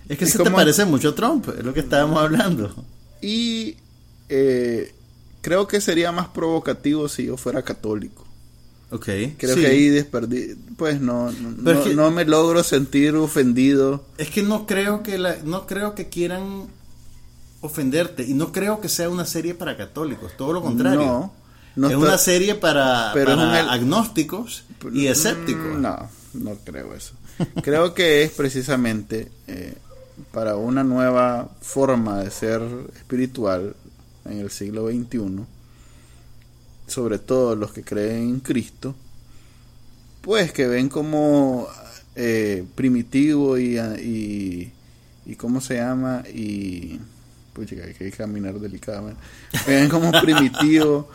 es 0.09 0.19
que 0.19 0.27
se 0.27 0.39
te 0.43 0.51
parece 0.51 0.85
mucho 0.85 1.11
a 1.11 1.15
Trump, 1.15 1.49
es 1.59 1.65
lo 1.65 1.73
que 1.75 1.81
estábamos 1.81 2.19
hablando. 2.21 2.73
y 3.23 3.77
eh, 4.29 4.93
creo 5.41 5.67
que 5.69 5.81
sería 5.81 6.11
más 6.13 6.29
provocativo 6.29 7.09
si 7.09 7.27
yo 7.27 7.37
fuera 7.37 7.63
católico. 7.63 8.25
Ok. 8.91 9.05
Creo 9.37 9.55
sí. 9.57 9.61
que 9.61 9.67
ahí 9.67 9.89
desperdí, 9.89 10.55
pues 10.77 11.01
no, 11.01 11.31
no, 11.33 11.55
Pero 11.65 11.75
no- 11.79 11.81
es 11.83 11.89
que- 11.89 11.95
no 11.95 12.11
me 12.11 12.25
logro 12.25 12.63
sentir 12.63 13.15
ofendido. 13.17 14.05
Es 14.19 14.31
que 14.31 14.43
no 14.43 14.67
creo 14.67 15.03
que 15.03 15.19
la, 15.19 15.37
no 15.45 15.67
creo 15.67 15.95
que 15.97 16.09
quieran 16.09 16.67
ofenderte 17.61 18.25
y 18.25 18.35
no 18.35 18.53
creo 18.53 18.81
que 18.81 18.89
sea 18.89 19.09
una 19.09 19.25
serie 19.25 19.55
para 19.55 19.77
católicos, 19.77 20.33
todo 20.37 20.53
lo 20.53 20.63
contrario. 20.63 21.01
No, 21.01 21.33
no 21.75 21.91
es 21.91 21.97
una 21.97 22.19
serie 22.19 22.55
para, 22.55 23.11
Pero 23.13 23.31
es 23.33 23.37
para 23.37 23.49
un 23.49 23.55
el- 23.57 23.69
agnósticos 23.71 24.65
y 24.93 25.07
escépticos. 25.07 25.65
Mm, 25.77 25.83
No, 25.83 26.09
no 26.35 26.55
creo 26.65 26.95
eso. 26.95 27.13
Creo 27.63 27.93
que 27.93 28.23
es 28.23 28.31
precisamente 28.31 29.31
eh, 29.47 29.75
para 30.33 30.57
una 30.57 30.83
nueva 30.83 31.51
forma 31.61 32.23
de 32.23 32.31
ser 32.31 32.63
espiritual 32.95 33.75
en 34.25 34.39
el 34.39 34.51
siglo 34.51 34.89
XXI, 34.89 35.45
sobre 36.87 37.19
todo 37.19 37.57
los 37.57 37.73
que 37.73 37.83
creen 37.83 38.29
en 38.29 38.41
Cristo, 38.41 38.95
pues 40.23 40.53
que 40.53 40.67
ven 40.67 40.89
como 40.89 41.69
eh, 42.15 42.65
primitivo 42.75 43.59
y, 43.59 43.79
y, 43.79 44.73
y 45.27 45.35
¿cómo 45.37 45.61
se 45.61 45.77
llama? 45.77 46.23
Y 46.33 46.99
pues 47.53 47.73
hay 47.73 47.95
que 47.95 48.11
caminar 48.11 48.59
delicadamente. 48.59 49.21
Ven 49.67 49.89
como 49.89 50.11
primitivo 50.13 51.09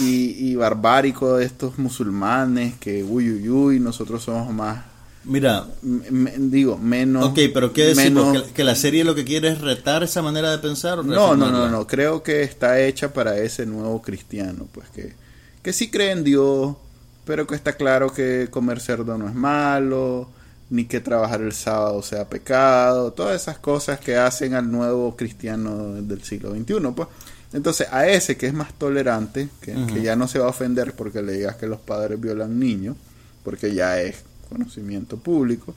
y, 0.00 0.50
y 0.50 0.56
barbárico 0.56 1.36
de 1.36 1.44
estos 1.44 1.78
musulmanes 1.78 2.74
que 2.76 3.04
uy 3.04 3.30
uy 3.30 3.48
uy 3.48 3.80
nosotros 3.80 4.24
somos 4.24 4.52
más 4.52 4.93
Mira, 5.26 5.64
m- 5.82 6.06
m- 6.08 6.32
digo 6.36 6.76
menos 6.76 7.24
ok, 7.30 7.38
pero 7.54 7.72
¿qué 7.72 7.86
decimos? 7.86 8.26
menos- 8.32 8.42
¿Que, 8.48 8.52
que 8.52 8.64
la 8.64 8.74
serie 8.74 9.04
lo 9.04 9.14
que 9.14 9.24
quiere 9.24 9.48
es 9.48 9.60
retar 9.60 10.02
esa 10.02 10.20
manera 10.22 10.50
de 10.50 10.58
pensar? 10.58 10.98
o 10.98 11.02
no 11.02 11.34
no 11.36 11.50
no 11.50 11.68
no 11.70 11.86
creo 11.86 12.22
que 12.22 12.42
está 12.42 12.80
hecha 12.80 13.12
para 13.12 13.38
ese 13.38 13.64
nuevo 13.66 14.02
cristiano 14.02 14.66
pues 14.72 14.88
que 14.90 15.14
que 15.62 15.72
sí 15.72 15.90
cree 15.90 16.10
en 16.10 16.24
Dios 16.24 16.76
pero 17.24 17.46
que 17.46 17.54
está 17.54 17.72
claro 17.72 18.12
que 18.12 18.48
comer 18.50 18.80
cerdo 18.80 19.16
no 19.16 19.26
es 19.28 19.34
malo 19.34 20.28
ni 20.68 20.84
que 20.84 21.00
trabajar 21.00 21.40
el 21.40 21.52
sábado 21.52 22.02
sea 22.02 22.28
pecado 22.28 23.12
todas 23.12 23.40
esas 23.40 23.58
cosas 23.58 23.98
que 24.00 24.16
hacen 24.16 24.52
al 24.54 24.70
nuevo 24.70 25.16
cristiano 25.16 25.94
del 25.94 26.22
siglo 26.22 26.50
XXI 26.54 26.74
pues 26.94 27.08
entonces 27.54 27.86
a 27.90 28.06
ese 28.08 28.36
que 28.36 28.46
es 28.48 28.52
más 28.52 28.74
tolerante 28.74 29.48
que, 29.62 29.74
que 29.86 30.02
ya 30.02 30.16
no 30.16 30.28
se 30.28 30.38
va 30.38 30.46
a 30.46 30.50
ofender 30.50 30.92
porque 30.94 31.22
le 31.22 31.32
digas 31.32 31.56
que 31.56 31.66
los 31.66 31.80
padres 31.80 32.20
violan 32.20 32.58
niños 32.58 32.96
porque 33.42 33.72
ya 33.74 34.00
es 34.02 34.16
conocimiento 34.44 35.16
público 35.16 35.74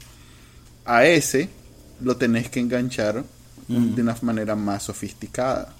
a 0.85 1.05
ese 1.05 1.49
lo 2.01 2.15
tenés 2.17 2.49
que 2.49 2.59
enganchar 2.59 3.23
Ujú. 3.69 3.95
de 3.95 4.01
una 4.01 4.15
manera 4.21 4.55
más 4.55 4.83
sofisticada. 4.83 5.73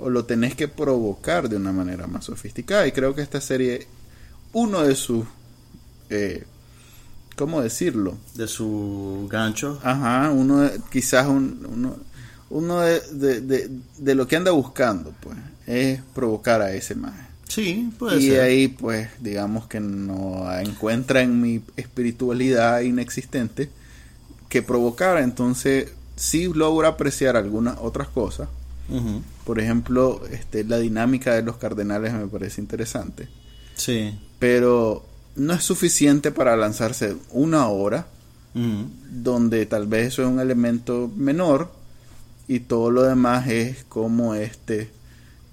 O 0.00 0.08
lo 0.10 0.24
tenés 0.24 0.54
que 0.56 0.66
provocar 0.68 1.48
de 1.48 1.56
una 1.56 1.70
manera 1.72 2.06
más 2.06 2.24
sofisticada. 2.24 2.86
Y 2.86 2.92
creo 2.92 3.14
que 3.14 3.22
esta 3.22 3.40
serie 3.40 3.86
uno 4.52 4.82
de 4.82 4.94
sus 4.96 5.24
eh, 6.10 6.44
cómo 7.36 7.60
decirlo 7.62 8.16
De 8.34 8.46
su 8.48 9.28
gancho. 9.30 9.80
ajá 9.82 10.30
uno 10.30 10.60
de- 10.60 10.80
quizás 10.90 11.26
un- 11.28 11.66
uno 11.70 11.96
uno 12.50 12.80
de, 12.80 13.00
de- 13.12 13.40
de- 13.40 13.70
de 13.98 14.14
lo 14.14 14.28
que 14.28 14.36
anda 14.36 14.50
buscando 14.52 15.12
pues 15.20 15.36
es 15.66 16.00
provocar 16.14 16.60
a 16.62 16.72
ese 16.72 16.94
más 16.94 17.14
Sí, 17.54 17.90
puede 17.98 18.20
y 18.20 18.28
ser. 18.28 18.40
ahí 18.40 18.68
pues 18.68 19.08
digamos 19.20 19.66
que 19.66 19.80
no 19.80 20.50
encuentra 20.58 21.22
en 21.22 21.40
mi 21.40 21.62
espiritualidad 21.76 22.80
inexistente 22.80 23.70
que 24.48 24.62
provocar. 24.62 25.18
Entonces 25.18 25.92
sí 26.16 26.50
logro 26.52 26.88
apreciar 26.88 27.36
algunas 27.36 27.78
otras 27.80 28.08
cosas. 28.08 28.48
Por 29.44 29.60
ejemplo 29.60 30.22
este 30.30 30.64
la 30.64 30.78
dinámica 30.78 31.34
de 31.34 31.42
los 31.42 31.56
cardenales 31.56 32.12
me 32.12 32.26
parece 32.26 32.60
interesante. 32.60 33.28
Sí. 33.76 34.16
pero 34.38 35.04
no 35.34 35.52
es 35.52 35.64
suficiente 35.64 36.30
para 36.30 36.56
lanzarse 36.56 37.16
una 37.30 37.66
hora 37.68 38.06
donde 38.54 39.66
tal 39.66 39.88
vez 39.88 40.08
eso 40.08 40.22
es 40.22 40.28
un 40.28 40.38
elemento 40.38 41.10
menor 41.16 41.72
y 42.46 42.60
todo 42.60 42.92
lo 42.92 43.02
demás 43.02 43.48
es 43.48 43.84
como 43.88 44.36
este 44.36 44.90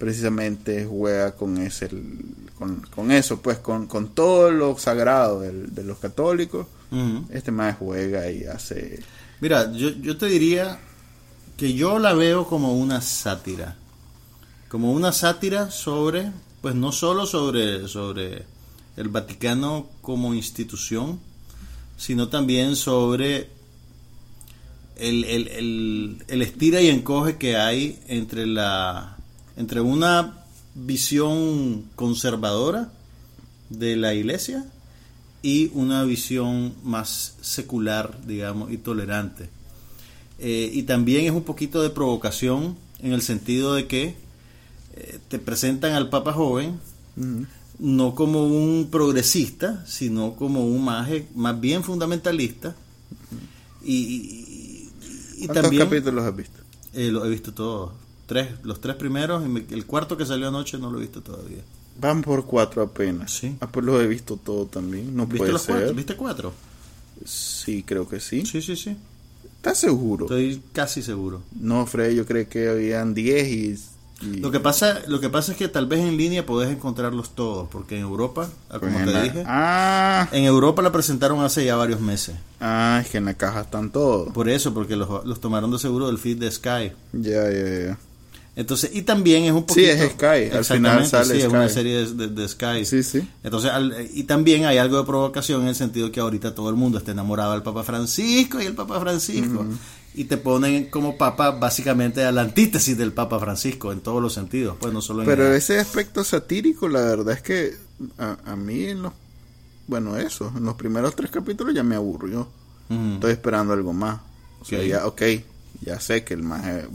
precisamente 0.01 0.83
juega 0.89 1.35
con 1.35 1.59
ese 1.59 1.87
con, 2.57 2.81
con 2.95 3.11
eso 3.11 3.39
pues 3.39 3.59
con, 3.59 3.85
con 3.85 4.15
todo 4.15 4.49
lo 4.49 4.75
sagrado 4.79 5.41
del- 5.41 5.75
de 5.75 5.83
los 5.83 5.99
católicos 5.99 6.65
este 7.29 7.51
más 7.51 7.77
juega 7.77 8.29
y 8.31 8.45
hace 8.45 8.99
Mira, 9.41 9.71
yo, 9.73 9.89
yo 9.89 10.17
te 10.17 10.25
diría 10.25 10.79
que 11.55 11.73
yo 11.75 11.99
la 11.99 12.13
veo 12.15 12.47
como 12.47 12.73
una 12.73 12.99
sátira. 13.01 13.75
Como 14.67 14.91
una 14.91 15.11
sátira 15.11 15.69
sobre, 15.71 16.31
pues 16.61 16.75
no 16.75 16.91
solo 16.91 17.25
sobre, 17.25 17.87
sobre 17.87 18.43
el 18.97 19.09
Vaticano 19.09 19.87
como 20.01 20.33
institución, 20.33 21.19
sino 21.97 22.27
también 22.29 22.75
sobre 22.75 23.49
el, 24.97 25.23
el, 25.23 25.47
el, 25.47 26.23
el 26.27 26.41
estira 26.41 26.81
y 26.81 26.89
encoge 26.89 27.37
que 27.37 27.55
hay 27.57 27.99
entre 28.07 28.45
la 28.45 29.17
entre 29.61 29.79
una 29.79 30.39
visión 30.75 31.85
conservadora 31.95 32.91
de 33.69 33.95
la 33.95 34.13
iglesia 34.15 34.65
y 35.43 35.69
una 35.73 36.03
visión 36.03 36.73
más 36.83 37.35
secular, 37.41 38.17
digamos, 38.25 38.71
y 38.71 38.77
tolerante. 38.77 39.49
Eh, 40.39 40.71
y 40.73 40.83
también 40.83 41.25
es 41.25 41.31
un 41.31 41.43
poquito 41.43 41.81
de 41.83 41.91
provocación 41.91 42.75
en 42.99 43.13
el 43.13 43.21
sentido 43.21 43.75
de 43.75 43.85
que 43.87 44.15
eh, 44.95 45.19
te 45.29 45.37
presentan 45.39 45.93
al 45.93 46.09
Papa 46.09 46.33
joven 46.33 46.79
no 47.79 48.15
como 48.15 48.45
un 48.47 48.87
progresista, 48.91 49.83
sino 49.85 50.33
como 50.35 50.65
un 50.65 50.83
más, 50.83 51.09
más 51.35 51.59
bien 51.59 51.83
fundamentalista. 51.83 52.75
Y, 53.83 53.93
y- 53.95 54.89
y 55.37 55.45
¿Cuántos 55.47 55.63
también 55.63 55.83
capítulos 55.83 56.23
has 56.25 56.35
visto? 56.35 56.59
eh, 56.93 57.09
lo 57.11 57.25
he 57.25 57.29
visto 57.29 57.51
todos. 57.53 57.91
Tres, 58.31 58.47
los 58.63 58.79
tres 58.79 58.95
primeros, 58.95 59.43
y 59.45 59.49
me- 59.49 59.65
el 59.71 59.85
cuarto 59.85 60.15
que 60.15 60.25
salió 60.25 60.47
anoche 60.47 60.77
no 60.77 60.89
lo 60.89 60.99
he 60.99 61.01
visto 61.01 61.21
todavía. 61.21 61.57
Van 61.99 62.21
por 62.21 62.45
cuatro 62.45 62.81
apenas. 62.81 63.31
Sí. 63.33 63.57
Ah, 63.59 63.67
pues 63.69 63.85
los 63.85 64.01
he 64.01 64.07
visto 64.07 64.37
todo 64.37 64.67
también. 64.67 65.13
No 65.15 65.23
¿Viste 65.25 65.37
puede 65.39 65.51
los 65.51 65.61
ser. 65.63 65.75
cuatro? 65.75 65.93
¿Viste 65.93 66.15
cuatro? 66.15 66.53
Sí, 67.25 67.83
creo 67.83 68.07
que 68.07 68.19
sí. 68.19 68.45
Sí, 68.45 68.61
sí, 68.61 68.75
sí. 68.75 68.95
¿Estás 69.57 69.77
seguro? 69.79 70.25
Estoy 70.25 70.61
casi 70.73 71.01
seguro. 71.01 71.41
No, 71.59 71.85
Fred, 71.85 72.13
yo 72.15 72.25
creo 72.25 72.47
que 72.47 72.69
habían 72.69 73.13
10 73.13 73.47
y, 73.49 74.25
y- 74.25 74.37
Lo 74.39 74.49
que 74.49 74.59
pasa, 74.59 75.01
lo 75.07 75.19
que 75.19 75.29
pasa 75.29 75.51
es 75.51 75.57
que 75.57 75.67
tal 75.67 75.85
vez 75.87 75.99
en 75.99 76.15
línea 76.17 76.45
podés 76.45 76.71
encontrarlos 76.71 77.35
todos, 77.35 77.67
porque 77.69 77.95
en 77.97 78.03
Europa, 78.03 78.49
ah, 78.69 78.79
como 78.79 78.91
pues 78.93 79.01
en 79.01 79.05
te 79.07 79.11
la- 79.13 79.23
dije, 79.23 79.43
Ah, 79.45 80.29
en 80.31 80.43
Europa 80.45 80.81
la 80.81 80.91
presentaron 80.91 81.43
hace 81.43 81.65
ya 81.65 81.75
varios 81.75 81.99
meses. 81.99 82.35
ah, 82.59 83.01
es 83.03 83.09
que 83.11 83.17
en 83.17 83.25
la 83.25 83.33
caja 83.35 83.61
están 83.61 83.91
todos. 83.91 84.31
Por 84.33 84.47
eso, 84.49 84.73
porque 84.73 84.95
los, 84.95 85.25
los 85.25 85.39
tomaron 85.41 85.69
de 85.71 85.79
seguro 85.79 86.07
del 86.07 86.17
feed 86.17 86.37
de 86.37 86.49
Sky. 86.49 86.93
Ya, 87.13 87.51
ya, 87.51 87.85
ya. 87.87 87.97
Entonces, 88.55 88.91
y 88.93 89.03
también 89.03 89.43
es 89.45 89.51
un 89.53 89.59
Sí, 89.59 89.65
poquito... 89.67 89.91
es 89.91 90.11
Sky, 90.11 90.55
al 90.57 90.65
final 90.65 91.05
sale 91.07 91.35
sí, 91.35 91.41
es 91.41 91.47
una 91.47 91.69
serie 91.69 92.05
de, 92.05 92.13
de- 92.13 92.27
de 92.27 92.47
Sky. 92.49 92.83
Sí, 92.85 93.01
sí. 93.01 93.27
Entonces, 93.43 93.71
al- 93.71 93.95
y 94.13 94.23
también 94.23 94.65
hay 94.65 94.77
algo 94.77 94.97
de 94.97 95.05
provocación 95.05 95.61
en 95.61 95.69
el 95.69 95.75
sentido 95.75 96.11
que 96.11 96.19
ahorita 96.19 96.53
todo 96.53 96.69
el 96.69 96.75
mundo 96.75 96.97
está 96.97 97.11
enamorado 97.11 97.53
del 97.53 97.63
Papa 97.63 97.83
Francisco 97.83 98.61
y 98.61 98.65
el 98.65 98.73
Papa 98.73 98.99
Francisco. 98.99 99.65
Y 100.13 100.25
te 100.25 100.35
ponen 100.35 100.89
como 100.89 101.17
Papa 101.17 101.51
básicamente 101.51 102.25
a 102.25 102.33
la 102.33 102.41
antítesis 102.41 102.97
del 102.97 103.13
Papa 103.13 103.39
Francisco 103.39 103.93
en 103.93 104.01
todos 104.01 104.21
los 104.21 104.33
sentidos, 104.33 104.75
pues 104.81 104.91
no 104.93 105.01
solo 105.01 105.21
en 105.21 105.27
Pero 105.27 105.47
el- 105.47 105.53
ese 105.53 105.79
aspecto 105.79 106.25
satírico, 106.25 106.89
la 106.89 106.99
verdad 107.01 107.33
es 107.35 107.41
que 107.41 107.75
a, 108.17 108.37
a 108.45 108.55
mí 108.57 108.83
en 108.83 109.03
los... 109.03 109.13
Bueno, 109.87 110.17
eso, 110.17 110.51
en 110.57 110.65
los 110.65 110.75
primeros 110.75 111.15
tres 111.15 111.31
capítulos 111.31 111.73
ya 111.73 111.83
me 111.83 111.95
aburrió. 111.95 112.47
Estoy 113.13 113.31
esperando 113.31 113.71
algo 113.71 113.93
más. 113.93 114.19
O 114.59 114.65
sea, 114.65 114.83
ya, 114.83 115.07
ok, 115.07 115.21
ya 115.81 115.99
sé 115.99 116.23
que 116.23 116.33
el 116.33 116.43
más 116.43 116.65
es, 116.67 116.85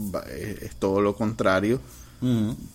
es 0.63 0.75
todo 0.75 1.01
lo 1.01 1.15
contrario, 1.15 1.79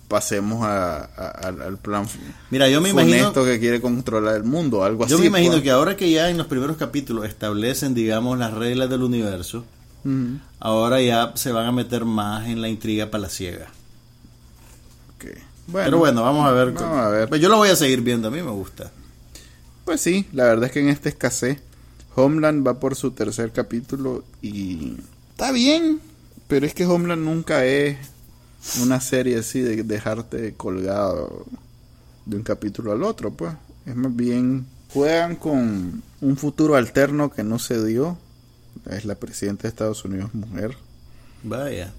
pasemos 0.08 0.62
a, 0.64 0.98
a- 1.04 1.28
al, 1.48 1.76
plan 1.78 2.06
Mira, 2.50 2.68
yo 2.68 2.80
me 2.80 2.90
imagino, 2.90 3.32
que 3.32 3.58
quiere 3.58 3.80
controlar 3.80 4.36
el 4.36 4.44
mundo, 4.44 4.84
algo 4.84 5.04
así. 5.04 5.12
yo 5.12 5.18
me 5.18 5.26
imagino 5.26 5.52
pues. 5.52 5.62
que 5.64 5.70
ahora 5.70 5.96
que 5.96 6.10
ya 6.10 6.30
en 6.30 6.38
los 6.38 6.46
primeros 6.46 6.76
capítulos 6.76 7.24
establecen, 7.26 7.94
digamos, 7.94 8.38
las 8.38 8.54
reglas 8.54 8.88
del 8.88 9.02
universo, 9.02 9.64
ahora 10.60 11.00
ya 11.00 11.32
se 11.34 11.50
van 11.52 11.66
a 11.66 11.72
meter 11.72 12.04
más 12.04 12.46
en 12.48 12.60
la 12.60 12.68
intriga 12.68 13.10
palaciega. 13.10 13.66
Ok. 15.16 15.26
Pero 15.72 15.98
bueno, 15.98 16.22
vamos 16.22 16.46
a 16.46 16.52
ver. 16.52 16.72
Vamos 16.72 16.98
a 16.98 17.08
ver. 17.08 17.28
Pues 17.28 17.40
yo 17.40 17.48
lo 17.48 17.56
voy 17.56 17.68
a 17.70 17.76
seguir 17.76 18.00
viendo, 18.02 18.28
a 18.28 18.30
mí 18.30 18.42
me 18.42 18.50
gusta. 18.50 18.90
Pues 19.84 20.00
sí, 20.00 20.26
la 20.32 20.44
verdad 20.44 20.66
es 20.66 20.72
que 20.72 20.80
en 20.80 20.88
esta 20.88 21.08
escasez, 21.08 21.58
Homeland 22.14 22.66
va 22.66 22.78
por 22.78 22.94
su 22.94 23.12
tercer 23.12 23.50
capítulo 23.52 24.24
y 24.40 24.96
está 25.32 25.50
bien, 25.52 26.00
pero 26.48 26.66
es 26.66 26.74
que 26.74 26.86
Homeland 26.86 27.24
nunca 27.24 27.64
es 27.64 27.96
una 28.80 29.00
serie 29.00 29.38
así 29.38 29.60
de 29.60 29.82
dejarte 29.82 30.54
colgado 30.54 31.46
de 32.26 32.36
un 32.36 32.42
capítulo 32.42 32.92
al 32.92 33.02
otro, 33.02 33.32
pues. 33.32 33.52
Es 33.86 33.96
más 33.96 34.14
bien, 34.14 34.66
juegan 34.92 35.36
con 35.36 36.02
un 36.20 36.36
futuro 36.36 36.76
alterno 36.76 37.30
que 37.30 37.42
no 37.42 37.58
se 37.58 37.84
dio. 37.84 38.16
Es 38.88 39.04
la 39.04 39.16
presidenta 39.16 39.62
de 39.62 39.68
Estados 39.70 40.04
Unidos 40.04 40.32
mujer. 40.34 40.76
Vaya. 41.42 41.92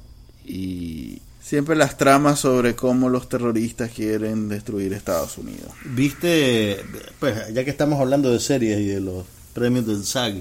Y 0.46 1.22
siempre 1.42 1.76
las 1.76 1.98
tramas 1.98 2.40
sobre 2.40 2.76
cómo 2.76 3.10
los 3.10 3.28
terroristas 3.30 3.92
quieren 3.92 4.48
destruir 4.50 4.94
Estados 4.94 5.38
Unidos. 5.38 5.72
Viste, 5.86 6.80
pues 7.20 7.54
ya 7.54 7.64
que 7.64 7.70
estamos 7.70 8.00
hablando 8.00 8.32
de 8.32 8.40
series 8.40 8.80
y 8.80 8.86
de 8.86 9.02
los 9.02 9.26
premios 9.54 9.86
del 9.86 10.06
SAG, 10.06 10.36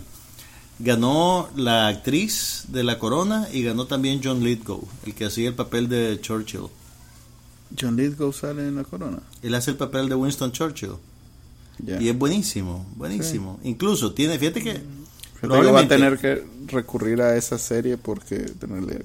ganó 0.83 1.49
la 1.57 1.89
actriz 1.89 2.65
de 2.69 2.83
La 2.85 2.99
Corona 2.99 3.49
y 3.53 3.63
ganó 3.63 3.87
también 3.87 4.21
John 4.23 4.43
Lithgow, 4.43 4.87
el 5.07 5.15
que 5.15 5.27
hacía 5.27 5.49
el 5.49 5.55
papel 5.55 5.89
de 5.89 6.19
Churchill. 6.21 6.67
John 7.81 7.97
Lithgow 7.97 8.33
sale 8.33 8.69
en 8.69 8.77
la 8.77 8.85
corona. 8.85 9.21
Él 9.43 9.55
hace 9.55 9.71
el 9.71 9.77
papel 9.77 10.09
de 10.09 10.15
Winston 10.15 10.53
Churchill. 10.53 10.93
Y 12.01 12.09
es 12.09 12.19
buenísimo, 12.19 12.87
buenísimo. 12.97 13.59
Incluso 13.65 14.13
tiene, 14.13 14.39
fíjate 14.39 14.63
que 14.63 14.73
que 14.75 14.79
voy 15.49 15.57
a 15.59 15.61
probablemente- 15.63 15.97
tener 15.97 16.19
que 16.19 16.45
recurrir 16.67 17.23
a 17.23 17.37
esa 17.37 17.59
serie 17.59 17.97
porque 17.97 18.53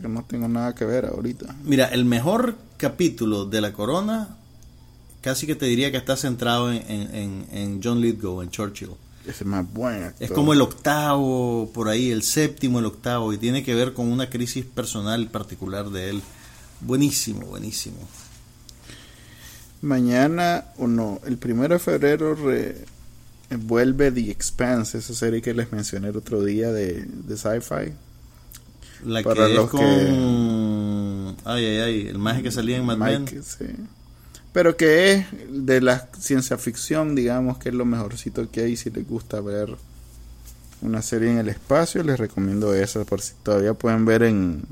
no 0.07 0.23
tengo 0.27 0.47
nada 0.47 0.75
que 0.75 0.85
ver 0.85 1.05
ahorita. 1.05 1.55
Mira, 1.63 1.85
el 1.85 2.05
mejor 2.05 2.55
capítulo 2.77 3.45
de 3.45 3.61
La 3.61 3.71
Corona 3.73 4.35
casi 5.21 5.47
que 5.47 5.55
te 5.55 5.65
diría 5.65 5.91
que 5.91 5.97
está 5.97 6.15
centrado 6.15 6.71
en, 6.71 6.83
en- 6.89 7.15
en- 7.15 7.47
en 7.51 7.81
John 7.83 8.01
Lithgow, 8.01 8.41
en 8.41 8.49
Churchill. 8.51 8.91
Ese 9.27 9.43
es 9.43 9.45
más 9.45 9.71
buen 9.73 10.03
actor. 10.03 10.23
Es 10.23 10.31
como 10.31 10.53
el 10.53 10.61
octavo, 10.61 11.69
por 11.73 11.89
ahí, 11.89 12.11
el 12.11 12.23
séptimo, 12.23 12.79
el 12.79 12.85
octavo, 12.85 13.33
y 13.33 13.37
tiene 13.37 13.63
que 13.63 13.75
ver 13.75 13.93
con 13.93 14.07
una 14.11 14.29
crisis 14.29 14.63
personal 14.65 15.27
particular 15.29 15.89
de 15.89 16.09
él. 16.11 16.21
Buenísimo, 16.79 17.45
buenísimo. 17.47 17.97
Mañana, 19.81 20.65
o 20.77 20.87
no, 20.87 21.19
el 21.25 21.37
primero 21.37 21.75
de 21.75 21.79
febrero 21.79 22.33
re- 22.35 22.85
vuelve 23.59 24.11
The 24.11 24.31
Expanse, 24.31 24.97
esa 24.97 25.13
serie 25.13 25.41
que 25.41 25.53
les 25.53 25.71
mencioné 25.71 26.07
el 26.09 26.17
otro 26.17 26.43
día 26.43 26.71
de, 26.71 27.05
de 27.05 27.37
sci-fi. 27.37 27.93
La 29.05 29.21
Para 29.21 29.45
que 29.47 29.53
es 29.53 29.59
con... 29.69 29.79
que- 29.79 31.35
Ay, 31.45 31.65
ay, 31.65 31.77
ay, 31.77 32.07
el 32.07 32.17
maje 32.17 32.41
que 32.41 32.51
salía 32.51 32.77
en 32.77 32.85
Mad 32.85 32.97
Men. 32.97 33.27
Sí. 33.27 33.65
Pero 34.57 34.75
que 34.75 35.13
es 35.13 35.27
de 35.51 35.81
la 35.81 36.09
ciencia 36.17 36.57
ficción, 36.57 37.13
digamos 37.13 37.59
que 37.59 37.69
es 37.69 37.75
lo 37.75 37.85
mejorcito 37.85 38.49
que 38.49 38.61
hay. 38.61 38.75
Si 38.75 38.89
les 38.89 39.07
gusta 39.07 39.39
ver 39.39 39.77
una 40.81 41.03
serie 41.03 41.29
en 41.29 41.37
el 41.37 41.49
espacio, 41.49 42.01
les 42.01 42.19
recomiendo 42.19 42.73
esa. 42.73 43.05
Por 43.05 43.21
si 43.21 43.35
todavía 43.43 43.75
pueden 43.75 44.05
ver 44.05 44.23
en, 44.23 44.63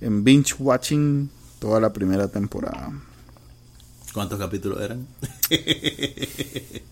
en 0.00 0.24
binge 0.24 0.56
watching 0.58 1.30
toda 1.60 1.78
la 1.78 1.92
primera 1.92 2.26
temporada. 2.26 2.90
¿Cuántos 4.12 4.36
capítulos 4.36 4.80
eran? 4.80 5.06
¿Qué 5.48 6.82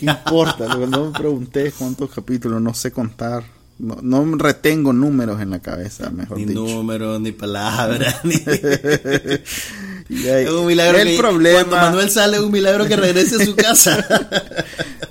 importa? 0.00 0.68
Lo 0.68 0.80
que 0.80 0.86
no 0.86 1.06
me 1.06 1.18
pregunté 1.18 1.68
es 1.68 1.72
cuántos 1.72 2.10
capítulos, 2.10 2.60
no 2.60 2.74
sé 2.74 2.92
contar. 2.92 3.42
No, 3.82 3.98
no 4.00 4.36
retengo 4.36 4.92
números 4.92 5.40
en 5.40 5.50
la 5.50 5.58
cabeza, 5.58 6.08
mejor 6.10 6.38
ni 6.38 6.44
dicho. 6.44 6.60
números, 6.60 7.20
ni 7.20 7.32
palabras, 7.32 8.20
ni... 8.24 8.34
Es 10.08 10.50
un 10.50 10.66
milagro 10.68 10.98
el 10.98 11.08
que 11.08 11.18
problema, 11.18 11.64
cuando 11.64 11.86
Manuel 11.88 12.08
sale 12.08 12.36
es 12.36 12.44
un 12.44 12.52
milagro 12.52 12.86
que 12.86 12.94
regrese 12.94 13.42
a 13.42 13.44
su 13.44 13.56
casa. 13.56 14.06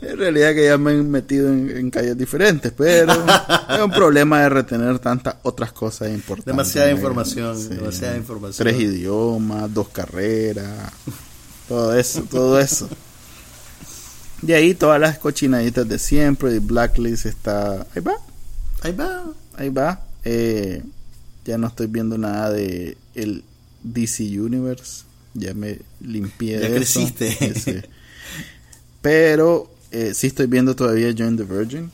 En 0.01 0.17
realidad 0.17 0.53
que 0.53 0.65
ya 0.65 0.77
me 0.77 0.91
he 0.91 1.03
metido 1.03 1.47
en, 1.47 1.69
en 1.69 1.89
calles 1.89 2.17
diferentes, 2.17 2.71
pero 2.75 3.13
es 3.69 3.79
un 3.81 3.91
problema 3.91 4.41
de 4.41 4.49
retener 4.49 4.99
tantas 4.99 5.35
otras 5.43 5.71
cosas 5.71 6.09
importantes. 6.09 6.53
Demasiada 6.53 6.91
información, 6.91 7.69
demasiada 7.69 8.17
información. 8.17 8.67
Tres 8.67 8.79
idiomas, 8.79 9.73
dos 9.73 9.87
carreras, 9.89 10.91
todo 11.67 11.97
eso, 11.97 12.23
todo 12.29 12.59
eso. 12.59 12.89
Y 14.45 14.53
ahí 14.53 14.73
todas 14.73 14.99
las 14.99 15.17
cochinaditas 15.17 15.87
de 15.87 15.97
siempre, 15.97 16.55
y 16.55 16.59
Blacklist 16.59 17.25
está... 17.25 17.85
Ahí 17.95 18.01
va, 18.01 18.17
Ahí 18.81 18.91
va. 18.93 19.23
ahí 19.57 19.69
va. 19.69 20.01
Eh, 20.23 20.81
ya 21.45 21.57
no 21.57 21.67
estoy 21.67 21.87
viendo 21.87 22.17
nada 22.17 22.51
de 22.51 22.97
el 23.15 23.43
DC 23.83 24.23
Universe. 24.39 25.03
Ya 25.33 25.53
me 25.53 25.79
limpié 26.01 26.59
Ya 26.59 26.69
de 26.69 26.77
eso. 26.77 26.99
Pero 29.01 29.69
eh, 29.91 30.13
sí 30.13 30.27
estoy 30.27 30.47
viendo 30.47 30.75
todavía 30.75 31.13
Join 31.17 31.37
the 31.37 31.43
Virgin. 31.43 31.91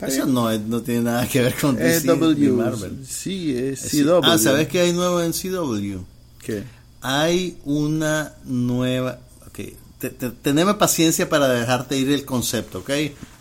Eso 0.00 0.26
no, 0.26 0.56
no 0.58 0.82
tiene 0.82 1.02
nada 1.02 1.26
que 1.28 1.42
ver 1.42 1.54
con 1.60 1.74
DC 1.76 2.06
W. 2.06 2.50
Marvel. 2.52 3.04
Sí, 3.08 3.56
es. 3.56 3.80
CW. 3.90 4.20
Ah, 4.22 4.38
¿sabes 4.38 4.68
qué 4.68 4.80
hay 4.80 4.92
nuevo 4.92 5.20
en 5.20 5.32
CW? 5.32 5.98
¿Qué? 6.44 6.62
Hay 7.00 7.58
una 7.64 8.34
nueva... 8.44 9.18
Ok, 9.46 9.60
te- 9.98 10.10
te- 10.10 10.30
teneme 10.30 10.74
paciencia 10.74 11.28
para 11.28 11.48
dejarte 11.48 11.96
ir 11.98 12.10
el 12.10 12.24
concepto, 12.24 12.78
¿ok? 12.80 12.90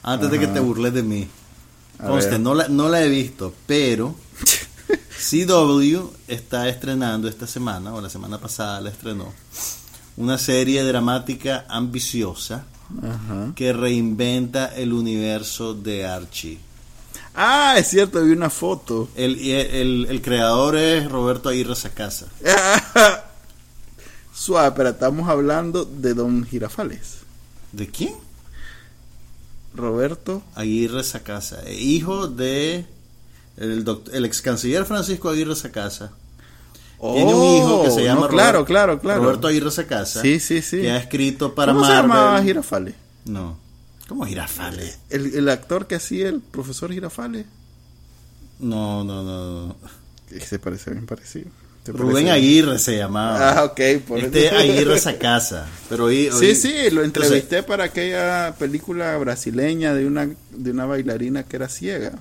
Antes 0.03 0.31
de 0.31 0.39
que 0.39 0.47
te 0.47 0.59
burles 0.59 0.93
de 0.93 1.03
mí. 1.03 1.27
Conste, 1.97 2.37
no 2.37 2.53
la, 2.53 2.67
no 2.67 2.89
la 2.89 3.03
he 3.03 3.09
visto, 3.09 3.53
pero 3.65 4.15
CW 5.29 6.09
está 6.27 6.69
estrenando 6.69 7.27
esta 7.27 7.47
semana, 7.47 7.93
o 7.93 8.01
la 8.01 8.09
semana 8.09 8.39
pasada 8.39 8.81
la 8.81 8.89
estrenó, 8.89 9.33
una 10.15 10.37
serie 10.37 10.83
dramática 10.83 11.65
ambiciosa 11.67 12.65
Ajá. 13.01 13.51
que 13.55 13.73
reinventa 13.73 14.67
el 14.75 14.93
universo 14.93 15.73
de 15.73 16.05
Archie. 16.05 16.59
Ah, 17.35 17.75
es 17.77 17.87
cierto, 17.89 18.23
vi 18.23 18.31
una 18.31 18.49
foto. 18.49 19.09
El, 19.15 19.39
el, 19.39 20.07
el 20.09 20.21
creador 20.21 20.75
es 20.75 21.09
Roberto 21.09 21.49
Aguirre 21.49 21.75
Sacasa. 21.75 22.27
Suave, 24.33 24.73
pero 24.75 24.89
estamos 24.89 25.29
hablando 25.29 25.85
de 25.85 26.13
Don 26.13 26.43
Girafales. 26.45 27.17
¿De 27.71 27.87
quién? 27.87 28.15
Roberto. 29.77 30.43
Aguirre 30.55 31.03
Sacasa, 31.03 31.69
hijo 31.69 32.27
de 32.27 32.85
el, 33.57 33.85
el 34.13 34.25
ex 34.25 34.41
canciller 34.41 34.85
Francisco 34.85 35.29
Aguirre 35.29 35.55
Sacasa. 35.55 36.11
Tiene 36.99 37.33
un 37.33 37.43
hijo 37.57 37.83
que 37.83 37.91
se 37.91 38.01
Oh, 38.01 38.05
llama 38.05 38.21
no, 38.21 38.27
claro, 38.27 38.51
Robert- 38.59 38.67
claro, 38.67 38.99
claro. 38.99 39.23
Roberto 39.23 39.47
Aguirre 39.47 39.69
Sacasa. 39.71 40.21
Sí, 40.21 40.39
sí, 40.39 40.61
sí. 40.63 40.81
Que 40.81 40.91
ha 40.91 40.97
escrito 40.97 41.53
para 41.53 41.71
¿Cómo 41.73 41.85
se 41.85 41.91
Marvel. 41.91 42.09
llamaba 42.09 42.41
Girafales? 42.43 42.95
No. 43.25 43.57
¿Cómo 44.07 44.25
Girafales? 44.25 44.99
El, 45.09 45.35
el 45.35 45.49
actor 45.49 45.85
que 45.85 45.95
hacía 45.95 46.27
el 46.29 46.39
profesor 46.41 46.91
Girafales. 46.91 47.45
No, 48.59 49.03
no, 49.03 49.21
no. 49.23 49.67
no. 49.67 49.75
Que 50.29 50.39
se 50.39 50.57
parece 50.59 50.91
bien 50.91 51.05
parecido. 51.05 51.49
¿Te 51.91 51.97
Rubén? 51.97 52.29
Aguirre 52.29 52.79
se 52.79 52.97
llamaba. 52.97 53.51
Ah, 53.59 53.63
ok. 53.65 53.79
Por 54.07 54.19
este 54.19 54.47
eso. 54.47 54.55
Aguirre 54.57 54.99
Sacasa. 54.99 55.67
Pero 55.89 56.05
hoy, 56.05 56.29
Sí, 56.31 56.45
hoy- 56.47 56.55
sí, 56.55 56.71
lo 56.91 57.03
Entonces, 57.03 57.31
entrevisté 57.31 57.63
para 57.63 57.85
aquella 57.85 58.55
película 58.57 59.17
brasileña 59.17 59.93
de 59.93 60.05
una 60.05 60.29
de 60.51 60.71
una 60.71 60.85
bailarina 60.85 61.43
que 61.43 61.55
era 61.55 61.69
ciega. 61.69 62.13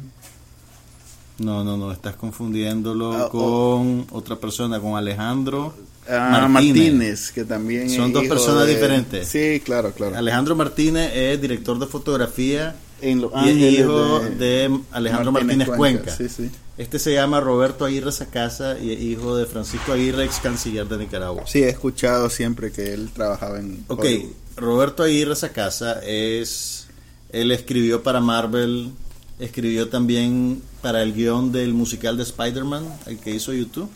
No, 1.39 1.63
no, 1.65 1.77
no, 1.77 1.93
estás 1.93 2.17
confundiéndolo 2.17 3.13
Ah, 3.13 3.29
con 3.31 4.07
otra 4.11 4.37
persona, 4.37 4.81
con 4.81 4.97
Alejandro 4.97 5.75
Ah, 6.09 6.47
Martínez. 6.49 7.31
que 7.33 7.45
también 7.45 7.91
Son 7.91 8.07
es 8.07 8.13
dos 8.15 8.27
personas 8.27 8.67
de- 8.67 8.75
diferentes. 8.75 9.29
Sí, 9.29 9.61
claro, 9.65 9.93
claro. 9.93 10.17
Alejandro 10.17 10.55
Martínez 10.57 11.11
es 11.15 11.41
director 11.41 11.79
de 11.79 11.87
fotografía 11.87 12.75
En 13.01 13.21
Los 13.21 13.33
y 13.33 13.35
es 13.35 13.41
Ángeles 13.43 13.81
hijo 13.81 14.21
de, 14.21 14.81
Alejandro 14.93 15.33
Martínez, 15.33 15.69
Cuenca. 15.69 16.17
Sí, 16.17 16.29
sí. 16.29 16.51
Este 16.79 16.99
se 16.99 17.15
llama 17.15 17.41
Roberto 17.41 17.87
Aguirre 17.87 18.13
Sacasa 18.13 18.79
y 18.79 18.93
es 18.93 19.01
hijo 19.01 19.37
de 19.37 19.47
Francisco 19.47 19.93
Aguirre, 19.93 20.25
ex 20.25 20.41
canciller 20.41 20.87
de 20.87 20.99
Nicaragua. 20.99 21.45
Sí, 21.47 21.63
he 21.63 21.69
escuchado 21.71 22.29
siempre 22.29 22.71
que 22.71 22.93
él 22.93 23.11
trabajaba 23.15 23.59
en 23.59 23.85
Ok, 23.89 24.01
Hollywood. 24.01 24.33
Roberto 24.57 25.03
Aguirre 25.03 25.37
Sacasa 25.37 26.01
es. 26.05 26.89
Él 27.31 27.51
escribió 27.51 28.03
para 28.03 28.21
Marvel, 28.21 28.93
escribió 29.39 29.89
también 29.89 30.63
para 30.81 31.03
el 31.03 31.13
guion 31.13 31.51
del 31.51 31.75
musical 31.75 32.17
de 32.17 32.23
Spider-Man, 32.23 32.87
el 33.07 33.19
que 33.19 33.31
hizo 33.31 33.53
YouTube. 33.53 33.91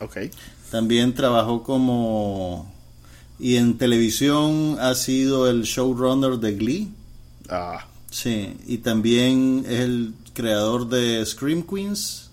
Ok. 0.00 0.18
También 0.70 1.14
trabajó 1.14 1.62
como. 1.62 2.72
Y 3.38 3.56
en 3.56 3.76
televisión 3.76 4.76
ha 4.80 4.94
sido 4.94 5.50
el 5.50 5.62
showrunner 5.62 6.38
de 6.38 6.52
Glee. 6.52 6.88
Ah, 7.48 7.86
Sí, 8.12 8.56
y 8.66 8.78
también 8.78 9.64
es 9.66 9.80
el 9.80 10.14
creador 10.34 10.88
de 10.88 11.24
Scream 11.26 11.62
Queens 11.62 12.30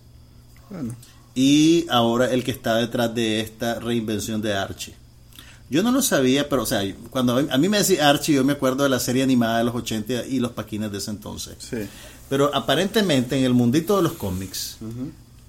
Bueno, 0.69 0.95
y 1.33 1.87
ahora 1.89 2.31
el 2.31 2.43
que 2.43 2.51
está 2.51 2.75
detrás 2.75 3.15
de 3.15 3.39
esta 3.39 3.79
reinvención 3.79 4.41
de 4.41 4.53
Archie. 4.53 4.93
Yo 5.69 5.83
no 5.83 5.91
lo 5.91 6.01
sabía, 6.01 6.49
pero 6.49 6.63
o 6.63 6.65
sea, 6.65 6.81
cuando 7.09 7.37
a 7.37 7.57
mí 7.57 7.69
me 7.69 7.77
decía 7.77 8.09
Archie, 8.09 8.35
yo 8.35 8.43
me 8.43 8.53
acuerdo 8.53 8.83
de 8.83 8.89
la 8.89 8.99
serie 8.99 9.23
animada 9.23 9.59
de 9.59 9.63
los 9.63 9.75
80 9.75 10.25
y 10.27 10.39
los 10.39 10.51
paquines 10.51 10.91
de 10.91 10.97
ese 10.97 11.11
entonces. 11.11 11.55
sí. 11.59 11.87
Pero 12.29 12.53
aparentemente 12.53 13.37
en 13.37 13.43
el 13.43 13.55
mundito 13.55 13.97
de 13.97 14.03
los 14.03 14.13
cómics, 14.13 14.77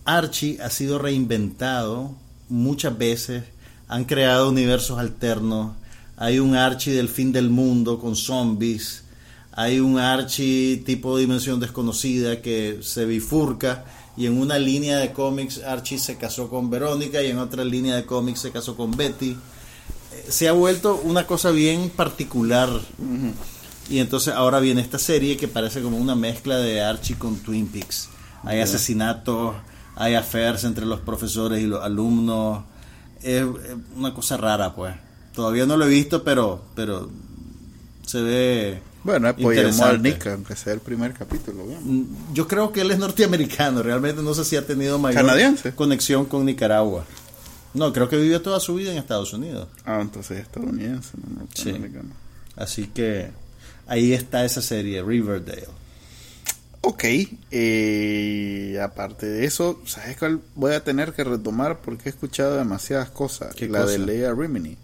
Archie 0.06 0.58
ha 0.62 0.70
sido 0.70 0.98
reinventado 0.98 2.14
muchas 2.48 2.96
veces. 2.96 3.44
Han 3.86 4.04
creado 4.04 4.48
universos 4.48 4.98
alternos. 4.98 5.74
Hay 6.16 6.38
un 6.38 6.56
Archie 6.56 6.94
del 6.94 7.10
fin 7.10 7.32
del 7.32 7.50
mundo 7.50 7.98
con 7.98 8.16
zombies. 8.16 9.04
Hay 9.52 9.80
un 9.80 9.98
Archie 9.98 10.82
tipo 10.86 11.18
dimensión 11.18 11.60
desconocida 11.60 12.40
que 12.40 12.78
se 12.82 13.04
bifurca. 13.04 13.84
Y 14.16 14.26
en 14.26 14.38
una 14.38 14.58
línea 14.58 14.98
de 14.98 15.12
cómics 15.12 15.62
Archie 15.62 15.98
se 15.98 16.16
casó 16.16 16.48
con 16.48 16.68
Verónica 16.68 17.22
y 17.22 17.28
en 17.28 17.38
otra 17.38 17.64
línea 17.64 17.96
de 17.96 18.04
cómics 18.04 18.40
se 18.40 18.50
casó 18.50 18.76
con 18.76 18.90
Betty. 18.96 19.30
Eh, 19.30 20.26
Se 20.28 20.48
ha 20.48 20.52
vuelto 20.52 21.00
una 21.04 21.26
cosa 21.26 21.50
bien 21.50 21.90
particular. 21.90 22.68
Y 23.88 23.98
entonces 23.98 24.34
ahora 24.34 24.60
viene 24.60 24.80
esta 24.82 24.98
serie 24.98 25.36
que 25.36 25.48
parece 25.48 25.82
como 25.82 25.96
una 25.96 26.14
mezcla 26.14 26.58
de 26.58 26.82
Archie 26.82 27.16
con 27.18 27.36
Twin 27.38 27.66
Peaks. 27.68 28.08
Hay 28.44 28.60
asesinatos, 28.60 29.54
hay 29.96 30.14
affairs 30.14 30.64
entre 30.64 30.86
los 30.86 31.00
profesores 31.00 31.60
y 31.62 31.66
los 31.66 31.82
alumnos. 31.82 32.64
Es, 33.22 33.42
es 33.42 33.76
una 33.96 34.14
cosa 34.14 34.36
rara, 34.36 34.74
pues. 34.74 34.94
Todavía 35.34 35.66
no 35.66 35.76
lo 35.76 35.86
he 35.86 35.88
visto, 35.88 36.22
pero, 36.22 36.62
pero 36.74 37.10
se 38.06 38.22
ve. 38.22 38.82
Bueno, 39.02 39.28
apoyemos 39.28 39.80
al. 39.80 40.02
Nick, 40.02 40.26
aunque 40.26 40.54
sea 40.56 40.72
el 40.74 40.80
primer 40.80 41.14
capítulo. 41.14 41.64
Mm, 41.64 42.34
Yo 42.34 42.46
creo 42.46 42.70
que 42.72 42.82
él 42.82 42.90
es 42.90 42.98
norteamericano. 42.98 43.82
Realmente 43.82 44.22
no 44.22 44.34
sé 44.34 44.44
si 44.44 44.56
ha 44.56 44.66
tenido 44.66 44.98
mayor 44.98 45.22
¿Canadiense? 45.22 45.72
conexión 45.72 46.26
con 46.26 46.44
Nicaragua. 46.44 47.04
No, 47.72 47.92
creo 47.92 48.08
que 48.08 48.16
vivió 48.16 48.42
toda 48.42 48.60
su 48.60 48.74
vida 48.74 48.92
en 48.92 48.98
Estados 48.98 49.32
Unidos. 49.32 49.68
Ah, 49.84 50.00
entonces 50.02 50.38
es 50.38 50.42
estadounidense, 50.44 51.12
no 51.16 51.46
Sí. 51.54 51.72
Así 52.56 52.88
que 52.88 53.30
ahí 53.86 54.12
está 54.12 54.44
esa 54.44 54.60
serie, 54.60 55.02
Riverdale. 55.02 55.68
Ok, 56.82 57.04
eh, 57.50 58.80
aparte 58.82 59.26
de 59.26 59.44
eso, 59.44 59.80
¿sabes 59.86 60.16
cuál 60.16 60.40
voy 60.54 60.72
a 60.74 60.82
tener 60.82 61.12
que 61.12 61.24
retomar? 61.24 61.80
Porque 61.80 62.08
he 62.08 62.12
escuchado 62.12 62.56
demasiadas 62.56 63.10
cosas. 63.10 63.54
¿Qué 63.54 63.68
la 63.68 63.82
cosa? 63.82 63.92
de 63.92 63.98
Leia 63.98 64.32
Rimini. 64.34 64.76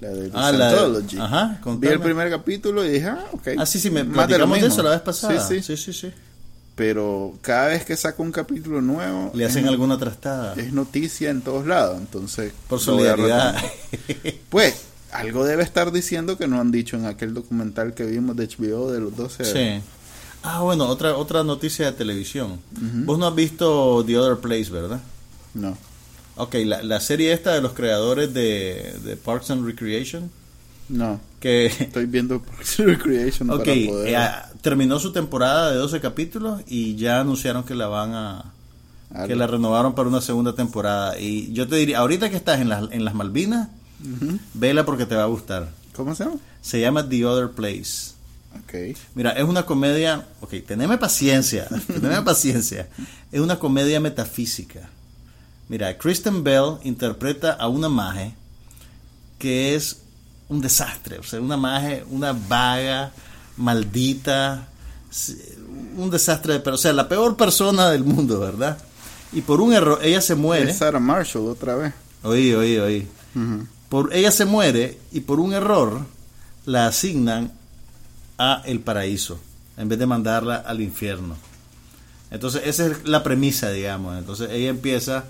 La 0.00 0.08
de 0.10 0.30
Ah, 0.34 0.52
la 0.52 0.72
de- 0.72 1.76
Vi 1.78 1.88
el 1.88 2.00
primer 2.00 2.28
capítulo 2.30 2.84
y 2.84 2.90
dije, 2.90 3.06
ah, 3.08 3.24
ok. 3.32 3.48
Ah, 3.58 3.66
sí, 3.66 3.78
sí, 3.78 3.90
me 3.90 4.04
Más 4.04 4.28
de 4.28 4.38
lo 4.38 4.46
de, 4.46 4.52
mismo. 4.52 4.66
eso 4.68 4.82
la 4.82 4.90
vez 4.90 5.00
pasada. 5.00 5.40
Sí, 5.46 5.60
sí. 5.62 5.76
sí, 5.76 5.92
sí. 5.92 5.92
sí. 6.08 6.12
Pero 6.74 7.34
cada 7.40 7.68
vez 7.68 7.84
que 7.84 7.96
saco 7.96 8.22
un 8.24 8.32
capítulo 8.32 8.80
nuevo, 8.82 9.30
Le 9.32 9.44
hacen 9.44 9.64
es, 9.64 9.70
alguna 9.70 9.96
trastada. 9.96 10.54
es 10.56 10.72
noticia 10.72 11.30
en 11.30 11.40
todos 11.40 11.66
lados. 11.66 11.98
Entonces, 11.98 12.52
Por 12.68 12.80
solidaridad. 12.80 13.56
Pues, 14.50 14.82
algo 15.12 15.44
debe 15.44 15.62
estar 15.62 15.92
diciendo 15.92 16.36
que 16.36 16.48
no 16.48 16.60
han 16.60 16.72
dicho 16.72 16.96
en 16.96 17.06
aquel 17.06 17.32
documental 17.32 17.94
que 17.94 18.04
vimos 18.04 18.34
de 18.36 18.48
HBO 18.48 18.90
de 18.90 18.98
los 19.00 19.16
12 19.16 19.44
sí. 19.44 19.82
Ah, 20.42 20.60
bueno, 20.62 20.86
otra 20.88 21.16
otra 21.16 21.42
noticia 21.44 21.86
de 21.86 21.92
televisión. 21.92 22.58
Vos 23.06 23.18
no 23.18 23.28
has 23.28 23.34
visto 23.36 24.04
The 24.04 24.18
Other 24.18 24.36
Place, 24.38 24.70
¿verdad? 24.70 25.00
No. 25.54 25.78
Ok, 26.36 26.54
la, 26.64 26.82
la 26.82 27.00
serie 27.00 27.32
esta 27.32 27.52
de 27.54 27.60
los 27.62 27.72
creadores 27.72 28.34
de, 28.34 28.94
de 29.04 29.16
Parks 29.16 29.50
and 29.50 29.64
Recreation, 29.64 30.30
No. 30.88 31.20
que 31.40 31.66
Estoy 31.66 32.06
viendo 32.06 32.42
Parks 32.42 32.80
and 32.80 32.88
Recreation 32.88 33.50
ok, 33.50 33.58
para 33.64 33.74
poder... 33.86 34.14
eh, 34.14 34.28
terminó 34.60 34.98
su 34.98 35.12
temporada 35.12 35.70
de 35.70 35.76
12 35.76 36.00
capítulos 36.00 36.62
y 36.66 36.96
ya 36.96 37.20
anunciaron 37.20 37.64
que 37.64 37.74
la 37.74 37.86
van 37.88 38.14
a... 38.14 38.52
Ah, 39.16 39.26
que 39.28 39.36
la 39.36 39.46
renovaron 39.46 39.94
para 39.94 40.08
una 40.08 40.20
segunda 40.20 40.54
temporada. 40.56 41.20
Y 41.20 41.52
yo 41.52 41.68
te 41.68 41.76
diría, 41.76 41.98
ahorita 41.98 42.30
que 42.30 42.36
estás 42.36 42.60
en 42.60 42.68
las, 42.68 42.90
en 42.90 43.04
las 43.04 43.14
Malvinas, 43.14 43.68
vela 44.54 44.84
porque 44.84 45.06
te 45.06 45.14
va 45.14 45.22
a 45.22 45.26
gustar. 45.26 45.70
¿Cómo 45.94 46.16
se 46.16 46.24
llama? 46.24 46.36
Se 46.62 46.80
llama 46.80 47.08
The 47.08 47.24
Other 47.24 47.50
Place. 47.50 48.12
Ok. 48.64 48.98
Mira, 49.14 49.30
es 49.32 49.44
una 49.44 49.66
comedia, 49.66 50.26
ok, 50.40 50.54
teneme 50.66 50.98
paciencia, 50.98 51.68
teneme 51.86 52.22
paciencia. 52.22 52.88
Es 53.30 53.40
una 53.40 53.60
comedia 53.60 54.00
metafísica. 54.00 54.90
Mira, 55.68 55.96
Kristen 55.96 56.44
Bell 56.44 56.78
interpreta 56.82 57.52
a 57.52 57.68
una 57.68 57.88
maje 57.88 58.34
que 59.38 59.74
es 59.74 60.02
un 60.48 60.60
desastre, 60.60 61.18
o 61.18 61.22
sea, 61.22 61.40
una 61.40 61.56
maje, 61.56 62.04
una 62.10 62.32
vaga, 62.32 63.12
maldita, 63.56 64.68
un 65.96 66.10
desastre, 66.10 66.60
pero 66.60 66.74
o 66.74 66.78
sea, 66.78 66.92
la 66.92 67.08
peor 67.08 67.36
persona 67.36 67.90
del 67.90 68.04
mundo, 68.04 68.40
¿verdad? 68.40 68.78
Y 69.32 69.40
por 69.40 69.60
un 69.60 69.72
error, 69.72 69.98
ella 70.02 70.20
se 70.20 70.34
muere. 70.34 70.70
Es 70.70 70.78
Sarah 70.78 71.00
Marshall 71.00 71.48
otra 71.48 71.74
vez. 71.74 71.92
Oí, 72.22 72.52
oí, 72.54 72.78
oí. 72.78 73.08
Por, 73.88 74.14
ella 74.14 74.30
se 74.30 74.44
muere 74.44 74.98
y 75.12 75.20
por 75.20 75.40
un 75.40 75.52
error 75.52 76.00
la 76.66 76.86
asignan 76.86 77.52
a 78.38 78.62
el 78.64 78.80
paraíso 78.80 79.38
en 79.76 79.88
vez 79.88 79.98
de 79.98 80.06
mandarla 80.06 80.56
al 80.56 80.80
infierno. 80.80 81.36
Entonces 82.30 82.62
esa 82.64 82.86
es 82.86 83.06
la 83.06 83.22
premisa, 83.22 83.70
digamos. 83.70 84.18
Entonces 84.18 84.50
ella 84.50 84.68
empieza, 84.68 85.24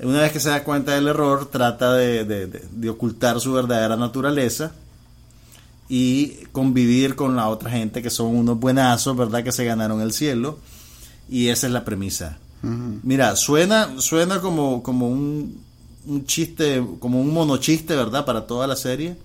una 0.00 0.20
vez 0.20 0.32
que 0.32 0.40
se 0.40 0.50
da 0.50 0.62
cuenta 0.64 0.92
del 0.94 1.08
error, 1.08 1.46
trata 1.50 1.94
de, 1.94 2.24
de- 2.24 2.46
de- 2.46 2.62
de 2.70 2.90
ocultar 2.90 3.40
su 3.40 3.52
verdadera 3.52 3.96
naturaleza 3.96 4.72
y 5.88 6.44
convivir 6.52 7.14
con 7.14 7.36
la 7.36 7.48
otra 7.48 7.70
gente 7.70 8.02
que 8.02 8.10
son 8.10 8.34
unos 8.36 8.58
buenazos, 8.58 9.16
¿verdad? 9.16 9.44
Que 9.44 9.52
se 9.52 9.64
ganaron 9.64 10.00
el 10.00 10.12
cielo. 10.12 10.58
Y 11.28 11.48
esa 11.48 11.66
es 11.66 11.72
la 11.72 11.84
premisa. 11.84 12.38
Mira, 13.02 13.36
suena, 13.36 14.00
suena 14.00 14.40
como, 14.40 14.82
como 14.82 15.08
un, 15.08 15.60
un 16.06 16.24
chiste, 16.26 16.84
como 16.98 17.20
un 17.20 17.32
monochiste, 17.32 17.94
¿verdad? 17.94 18.24
Para 18.24 18.46
toda 18.46 18.66
la 18.66 18.76
serie. 18.76 19.16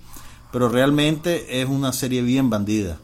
Pero 0.51 0.67
realmente 0.69 1.61
es 1.61 1.67
una 1.67 1.93
serie 1.93 2.21
bien 2.21 2.49
bandida. 2.49 2.97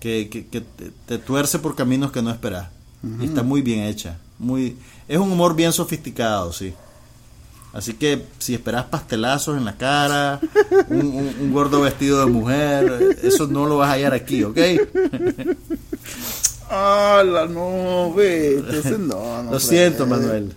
Que, 0.00 0.28
que, 0.28 0.46
que 0.46 0.60
te, 0.60 0.92
te 1.06 1.18
tuerce 1.18 1.58
por 1.58 1.74
caminos 1.74 2.12
que 2.12 2.22
no 2.22 2.30
esperas. 2.30 2.68
Y 3.20 3.24
está 3.26 3.42
muy 3.42 3.62
bien 3.62 3.80
hecha. 3.84 4.18
Muy, 4.38 4.76
es 5.08 5.18
un 5.18 5.30
humor 5.32 5.54
bien 5.56 5.72
sofisticado, 5.72 6.52
sí. 6.52 6.74
Así 7.76 7.92
que 7.94 8.24
si 8.38 8.54
esperas 8.54 8.84
pastelazos 8.86 9.56
en 9.58 9.64
la 9.66 9.76
cara, 9.76 10.40
un, 10.88 10.98
un- 11.06 11.34
un 11.40 11.52
gordo 11.52 11.82
vestido 11.82 12.24
de 12.24 12.30
mujer, 12.32 13.18
eso 13.22 13.46
no 13.46 13.66
lo 13.66 13.76
vas 13.78 13.90
a 13.90 13.92
hallar 13.92 14.14
aquí, 14.14 14.42
¿ok? 14.44 14.56
Ah, 16.68 17.22
la 17.24 17.46
no. 17.46 18.12
Entonces, 18.20 18.98
no, 18.98 19.42
no 19.42 19.52
Lo 19.52 19.60
siento, 19.60 20.04
Manuel. 20.06 20.52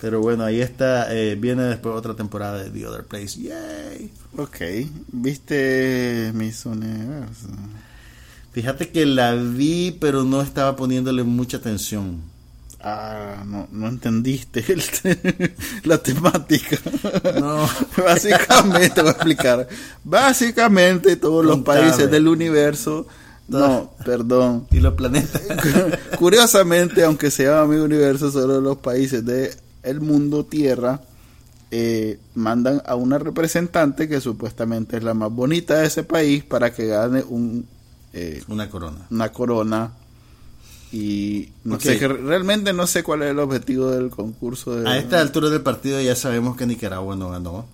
Pero 0.00 0.20
bueno, 0.20 0.44
ahí 0.44 0.60
está. 0.60 1.12
eh, 1.14 1.34
viene 1.34 1.64
después 1.64 1.94
otra 1.94 2.14
temporada 2.14 2.62
de 2.62 2.70
The 2.70 2.86
Other 2.86 3.04
Place. 3.04 3.40
¡Yay! 3.40 4.12
Ok. 4.36 4.56
¿Viste 5.12 6.30
Miss 6.34 6.64
Universo? 6.66 7.48
Fíjate 8.52 8.90
que 8.90 9.04
la 9.06 9.34
vi, 9.34 9.96
pero 10.00 10.22
no 10.24 10.40
estaba 10.40 10.76
poniéndole 10.76 11.24
mucha 11.24 11.56
atención. 11.58 12.20
Ah, 12.82 13.42
no, 13.46 13.68
no 13.72 13.88
entendiste 13.88 14.64
el 14.72 14.82
te- 14.82 15.54
la 15.84 15.98
temática. 15.98 16.78
No. 17.38 17.68
Básicamente, 18.02 19.00
voy 19.02 19.08
a 19.08 19.12
explicar. 19.12 19.68
Básicamente, 20.02 21.16
todos 21.16 21.44
los 21.44 21.56
Contame. 21.56 21.80
países 21.80 22.10
del 22.10 22.26
universo. 22.28 23.06
No, 23.48 23.92
perdón. 24.04 24.66
Y 24.70 24.80
los 24.80 24.94
planetas. 24.94 25.42
Curiosamente, 26.18 27.04
aunque 27.04 27.30
se 27.30 27.44
llama 27.44 27.66
mi 27.74 27.76
universo, 27.80 28.30
solo 28.30 28.60
los 28.60 28.78
países 28.78 29.24
de 29.24 29.54
el 29.82 30.00
mundo 30.00 30.44
Tierra 30.44 31.00
eh, 31.70 32.18
mandan 32.34 32.82
a 32.86 32.94
una 32.94 33.18
representante 33.18 34.08
que 34.08 34.20
supuestamente 34.20 34.96
es 34.96 35.02
la 35.04 35.14
más 35.14 35.30
bonita 35.32 35.78
de 35.78 35.86
ese 35.86 36.02
país 36.02 36.44
para 36.44 36.72
que 36.72 36.86
gane 36.86 37.22
un 37.28 37.66
eh, 38.12 38.42
Una 38.48 38.68
corona. 38.68 39.06
una 39.10 39.32
corona 39.32 39.92
y 40.92 41.50
no 41.64 41.76
Ok. 41.76 41.82
sé 41.82 41.98
que 41.98 42.08
realmente 42.08 42.72
no 42.72 42.86
sé 42.86 43.02
cuál 43.02 43.22
es 43.22 43.30
el 43.30 43.38
objetivo 43.38 43.90
del 43.90 44.10
concurso 44.10 44.74
de 44.76 44.88
A 44.88 44.98
esta 44.98 45.20
altura 45.20 45.48
del 45.50 45.60
partido 45.62 46.00
ya 46.00 46.16
sabemos 46.16 46.56
que 46.56 46.66
Nicaragua 46.66 47.14
no 47.16 47.30
ganó. 47.30 47.66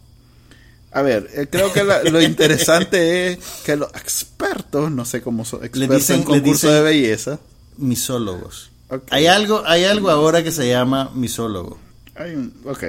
a 0.93 1.03
ver 1.03 1.29
eh, 1.35 1.47
creo 1.51 1.73
que 1.73 1.83
la- 1.85 2.03
lo 2.05 2.21
interesante 2.23 3.33
es 3.33 3.39
que 3.65 3.77
los 3.77 3.89
expertos 3.95 4.91
no 4.91 5.05
sé 5.05 5.21
cómo 5.23 5.45
son 5.45 5.65
expertos 5.65 5.97
dicen- 5.99 6.15
en 6.17 6.21
le 6.21 6.27
concurso 6.27 6.69
dicen- 6.69 6.73
de 6.75 6.83
belleza 6.83 7.39
Misólogos. 7.79 8.71
Hay 9.11 9.27
algo, 9.27 9.63
hay 9.67 9.85
algo 9.85 10.11
ahora 10.11 10.43
que 10.43 10.51
se 10.53 10.69
llama 10.69 11.11
misólogo. 11.15 11.79
Hay 12.15 12.35
un- 12.35 12.55
ok. 12.65 12.85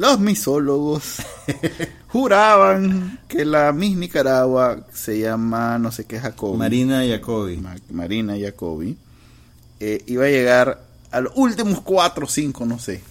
Los 0.00 0.18
misólogos 0.18 1.16
juraban 2.08 3.18
que 3.28 3.44
la 3.44 3.70
Miss 3.72 3.96
Nicaragua 3.96 4.86
se 4.94 5.18
llama, 5.18 5.78
no 5.78 5.92
sé 5.92 6.04
qué, 6.06 6.18
Jacobi. 6.18 6.56
Marina 6.58 7.02
Jacobi. 7.06 7.56
Ma- 7.58 7.76
Marina 7.90 8.34
Jacobi. 8.40 8.96
eh, 9.78 10.02
iba 10.06 10.24
a 10.24 10.28
llegar 10.28 10.82
a 11.10 11.20
los 11.20 11.32
últimos 11.36 11.80
cuatro 11.82 12.24
o 12.24 12.28
cinco, 12.28 12.64
no 12.64 12.78
sé. 12.78 13.02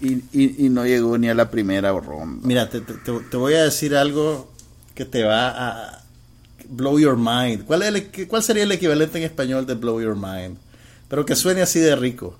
Y, 0.00 0.12
y- 0.32 0.66
y 0.66 0.68
no 0.68 0.84
llegó 0.86 1.16
ni 1.18 1.28
a 1.28 1.34
la 1.34 1.50
primera 1.50 1.90
ronda. 1.92 2.46
Mira, 2.46 2.68
te, 2.68 2.80
te- 2.80 2.94
te- 2.94 3.36
voy 3.36 3.54
a 3.54 3.64
decir 3.64 3.96
algo 3.96 4.52
que 4.94 5.04
te 5.04 5.24
va 5.24 5.48
a 5.48 6.02
blow 6.68 6.98
your 7.00 7.16
mind. 7.16 7.64
¿Cuál, 7.64 7.82
es 7.82 7.88
el 7.88 8.28
¿Cuál 8.28 8.42
sería 8.42 8.62
el 8.62 8.72
equivalente 8.72 9.18
en 9.18 9.24
español 9.24 9.66
de 9.66 9.74
blow 9.74 10.00
your 10.00 10.16
mind? 10.16 10.56
Pero 11.08 11.24
que 11.26 11.34
suene 11.36 11.62
así 11.62 11.80
de 11.80 11.96
rico. 11.96 12.36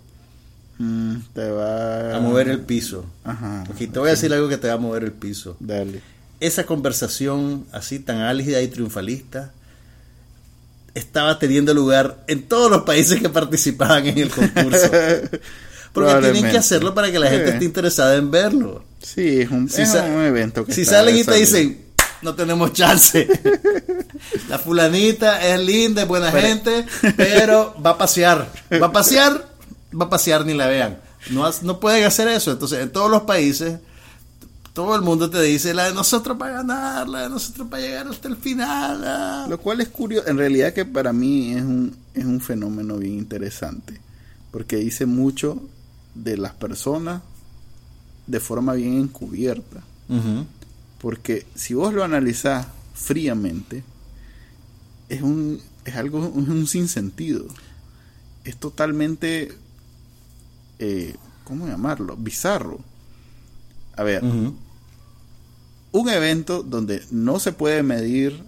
Mm, 0.79 1.17
te 1.33 1.51
va 1.51 2.17
a 2.17 2.21
mover 2.21 2.49
el 2.49 2.61
piso. 2.61 3.05
Ajá. 3.25 3.65
Aquí 3.71 3.87
te 3.87 3.99
voy 3.99 4.09
a 4.09 4.13
decir 4.13 4.33
algo 4.33 4.49
que 4.49 4.57
te 4.57 4.69
va 4.69 4.75
a 4.75 4.79
mover 4.79 5.05
el 5.05 5.13
piso. 5.13 5.57
Dale. 5.61 6.01
Esa 6.41 6.67
conversación 6.67 7.67
así 7.73 8.01
tan 8.01 8.19
álgida 8.19 8.61
y 8.61 8.69
triunfalista 8.69 9.53
estaba 10.95 11.39
teniendo 11.39 11.75
lugar 11.75 12.25
en 12.27 12.43
todos 12.43 12.71
los 12.71 12.83
países 12.83 13.21
que 13.21 13.29
participaban 13.29 14.07
en 14.07 14.19
el 14.19 14.31
concurso. 14.31 14.91
Porque 15.93 16.33
tienen 16.33 16.51
que 16.51 16.59
hacerlo 16.59 16.93
para 16.93 17.13
que 17.13 17.21
la 17.21 17.31
gente 17.31 17.51
esté 17.51 17.65
interesada 17.65 18.17
en 18.17 18.31
verlo. 18.31 18.85
Sí, 19.01 19.43
es 19.43 19.51
un, 19.51 19.69
Si 19.69 19.83
es 19.83 19.95
un 19.95 20.23
evento 20.23 20.65
que 20.65 20.75
Si 20.75 20.85
salen 20.85 21.17
y 21.17 21.23
te 21.23 21.35
dicen, 21.35 21.85
no 22.23 22.35
tenemos 22.35 22.73
chance. 22.73 23.29
La 24.49 24.59
fulanita 24.59 25.47
es 25.47 25.61
linda, 25.61 26.03
es 26.03 26.09
buena 26.09 26.33
gente, 26.33 26.85
pero 27.17 27.77
va 27.85 27.91
a 27.91 27.99
pasear. 27.99 28.51
Va 28.73 28.87
a 28.87 28.93
pasear, 28.93 29.54
va 29.99 30.07
a 30.07 30.11
pasear 30.11 30.45
ni 30.45 30.55
la 30.55 30.67
vean. 30.67 30.99
No, 31.31 31.49
no 31.63 31.81
pueden 31.81 32.05
hacer 32.05 32.29
eso. 32.29 32.53
Entonces, 32.53 32.81
en 32.81 32.91
todos 32.91 33.11
los 33.11 33.23
países, 33.23 33.79
todo 34.73 34.97
el 34.97 35.03
mundo 35.03 35.31
te 35.31 35.41
dice, 35.41 35.73
la 35.73 35.85
de 35.85 35.95
nosotros 35.95 36.37
para 36.37 36.55
ganar, 36.55 37.09
la 37.09 37.23
de 37.23 37.31
nosotros 37.31 37.69
para 37.69 37.83
llegar 37.83 38.09
hasta 38.09 38.29
el 38.29 38.37
final. 38.37 39.03
ah". 39.07 39.47
Lo 39.49 39.59
cual 39.61 39.81
es 39.81 39.89
curioso, 39.89 40.29
en 40.29 40.37
realidad 40.37 40.73
que 40.73 40.85
para 40.85 41.13
mí 41.13 41.53
es 41.53 41.63
un, 41.63 41.97
es 42.13 42.25
un 42.25 42.41
fenómeno 42.41 42.97
bien 42.97 43.15
interesante, 43.15 44.01
porque 44.51 44.77
dice 44.77 45.07
mucho 45.07 45.63
de 46.15 46.37
las 46.37 46.53
personas 46.53 47.23
de 48.27 48.41
forma 48.41 48.73
bien 48.75 48.99
encubierta, 48.99 49.83
porque 51.01 51.47
si 51.55 51.75
vos 51.75 51.93
lo 51.93 52.03
analizás 52.03 52.67
fríamente, 52.95 53.85
es 55.09 55.23
un 55.23 55.61
es 55.85 55.97
algo 55.97 56.25
es 56.25 56.49
un 56.49 56.67
sinsentido, 56.67 57.47
es 58.45 58.57
totalmente, 58.57 59.53
eh, 60.79 61.15
¿cómo 61.45 61.67
llamarlo? 61.67 62.17
Bizarro. 62.17 62.79
A 63.97 64.03
ver, 64.03 64.23
un 65.93 66.09
evento 66.09 66.63
donde 66.63 67.03
no 67.11 67.39
se 67.39 67.53
puede 67.53 67.83
medir, 67.83 68.43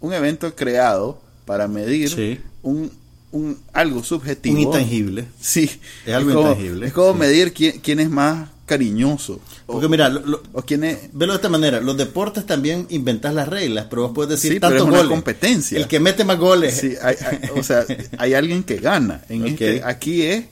un 0.00 0.12
evento 0.12 0.54
creado 0.54 1.20
para 1.44 1.66
medir 1.68 2.08
Sí. 2.08 2.40
un, 2.62 2.90
un 3.32 3.58
algo 3.72 4.04
subjetivo. 4.04 4.54
Un 4.54 4.60
intangible. 4.62 5.24
Sí. 5.40 5.68
Es 6.06 6.14
algo 6.14 6.34
como, 6.34 6.48
intangible, 6.50 6.86
Es 6.86 6.92
como 6.92 7.12
sí. 7.14 7.18
medir 7.18 7.52
quién, 7.52 7.80
quién 7.80 7.98
es 8.00 8.08
más 8.10 8.48
cariñoso. 8.66 9.40
O, 9.66 9.72
Porque 9.74 9.88
mira, 9.88 10.08
lo- 10.08 10.20
lo- 10.24 10.42
o 10.52 10.62
quién 10.62 10.84
es... 10.84 10.98
Velo 11.12 11.32
de 11.32 11.36
esta 11.38 11.48
manera, 11.48 11.80
los 11.80 11.96
deportes 11.96 12.46
también 12.46 12.86
inventas 12.90 13.34
las 13.34 13.48
reglas, 13.48 13.86
pero 13.90 14.02
vos 14.02 14.12
puedes 14.14 14.30
decir 14.30 14.52
Sí, 14.52 14.60
pero 14.60 14.76
es 14.76 14.82
una 14.82 14.98
goles. 14.98 15.10
competencia. 15.10 15.78
El 15.78 15.88
que 15.88 15.98
mete 15.98 16.24
más 16.24 16.38
goles. 16.38 16.78
Sí, 16.78 16.94
hay- 17.02 17.16
hay- 17.20 17.50
o 17.58 17.62
sea, 17.64 17.84
hay 18.18 18.34
alguien 18.34 18.62
que 18.62 18.76
gana. 18.76 19.22
En 19.28 19.42
Ok. 19.42 19.48
este, 19.50 19.82
aquí 19.84 20.22
es... 20.22 20.44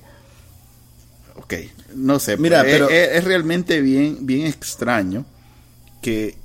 Ok, 1.52 1.94
no 1.96 2.18
sé. 2.20 2.36
Mira, 2.36 2.60
es, 2.60 2.72
pero- 2.72 2.88
es- 2.88 3.10
es 3.16 3.24
realmente 3.24 3.80
bien, 3.80 4.18
bien 4.26 4.46
extraño 4.46 5.24
que 6.02 6.36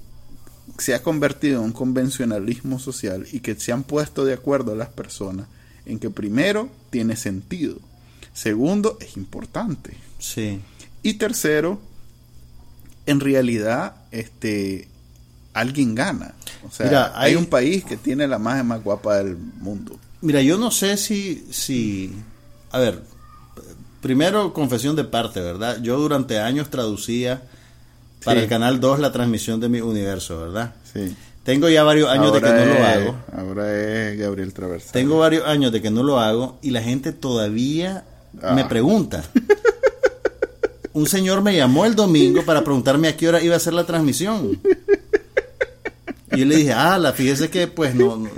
se 0.80 0.94
ha 0.96 1.02
convertido 1.04 1.60
en 1.60 1.66
un 1.66 1.72
convencionalismo 1.72 2.80
social 2.80 3.26
y 3.32 3.40
que 3.40 3.56
se 3.56 3.72
han 3.72 3.84
puesto 3.84 4.26
de 4.26 4.34
acuerdo 4.34 4.76
las 4.76 4.90
personas 4.90 5.48
en 5.86 6.00
que 6.00 6.10
primero 6.10 6.70
tiene 6.90 7.16
sentido, 7.16 7.78
segundo 8.34 8.98
es 9.00 9.16
importante 9.16 9.96
Sí. 10.20 10.60
y 11.04 11.14
tercero 11.14 11.80
en 13.06 13.20
realidad 13.20 13.96
este 14.12 14.88
alguien 15.54 15.96
gana. 15.96 16.34
O 16.68 16.72
sea, 16.72 16.88
Mira, 16.88 17.12
hay, 17.16 17.32
hay- 17.32 17.36
un 17.38 17.46
país 17.46 17.86
que 17.86 17.96
tiene 17.96 18.28
la 18.28 18.40
más 18.40 18.84
guapa 18.84 19.18
del 19.20 19.38
mundo. 19.38 19.98
Mira, 20.22 20.42
yo 20.42 20.58
no 20.58 20.72
sé 20.72 20.98
si, 20.98 21.46
si, 21.52 22.12
a 22.72 22.80
ver, 22.80 23.04
primero 24.06 24.54
confesión 24.54 24.96
de 24.96 25.04
parte, 25.04 25.42
¿verdad? 25.42 25.80
Yo 25.82 25.98
durante 25.98 26.38
años 26.38 26.70
traducía 26.70 27.42
para 28.24 28.38
Sí. 28.40 28.44
el 28.44 28.50
Canal 28.50 28.80
2 28.80 29.00
la 29.00 29.12
transmisión 29.12 29.60
de 29.60 29.68
mi 29.68 29.82
universo, 29.82 30.40
¿verdad? 30.42 30.76
Sí. 30.94 31.16
Tengo 31.44 31.70
ya 31.70 31.82
varios 31.84 32.08
años 32.12 32.32
de 32.32 32.40
que 32.40 32.48
no 32.54 32.66
lo 32.66 32.86
hago. 32.86 33.16
Ahora 33.36 33.74
es 34.12 34.20
Gabriel 34.20 34.54
Traversa. 34.54 34.92
Tengo 34.92 35.18
varios 35.18 35.48
años 35.48 35.72
de 35.72 35.82
que 35.82 35.90
no 35.90 36.04
lo 36.04 36.20
hago 36.20 36.60
y 36.62 36.70
la 36.70 36.84
gente 36.84 37.14
todavía 37.14 38.04
me 38.54 38.62
Ah. 38.62 38.68
pregunta. 38.68 39.24
Un 40.94 41.08
señor 41.08 41.42
me 41.42 41.56
llamó 41.56 41.86
el 41.88 41.96
domingo 41.96 42.44
para 42.46 42.64
preguntarme 42.64 43.08
a 43.08 43.18
qué 43.18 43.28
hora 43.28 43.42
iba 43.42 43.56
a 43.56 43.60
ser 43.60 43.74
la 43.74 43.86
transmisión. 43.86 44.60
Y 46.32 46.38
yo 46.42 46.46
le 46.46 46.56
dije, 46.58 46.74
ah, 46.74 47.00
la 47.00 47.12
fíjese 47.12 47.50
que 47.50 47.66
pues 47.68 47.96
no, 47.96 48.18
no- 48.18 48.30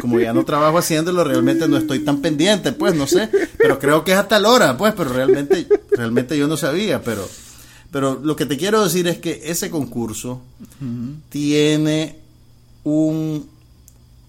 como 0.00 0.18
ya 0.20 0.32
no 0.32 0.44
trabajo 0.44 0.78
haciéndolo, 0.78 1.24
realmente 1.24 1.68
no 1.68 1.76
estoy 1.76 2.00
tan 2.00 2.20
pendiente, 2.20 2.72
pues 2.72 2.94
no 2.94 3.06
sé, 3.06 3.28
pero 3.58 3.78
creo 3.78 4.04
que 4.04 4.12
es 4.12 4.18
a 4.18 4.28
tal 4.28 4.46
hora, 4.46 4.76
pues, 4.76 4.94
pero 4.96 5.12
realmente, 5.12 5.66
realmente 5.90 6.36
yo 6.38 6.46
no 6.48 6.56
sabía, 6.56 7.02
pero, 7.02 7.28
pero 7.90 8.20
lo 8.22 8.34
que 8.36 8.46
te 8.46 8.56
quiero 8.56 8.82
decir 8.84 9.06
es 9.08 9.18
que 9.18 9.42
ese 9.44 9.70
concurso 9.70 10.40
tiene 11.28 12.16
un 12.84 13.50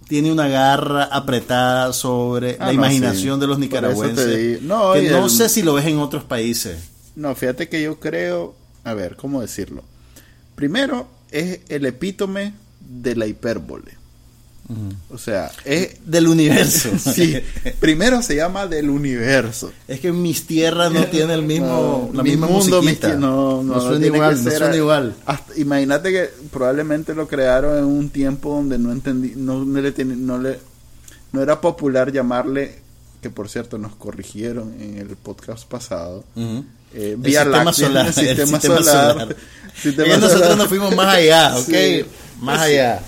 tiene 0.07 0.31
una 0.31 0.47
garra 0.47 1.05
apretada 1.05 1.91
sobre 1.93 2.51
Ah, 2.59 2.65
la 2.65 2.67
no, 2.67 2.73
imaginación 2.73 3.35
sí. 3.37 3.41
de 3.41 3.47
los 3.47 3.57
nicaragüenses. 3.57 4.61
No, 4.61 4.93
que 4.93 5.05
y 5.05 5.09
no 5.09 5.23
el- 5.25 5.29
sé 5.31 5.49
si 5.49 5.63
lo 5.63 5.73
ves 5.73 5.85
en 5.85 5.97
otros 5.97 6.23
países. 6.23 6.77
No, 7.15 7.33
fíjate 7.33 7.69
que 7.69 7.81
yo 7.81 7.99
creo, 7.99 8.53
a 8.83 8.93
ver, 8.93 9.15
¿cómo 9.15 9.41
decirlo? 9.41 9.81
Primero 10.55 11.07
es 11.31 11.61
el 11.69 11.85
epítome 11.85 12.53
de 12.81 13.15
la 13.15 13.25
hipérbole. 13.25 13.93
O 15.09 15.17
sea, 15.17 15.51
es 15.65 15.97
Del 16.05 16.27
universo. 16.27 16.89
sí, 16.97 17.35
primero 17.79 18.21
se 18.21 18.35
llama 18.35 18.65
del 18.65 18.89
universo. 18.89 19.71
Es 19.87 19.99
que 19.99 20.11
mis 20.11 20.47
tierras 20.47 20.91
no 20.91 21.05
tiene 21.07 21.33
el 21.33 21.43
mismo, 21.43 22.09
No, 22.11 22.17
la 22.17 22.23
mi 22.23 22.31
misma 22.31 22.47
mundo, 22.47 22.81
no, 23.17 23.61
no, 23.61 23.81
suena 23.81 23.99
tiene 23.99 24.17
igual, 24.17 24.43
no 24.43 24.49
suena 24.51 24.75
igual. 24.75 25.15
imagínate 25.57 26.11
que 26.11 26.29
probablemente 26.51 27.13
lo 27.13 27.27
crearon 27.27 27.77
en 27.77 27.83
un 27.85 28.09
tiempo 28.09 28.55
donde 28.55 28.79
no 28.79 28.91
entendí, 28.91 29.33
no, 29.35 29.63
no 29.65 29.81
le, 29.81 29.91
tiene- 29.91 30.15
no 30.15 30.37
le, 30.37 30.57
no 31.33 31.41
era 31.41 31.59
popular 31.61 32.11
llamarle, 32.11 32.79
que 33.21 33.29
por 33.29 33.49
cierto 33.49 33.77
nos 33.77 33.95
corrigieron 33.95 34.73
en 34.81 34.97
el 34.97 35.09
podcast 35.17 35.67
pasado, 35.67 36.23
eh, 36.37 36.63
El 36.93 37.23
sistema 37.25 37.63
Láctea, 37.65 37.73
solar, 37.87 38.05
el 38.05 38.07
el 38.07 38.13
sistema 38.13 38.59
sistema 38.59 38.77
solar. 38.77 39.11
solar. 39.13 39.35
Sistema 39.81 40.07
Y 40.07 40.11
nosotros 40.11 40.41
solar. 40.41 40.57
nos 40.57 40.67
fuimos 40.67 40.95
más 40.95 41.15
allá, 41.15 41.55
¿ok? 41.57 41.65
Sí. 41.65 42.05
Más 42.41 42.61
allá. 42.61 43.01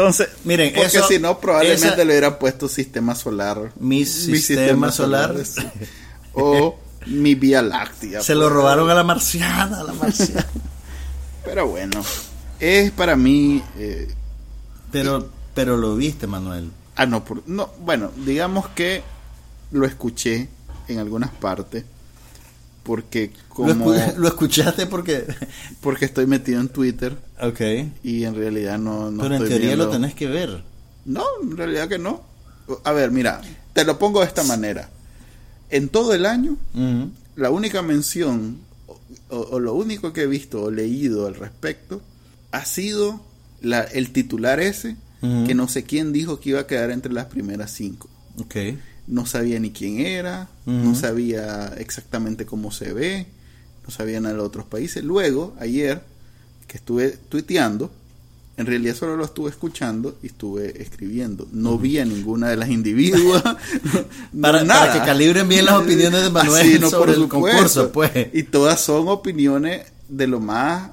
Entonces, 0.00 0.28
Miren, 0.44 0.72
porque 0.74 0.98
eso- 0.98 1.06
si 1.08 1.18
no, 1.18 1.38
probablemente 1.40 1.86
esa- 1.86 1.96
le 1.96 2.04
hubiera 2.04 2.38
puesto 2.38 2.68
sistema 2.68 3.14
solar. 3.14 3.72
Mi 3.78 4.04
sistema 4.04 4.90
solar. 4.92 5.34
O 6.32 6.78
mi 7.06 7.34
Vía 7.34 7.60
Láctea. 7.62 8.22
Se 8.22 8.34
lo 8.34 8.48
robaron 8.48 8.88
a 8.90 8.94
la 8.94 9.02
marciana, 9.04 9.80
a 9.80 9.84
la 9.84 9.92
marciana. 9.92 10.46
Pero 11.44 11.66
bueno, 11.66 12.02
es 12.60 12.90
para 12.92 13.16
mí. 13.16 13.62
eh, 13.78 14.08
pero, 14.92 15.28
pero 15.54 15.76
lo 15.76 15.96
viste, 15.96 16.26
Manuel. 16.26 16.70
ah, 16.96 17.06
no, 17.06 17.24
por- 17.24 17.42
no, 17.48 17.70
bueno, 17.80 18.10
digamos 18.24 18.68
que 18.68 19.02
lo 19.72 19.86
escuché 19.86 20.48
en 20.88 20.98
algunas 20.98 21.30
partes. 21.30 21.84
Porque 22.82 23.30
como. 23.48 23.92
lo 24.16 24.28
escuchaste 24.28 24.86
porque... 24.86 25.24
Porque 25.80 26.04
estoy 26.06 26.26
metido 26.26 26.60
en 26.60 26.68
Twitter 26.68 27.16
Ok. 27.40 27.60
y 28.02 28.24
en 28.24 28.34
realidad 28.34 28.78
no. 28.78 29.10
no 29.10 29.22
pero 29.22 29.34
en 29.36 29.42
estoy 29.42 29.48
teoría 29.50 29.68
viendo- 29.68 29.84
lo 29.86 29.90
tenés 29.90 30.14
que 30.14 30.26
ver. 30.26 30.62
No, 31.04 31.24
en 31.42 31.56
realidad 31.56 31.88
que 31.88 31.98
no. 31.98 32.22
A 32.84 32.92
ver, 32.92 33.10
mira, 33.10 33.40
te 33.72 33.84
lo 33.84 33.98
pongo 33.98 34.20
de 34.20 34.26
esta 34.26 34.44
manera. 34.44 34.90
En 35.70 35.88
todo 35.88 36.14
el 36.14 36.26
año, 36.26 36.56
la 37.36 37.50
única 37.50 37.80
mención 37.82 38.58
o, 39.28 39.38
o 39.38 39.60
lo 39.60 39.74
único 39.74 40.12
que 40.12 40.22
he 40.22 40.26
visto 40.26 40.62
o 40.64 40.70
leído 40.70 41.26
al 41.26 41.34
respecto 41.36 42.02
ha 42.52 42.64
sido 42.64 43.20
la, 43.62 43.82
el 43.82 44.10
titular 44.12 44.60
ese 44.60 44.96
que 45.46 45.54
no 45.54 45.68
sé 45.68 45.84
quién 45.84 46.12
dijo 46.12 46.40
que 46.40 46.50
iba 46.50 46.60
a 46.60 46.66
quedar 46.66 46.90
entre 46.90 47.12
las 47.12 47.26
primeras 47.26 47.70
cinco. 47.72 48.08
Ok. 48.38 48.56
No 49.10 49.26
sabía 49.26 49.58
ni 49.58 49.70
quién 49.72 49.98
era, 50.00 50.48
no 50.66 50.94
sabía 50.94 51.74
exactamente 51.78 52.46
cómo 52.46 52.70
se 52.70 52.92
ve, 52.92 53.26
no 53.84 53.90
sabía 53.90 54.20
nada 54.20 54.34
de 54.34 54.38
los 54.38 54.46
otros 54.46 54.66
países. 54.66 55.02
Luego, 55.02 55.54
ayer, 55.58 56.00
que 56.68 56.76
estuve 56.76 57.18
tuiteando, 57.28 57.90
en 58.56 58.66
realidad 58.66 58.94
solo 58.94 59.16
lo 59.16 59.24
estuve 59.24 59.50
escuchando 59.50 60.16
y 60.22 60.26
estuve 60.28 60.80
escribiendo. 60.80 61.48
No 61.50 61.76
vi 61.76 61.98
a 61.98 62.04
ninguna 62.04 62.50
de 62.50 62.56
las 62.56 62.68
individuas. 62.68 63.42
no- 64.32 64.40
Para- 64.40 64.62
nada. 64.62 64.80
para 64.86 64.92
que 65.00 65.06
calibren 65.06 65.48
bien 65.48 65.64
las 65.64 65.74
opiniones 65.76 66.22
de 66.22 66.30
Manuel 66.38 66.68
Así, 66.68 66.78
no, 66.78 66.88
sobre 66.90 67.00
por 67.00 67.08
el 67.10 67.14
supuesto. 67.22 67.40
concurso, 67.56 67.92
pues. 67.92 68.12
Y 68.32 68.44
todas 68.44 68.80
son 68.80 69.08
opiniones 69.08 69.86
de 70.08 70.26
lo 70.28 70.38
más... 70.40 70.90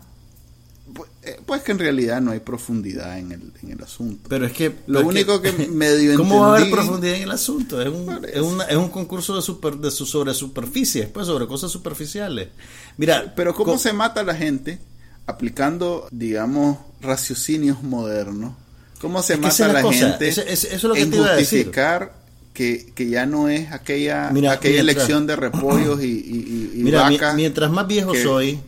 pues, 1.27 1.37
eh, 1.37 1.41
Pues 1.45 1.61
que 1.63 1.71
en 1.71 1.79
realidad 1.79 2.21
no 2.21 2.31
hay 2.31 2.39
profundidad 2.39 3.17
en 3.19 3.31
el, 3.31 3.51
en 3.63 3.71
el 3.71 3.83
asunto. 3.83 4.27
Pero 4.29 4.45
es 4.45 4.53
que... 4.53 4.73
Lo 4.87 5.05
único 5.05 5.41
que 5.41 5.51
medio 5.71 6.15
¿Cómo 6.17 6.39
va 6.41 6.47
a 6.47 6.49
haber 6.57 6.63
entendí- 6.67 6.71
profundidad 6.71 7.15
en 7.15 7.21
el 7.23 7.31
asunto? 7.31 7.81
Es 7.81 7.87
un, 7.89 8.25
es 8.33 8.41
una- 8.41 8.63
es 8.65 8.75
un 8.77 8.89
concurso 8.89 9.35
de 9.35 9.41
super, 9.41 9.75
de 9.75 9.91
su, 9.91 10.05
sobre 10.05 10.33
superficies, 10.33 11.07
pues 11.09 11.27
sobre 11.27 11.47
cosas 11.47 11.71
superficiales. 11.71 12.49
Mira, 12.97 13.33
Pero 13.35 13.53
¿cómo 13.53 13.73
co- 13.73 13.77
se 13.77 13.93
mata 13.93 14.23
la 14.23 14.35
gente 14.35 14.79
aplicando, 15.25 16.07
digamos, 16.11 16.77
raciocinios 17.01 17.83
modernos? 17.83 18.53
¿Cómo 19.01 19.21
se 19.21 19.33
Es 19.33 19.39
que 19.39 19.43
mata 19.47 19.67
es 19.67 19.73
la 19.73 19.91
gente 19.93 20.27
eso- 20.27 20.41
es 20.41 20.83
lo 20.83 20.93
que 20.93 21.01
en 21.01 21.11
te 21.11 21.17
iba 21.17 21.27
a 21.27 21.35
decir. 21.35 21.59
justificar 21.65 22.13
que, 22.53 22.91
que 22.95 23.07
ya 23.09 23.27
no 23.27 23.49
es 23.49 23.71
aquella, 23.71 24.31
Mira, 24.31 24.53
aquella 24.53 24.81
mientras- 24.81 24.95
elección 24.97 25.27
de 25.27 25.35
repollos 25.35 26.01
y, 26.03 26.05
y, 26.05 26.09
y- 26.09 26.79
y 26.79 26.83
Mira, 26.83 27.07
mi- 27.09 27.15
vacas. 27.17 27.35
mientras 27.35 27.69
más 27.71 27.85
viejo 27.87 28.13
que- 28.13 28.23
soy, 28.23 28.59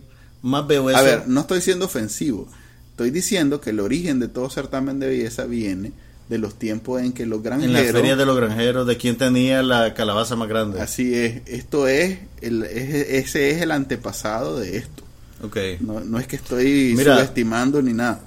más 0.41 0.65
veo 0.67 0.89
eso. 0.89 0.99
A 0.99 1.01
ver, 1.01 1.27
no 1.27 1.41
estoy 1.41 1.61
siendo 1.61 1.85
ofensivo. 1.85 2.47
Estoy 2.91 3.11
diciendo 3.11 3.61
que 3.61 3.69
el 3.71 3.79
origen 3.79 4.19
de 4.19 4.27
todo 4.27 4.49
certamen 4.49 4.99
de 4.99 5.07
belleza 5.07 5.45
viene 5.45 5.91
de 6.27 6.37
los 6.37 6.59
tiempos 6.59 7.01
en 7.01 7.11
que 7.13 7.25
los 7.25 7.37
en 7.37 7.43
granjeros... 7.43 7.73
la 7.85 7.91
feria 7.91 8.15
de 8.15 8.25
los 8.25 8.35
granjeros, 8.37 8.85
de 8.85 8.97
quién 8.97 9.17
tenía 9.17 9.63
la 9.63 9.93
calabaza 9.93 10.35
más 10.35 10.47
grande. 10.49 10.79
Así 10.81 11.15
es. 11.15 11.41
Esto 11.47 11.87
es, 11.87 12.19
el, 12.41 12.63
es- 12.63 13.09
ese 13.09 13.51
es 13.51 13.61
el 13.61 13.71
antepasado 13.71 14.59
de 14.59 14.77
esto. 14.77 15.03
Ok. 15.41 15.57
No, 15.79 16.01
no 16.01 16.19
es 16.19 16.27
que 16.27 16.35
estoy 16.35 16.93
Mira. 16.95 17.15
subestimando 17.15 17.81
ni 17.81 17.93
nada. 17.93 18.21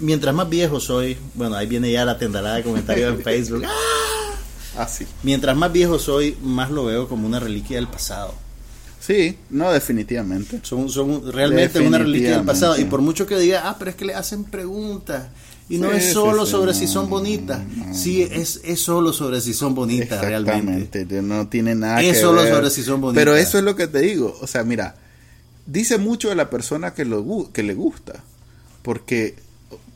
Mientras 0.00 0.34
más 0.34 0.48
viejo 0.48 0.80
soy, 0.80 1.16
bueno, 1.34 1.54
ahí 1.54 1.66
viene 1.66 1.92
ya 1.92 2.04
la 2.04 2.18
tendalada 2.18 2.56
de 2.56 2.62
comentarios 2.64 3.14
en 3.14 3.22
Facebook. 3.22 3.62
¡Ah! 3.66 4.82
Así. 4.82 5.06
Mientras 5.22 5.56
más 5.56 5.70
viejo 5.72 5.98
soy, 6.00 6.36
más 6.42 6.70
lo 6.70 6.86
veo 6.86 7.06
como 7.06 7.26
una 7.28 7.38
reliquia 7.38 7.76
del 7.76 7.86
pasado. 7.86 8.34
Sí, 9.04 9.36
no, 9.50 9.70
definitivamente. 9.70 10.60
Son, 10.62 10.88
son 10.88 11.30
realmente 11.30 11.80
una 11.80 11.98
reliquia 11.98 12.36
del 12.36 12.46
pasado. 12.46 12.78
Y 12.78 12.84
por 12.84 13.02
mucho 13.02 13.26
que 13.26 13.38
diga, 13.38 13.68
ah, 13.68 13.76
pero 13.78 13.90
es 13.90 13.96
que 13.96 14.06
le 14.06 14.14
hacen 14.14 14.44
preguntas. 14.44 15.26
Y 15.68 15.78
no 15.78 15.92
es 15.92 16.12
solo 16.12 16.44
sí, 16.46 16.52
sobre 16.52 16.72
no, 16.72 16.78
si 16.78 16.86
son 16.86 17.10
bonitas. 17.10 17.60
no. 17.66 17.94
Sí, 17.94 18.22
es, 18.22 18.60
es 18.64 18.80
solo 18.80 19.12
sobre 19.12 19.40
si 19.40 19.52
son 19.52 19.74
bonitas 19.74 20.20
realmente. 20.22 21.06
No 21.22 21.48
tiene 21.48 21.74
nada 21.74 22.02
Es 22.02 22.14
que 22.14 22.20
solo 22.20 22.42
ver. 22.42 22.54
sobre 22.54 22.70
si 22.70 22.82
son 22.82 23.00
bonitas. 23.00 23.20
Pero 23.20 23.36
eso 23.36 23.58
es 23.58 23.64
lo 23.64 23.76
que 23.76 23.86
te 23.86 24.00
digo, 24.00 24.38
o 24.40 24.46
sea, 24.46 24.62
mira, 24.64 24.96
dice 25.66 25.98
mucho 25.98 26.28
de 26.28 26.34
la 26.34 26.50
persona 26.50 26.94
que 26.94 27.04
lo 27.04 27.50
que 27.52 27.62
le 27.62 27.74
gusta, 27.74 28.22
porque 28.82 29.36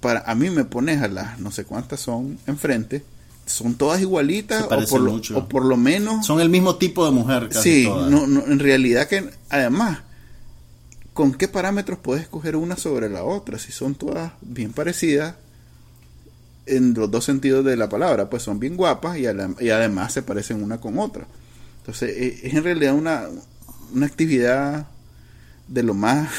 para 0.01 0.21
a 0.21 0.35
mí 0.35 0.51
me 0.51 0.65
pones 0.65 1.03
a 1.03 1.09
las 1.09 1.39
no 1.39 1.51
sé 1.51 1.65
cuántas 1.65 2.01
son 2.01 2.39
enfrente, 2.47 3.03
son 3.49 3.75
todas 3.75 4.01
igualitas 4.01 4.63
o 4.63 4.69
por, 4.69 5.01
lo, 5.01 5.13
mucho. 5.13 5.39
o 5.39 5.49
por 5.49 5.65
lo 5.65 5.77
menos 5.77 6.27
Son 6.27 6.41
el 6.41 6.49
mismo 6.49 6.77
tipo 6.77 7.05
de 7.05 7.11
mujer 7.11 7.49
casi 7.49 7.83
sí, 7.83 7.85
todas. 7.85 8.11
no, 8.11 8.27
no, 8.27 8.47
en 8.47 8.59
realidad 8.59 9.09
que 9.09 9.29
además 9.49 10.01
¿con 11.19 11.35
qué 11.35 11.49
parámetros 11.49 11.99
puedes 11.99 12.23
escoger 12.23 12.55
una 12.55 12.77
sobre 12.77 13.09
la 13.09 13.25
otra? 13.25 13.59
Si 13.59 13.73
son 13.73 13.97
todas 13.97 14.35
bien 14.41 14.73
parecidas 14.73 15.35
en 16.65 16.95
los 16.95 17.11
dos 17.11 17.25
sentidos 17.25 17.65
de 17.65 17.77
la 17.77 17.89
palabra, 17.89 18.31
pues 18.31 18.45
son 18.45 18.61
bien 18.61 18.77
guapas 18.77 19.19
y, 19.19 19.27
además 19.27 20.13
se 20.13 20.23
parecen 20.23 20.63
una 20.63 20.79
con 20.79 20.97
otra. 21.01 21.27
Entonces 21.81 22.11
eh, 22.17 22.41
es 22.45 22.55
en 22.55 22.63
realidad 22.63 22.95
una, 22.95 23.27
una 23.93 24.07
actividad 24.07 24.87
de 25.67 25.83
lo 25.83 25.95
más 25.95 26.31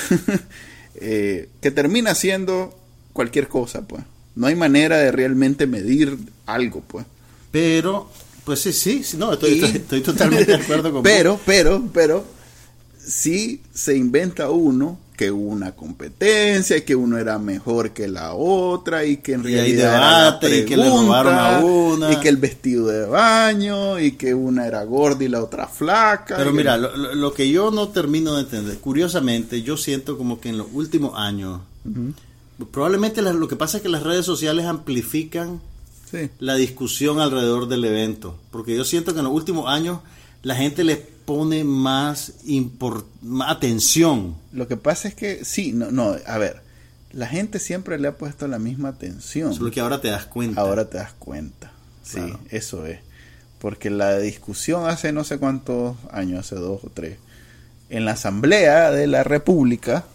eh, 0.95 1.49
que 1.59 1.71
termina 1.71 2.15
siendo 2.15 2.79
cualquier 3.11 3.49
cosa, 3.49 3.81
pues. 3.85 4.03
No 4.35 4.47
hay 4.47 4.55
manera 4.55 4.95
de 4.95 5.11
realmente 5.11 5.67
medir 5.67 6.17
algo, 6.53 6.81
pues. 6.81 7.05
Pero, 7.51 8.09
pues 8.45 8.59
sí, 8.61 8.73
sí, 8.73 9.03
no, 9.17 9.33
estoy, 9.33 9.51
Y- 9.51 9.63
estoy, 9.63 9.81
estoy 9.81 10.01
totalmente 10.01 10.45
de 10.57 10.63
acuerdo 10.63 10.91
con 10.91 11.03
Pero, 11.03 11.39
pero, 11.45 11.83
pero, 11.93 12.25
sí 12.97 13.61
se 13.73 13.95
inventa 13.95 14.49
uno 14.49 14.99
que 15.17 15.31
hubo 15.31 15.49
una 15.49 15.73
competencia 15.73 16.77
y 16.77 16.81
que 16.83 16.95
uno 16.95 17.17
era 17.17 17.37
mejor 17.39 17.91
que 17.91 18.07
la 18.07 18.33
otra 18.35 19.03
y 19.03 19.17
que 19.17 19.33
en 19.33 19.41
Y 19.43 19.47
hay 19.47 19.53
realidad 19.55 19.95
era 20.39 20.39
la 20.49 20.55
y 20.57 20.63
que 20.65 20.77
le 20.77 20.89
robaron 20.89 21.33
a 21.35 21.59
una. 21.59 22.13
y 22.13 22.15
que 22.21 22.29
el 22.29 22.37
vestido 22.37 22.87
de 22.87 23.05
baño 23.05 23.99
y 23.99 24.13
que 24.13 24.33
una 24.33 24.65
era 24.65 24.81
gorda 24.85 25.21
y 25.25 25.27
la 25.27 25.43
otra 25.43 25.67
flaca 25.67 26.37
Pero 26.37 26.51
que- 26.51 26.57
mira, 26.57 26.77
lo, 26.77 27.33
que 27.33 27.49
yo 27.49 27.69
no 27.69 27.89
termino 27.89 28.35
de 28.35 28.43
entender, 28.43 28.77
curiosamente, 28.77 29.61
yo 29.61 29.75
siento 29.75 30.17
como 30.17 30.39
que 30.39 30.49
en 30.49 30.57
los 30.57 30.67
últimos 30.71 31.11
años, 31.19 31.59
probablemente 32.71 33.21
lo 33.21 33.47
que 33.49 33.55
pasa 33.57 33.77
es 33.77 33.83
que 33.83 33.89
las 33.89 34.03
redes 34.03 34.25
sociales 34.25 34.65
amplifican 34.65 35.61
sí. 36.09 36.29
la 36.39 36.55
discusión 36.55 37.19
alrededor 37.19 37.67
del 37.67 37.85
evento, 37.85 38.37
porque 38.51 38.75
yo 38.75 38.85
siento 38.85 39.13
que 39.13 39.19
en 39.19 39.25
los 39.25 39.33
últimos 39.33 39.67
años 39.67 39.99
la 40.43 40.55
gente 40.55 40.83
le 40.83 40.95
pone 40.95 41.63
más, 41.63 42.33
más 43.21 43.51
atención. 43.51 44.35
Lo 44.51 44.67
que 44.67 44.77
pasa 44.77 45.07
es 45.07 45.15
que 45.15 45.45
sí, 45.45 45.73
no, 45.73 45.91
no, 45.91 46.15
a 46.25 46.37
ver, 46.37 46.61
la 47.11 47.27
gente 47.27 47.59
siempre 47.59 47.99
le 47.99 48.07
ha 48.07 48.17
puesto 48.17 48.47
la 48.47 48.59
misma 48.59 48.89
atención. 48.89 49.53
Solo 49.53 49.71
que 49.71 49.79
ahora 49.79 50.01
te 50.01 50.09
das 50.09 50.25
cuenta. 50.25 50.61
Ahora 50.61 50.89
te 50.89 50.97
das 50.97 51.13
cuenta. 51.19 51.71
Sí, 52.03 52.15
Claro. 52.17 52.39
eso 52.49 52.85
es. 52.85 52.99
Porque 53.59 53.89
la 53.89 54.17
discusión 54.19 54.87
hace 54.87 55.11
no 55.11 55.23
sé 55.23 55.37
cuántos 55.37 55.97
años, 56.11 56.39
hace 56.39 56.55
dos 56.55 56.83
o 56.83 56.89
tres, 56.93 57.17
en 57.89 58.05
la 58.05 58.11
Asamblea 58.11 58.91
de 58.91 59.05
la 59.07 59.23
República, 59.23 60.05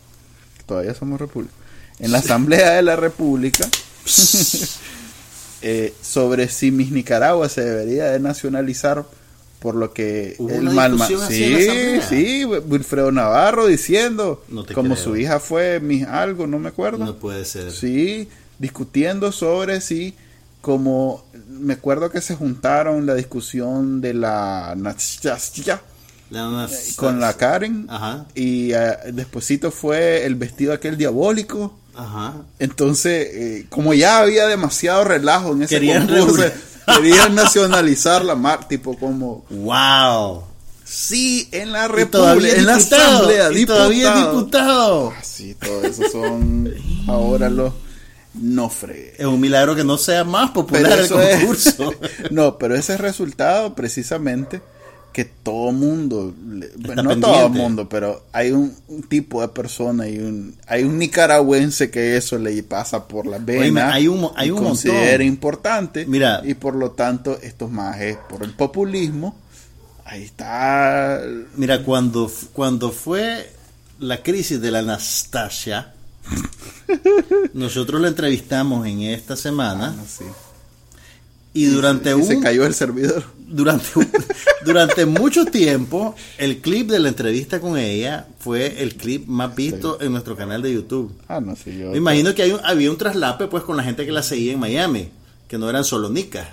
todavía 0.66 0.94
somos 0.94 1.20
República, 1.20 1.52
en 1.98 2.10
la 2.12 2.18
Asamblea 2.18 2.70
de 2.72 2.82
la 2.82 2.96
República, 2.96 3.68
eh, 5.64 5.92
sobre 6.02 6.48
si 6.48 6.70
mis 6.70 6.92
Nicaragua 6.92 7.48
se 7.48 7.64
debería 7.64 8.04
de 8.12 8.20
nacionalizar 8.20 9.04
por 9.60 9.74
lo 9.76 9.94
que 9.94 10.36
Hubo 10.38 10.50
el 10.50 10.68
una 10.68 10.72
mal 10.72 10.98
sí 11.28 12.00
sí 12.08 12.44
Wilfredo 12.44 13.10
Navarro 13.10 13.66
diciendo 13.66 14.44
No 14.48 14.64
te 14.64 14.74
como 14.74 14.94
creo. 14.94 15.04
su 15.04 15.16
hija 15.16 15.40
fue 15.40 15.80
mis 15.80 16.06
algo 16.06 16.46
no 16.46 16.58
me 16.58 16.68
acuerdo 16.68 17.04
no 17.04 17.16
puede 17.16 17.44
ser. 17.46 17.72
Sí, 17.72 18.28
discutiendo 18.58 19.32
sobre 19.32 19.80
si, 19.80 20.14
como 20.60 21.24
me 21.48 21.72
acuerdo 21.74 22.10
que 22.10 22.20
se 22.20 22.34
juntaron 22.34 23.06
la 23.06 23.14
discusión 23.14 24.00
de 24.02 24.12
la 24.12 24.74
Nastasia 24.76 25.80
La- 26.30 26.68
con 26.96 27.20
la 27.20 27.32
Karen 27.34 27.86
Ajá, 27.88 28.26
y 28.34 28.72
eh, 28.72 28.96
despuesito 29.14 29.70
fue 29.70 30.26
el 30.26 30.34
vestido 30.34 30.72
aquel 30.74 30.96
diabólico. 30.98 31.78
Ajá. 31.96 32.34
Entonces, 32.58 33.28
eh, 33.32 33.66
como 33.70 33.94
ya 33.94 34.20
había 34.20 34.46
demasiado 34.46 35.04
relajo 35.04 35.52
en 35.52 35.62
ese 35.62 35.76
Querían 35.76 36.06
concurso, 36.06 36.44
querían 36.96 37.34
nacionalizar 37.34 38.24
la 38.24 38.34
mar, 38.34 38.68
tipo 38.68 38.98
como 38.98 39.44
¡Wow! 39.50 40.44
sí 40.84 41.48
en 41.52 41.72
la 41.72 41.88
República, 41.88 42.56
en 42.56 42.66
la 42.66 42.76
diputado, 42.76 43.14
Asamblea, 43.16 43.52
y 43.52 43.66
todavía 43.66 44.10
diputado. 44.14 44.36
diputado. 44.38 45.12
Ah, 45.16 45.22
sí, 45.24 45.54
todo 45.54 45.82
eso 45.84 46.02
son 46.10 46.72
ahora 47.08 47.48
los 47.48 47.72
no 48.34 48.68
fregues. 48.68 49.14
Es 49.18 49.26
un 49.26 49.40
milagro 49.40 49.74
que 49.76 49.84
no 49.84 49.96
sea 49.96 50.24
más 50.24 50.50
popular 50.50 50.92
el 50.98 51.04
es- 51.06 51.10
concurso. 51.10 51.94
no, 52.30 52.58
pero 52.58 52.74
ese 52.74 52.94
es 52.94 53.00
resultado 53.00 53.74
precisamente 53.74 54.60
que 55.14 55.24
todo 55.24 55.70
mundo, 55.72 56.34
Está 56.60 57.02
no 57.02 57.10
pendiente. 57.10 57.20
todo 57.20 57.48
mundo, 57.48 57.88
pero 57.88 58.24
hay 58.32 58.50
un, 58.50 58.74
un 58.88 59.02
tipo 59.04 59.40
de 59.40 59.48
persona 59.48 60.08
y 60.08 60.18
un, 60.18 60.56
hay 60.66 60.82
un 60.82 60.98
nicaragüense 60.98 61.90
que 61.90 62.16
eso 62.16 62.36
le 62.36 62.60
pasa 62.64 63.06
por 63.08 63.24
las 63.26 63.42
venas. 63.44 63.62
Oíme, 63.64 63.80
hay 63.80 64.08
un 64.08 64.28
hay 64.34 64.50
un 64.50 64.62
considera 64.62 65.02
montón. 65.12 65.22
importante. 65.22 66.04
Mira. 66.06 66.42
y 66.44 66.54
por 66.54 66.74
lo 66.74 66.90
tanto 66.90 67.38
estos 67.40 67.70
majes 67.70 68.18
por 68.28 68.42
el 68.42 68.50
populismo, 68.54 69.36
ahí 70.04 70.24
está. 70.24 71.20
Mira, 71.56 71.82
cuando, 71.84 72.30
cuando 72.52 72.90
fue 72.90 73.50
la 74.00 74.20
crisis 74.20 74.60
de 74.60 74.70
la 74.72 74.80
Anastasia, 74.80 75.92
nosotros 77.54 78.00
la 78.00 78.08
entrevistamos 78.08 78.86
en 78.86 79.02
esta 79.02 79.36
semana 79.36 79.94
Ah, 79.96 80.04
sí. 80.08 80.24
Y 81.54 81.64
durante 81.66 82.10
Y 82.10 82.12
un 82.14 82.24
se 82.26 82.40
cayó 82.40 82.66
el 82.66 82.74
servidor. 82.74 83.24
durante, 83.48 83.86
durante 84.66 85.06
mucho 85.06 85.44
tiempo, 85.46 86.14
el 86.38 86.58
clip 86.58 86.90
de 86.90 86.98
la 86.98 87.08
entrevista 87.08 87.60
con 87.60 87.78
ella 87.78 88.26
fue 88.38 88.82
el 88.82 88.96
clip 88.96 89.26
más 89.26 89.54
visto 89.54 89.98
en 90.00 90.12
nuestro 90.12 90.36
canal 90.36 90.60
de 90.62 90.74
YouTube. 90.74 91.12
Ah, 91.28 91.40
no 91.40 91.54
sé 91.56 91.78
yo. 91.78 91.90
Me 91.92 91.98
imagino 91.98 92.34
que 92.34 92.42
hay 92.42 92.50
un- 92.52 92.60
había 92.64 92.90
un 92.90 92.98
traslape 92.98 93.46
pues 93.46 93.62
con 93.62 93.76
la 93.76 93.84
gente 93.84 94.04
que 94.04 94.12
la 94.12 94.22
seguía 94.22 94.52
en 94.52 94.58
Miami, 94.58 95.08
que 95.48 95.56
no 95.56 95.70
eran 95.70 95.84
solo 95.84 96.10
nicas. 96.10 96.48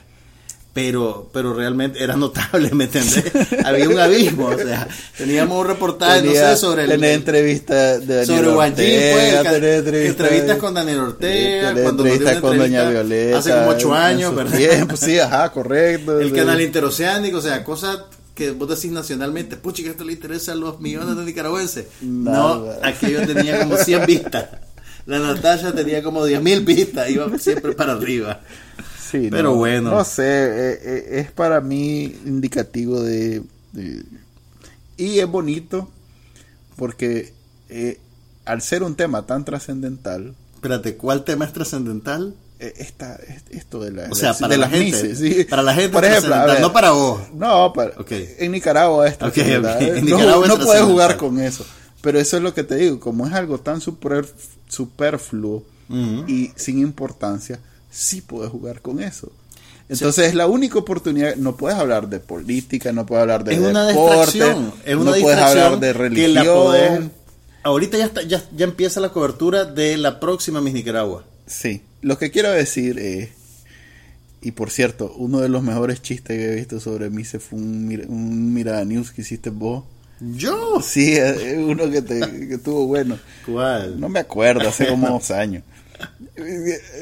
Pero, 0.74 1.30
pero 1.34 1.54
realmente 1.54 2.02
era 2.02 2.16
notable, 2.16 2.70
¿me 2.74 2.86
entendés? 2.86 3.26
había 3.66 3.90
un 3.90 4.00
abismo, 4.00 4.46
o 4.46 4.58
sea, 4.58 4.88
teníamos 5.18 5.60
un 5.60 5.68
reportaje, 5.68 6.22
no 6.24 6.32
sé, 6.32 6.56
sobre 6.56 6.86
el, 6.86 7.04
entrevista 7.04 8.00
de 8.00 8.26
Daniel 8.26 8.26
sobre 8.26 8.48
Ortega, 8.48 9.12
pues, 9.12 9.34
entrevista- 9.56 10.06
entrevistas 10.08 10.58
con 10.60 10.74
Daniel 10.74 11.00
Ortega, 11.00 11.74
cuando 11.74 12.06
entrevistas 12.06 12.40
con 12.42 12.58
Doña 12.58 12.84
entrevista 12.84 12.90
Violeta. 13.04 13.38
hace 13.40 13.50
como 13.52 13.68
ocho 13.68 13.94
años, 13.94 14.34
¿verdad? 14.34 14.58
tiempo, 14.58 14.96
sí, 14.96 15.20
ajá, 15.20 15.50
correcto. 15.54 16.20
El 16.22 16.30
Sí. 16.30 16.36
canal 16.36 16.62
interoceánico, 16.62 17.40
o 17.40 17.42
sea, 17.42 17.66
cosas 17.66 17.98
que 18.34 18.52
vos 18.52 18.70
decís 18.70 18.92
nacionalmente, 18.94 19.58
puchi, 19.58 19.84
que 19.84 19.90
esto 19.90 20.06
le 20.06 20.14
interesa 20.14 20.54
a 20.54 20.56
los 20.56 20.80
millones 20.80 21.18
de 21.18 21.26
nicaragüenses. 21.26 21.88
No, 22.00 22.64
Nada. 22.66 22.80
aquello 22.84 23.28
tenía 23.28 23.60
como 23.60 23.76
100 23.76 24.06
vistas. 24.06 24.46
La 25.06 25.20
Natasha 25.20 25.74
tenía 25.74 26.02
como 26.02 26.24
10 26.24 26.42
mil 26.42 26.62
vistas, 26.62 27.10
iba 27.10 27.28
siempre 27.40 27.74
para 27.74 27.94
arriba. 27.94 28.40
Sí, 29.12 29.28
Pero 29.30 29.50
no, 29.52 29.56
bueno. 29.56 29.92
No 29.92 30.04
sé, 30.06 30.24
eh, 30.24 30.80
eh, 30.84 31.20
es 31.20 31.32
para 31.32 31.60
mí 31.62 32.04
indicativo 32.26 33.02
de, 33.02 33.42
de- 33.74 34.04
Y 34.98 35.20
es 35.20 35.28
bonito 35.28 35.90
porque 36.78 37.34
eh, 37.70 38.00
al 38.46 38.62
ser 38.62 38.84
un 38.84 38.96
tema 38.96 39.26
tan 39.26 39.44
trascendental, 39.46 40.34
Espérate, 40.56 40.96
¿cuál 40.96 41.24
tema 41.26 41.46
es 41.46 41.54
trascendental? 41.54 42.36
eh, 42.60 42.74
esta, 42.78 43.16
es- 43.16 43.44
esto 43.50 43.80
de, 43.82 43.92
la, 43.92 44.08
O 44.12 44.16
sea, 44.16 44.34
de 44.34 44.40
para 44.40 44.56
la 44.56 44.62
las 44.68 44.70
gente. 44.72 44.86
mises, 45.04 45.18
sí. 45.20 45.44
Para 45.46 45.64
la 45.64 45.74
gente 45.74 45.90
Por 45.92 46.06
ejemplo, 46.06 46.36
a 46.36 46.46
ver, 46.46 46.62
no 46.62 46.72
para 46.72 46.92
vos. 46.92 47.22
No, 47.34 47.74
para, 47.74 48.00
Ok. 48.00 48.12
en 48.12 48.52
Nicaragua 48.52 49.08
es 49.08 49.16
Ok, 49.16 49.20
trascendental. 49.34 49.76
ok, 49.76 49.82
en 49.82 49.96
No- 49.96 50.02
Nicaragua 50.18 50.48
no, 50.48 50.58
es 50.58 50.66
puedes 50.66 50.84
jugar 50.84 51.18
con 51.18 51.40
eso. 51.40 51.66
Pero 52.02 52.20
eso 52.20 52.38
es 52.38 52.44
lo 52.44 52.54
que 52.54 52.64
te 52.64 52.76
digo, 52.76 53.00
como 53.00 53.26
es 53.28 53.34
algo 53.34 53.58
tan 53.60 53.82
super, 53.82 54.26
superfluo 54.68 55.64
Ujú. 55.90 56.24
y 56.28 56.52
sin 56.56 56.80
importancia, 56.80 57.60
sí 57.92 58.22
puedes 58.22 58.52
jugar 58.52 58.82
con 58.82 59.02
eso. 59.02 59.32
Entonces 59.90 60.30
es 60.30 60.36
la 60.36 60.48
única 60.48 60.80
oportunidad, 60.80 61.36
no 61.36 61.58
puedes 61.58 61.78
hablar 61.78 62.08
de 62.08 62.22
política, 62.22 62.94
no 62.94 63.06
puedes 63.06 63.24
hablar 63.24 63.44
de 63.44 63.56
es 63.56 63.60
una 63.60 63.86
deporte, 63.86 64.38
distracción, 64.38 64.74
es 64.86 64.96
una 64.96 65.12
no 65.12 65.18
puedes 65.22 65.40
hablar 65.40 65.80
de 65.80 65.88
que 65.88 65.94
religión. 65.94 66.34
la 66.34 67.10
ahorita 67.64 67.98
ya, 67.98 68.06
está, 68.06 68.22
ya, 68.24 68.42
ya 68.56 68.64
empieza 68.64 69.02
la 69.02 69.10
cobertura 69.10 69.66
de 69.66 69.98
la 69.98 70.22
próxima 70.22 70.62
Miss 70.62 70.74
Nicaragua. 70.74 71.26
Sí, 71.46 71.82
lo 72.02 72.18
que 72.18 72.32
quiero 72.32 72.52
decir 72.52 73.00
es, 73.00 73.30
y 74.42 74.52
por 74.52 74.72
cierto, 74.72 75.14
uno 75.18 75.40
de 75.42 75.50
los 75.50 75.62
mejores 75.62 76.02
chistes 76.02 76.38
que 76.38 76.54
he 76.54 76.56
visto 76.56 76.80
sobre 76.80 77.10
mí 77.10 77.26
se 77.26 77.40
fue 77.40 77.60
un, 77.60 78.06
un 78.08 78.54
Mirada 78.54 78.86
News 78.86 79.12
que 79.12 79.22
hiciste 79.22 79.50
vos. 79.50 79.84
¿Yo? 80.22 80.80
Sí, 80.82 81.18
uno 81.58 81.90
que, 81.90 82.02
te, 82.02 82.20
que 82.20 82.54
estuvo 82.54 82.88
bueno. 82.88 83.20
¿Cuál? 83.46 84.00
No 84.00 84.08
me 84.08 84.20
acuerdo, 84.20 84.70
hace 84.70 84.88
como 84.88 85.08
dos 85.10 85.32
años. 85.32 85.64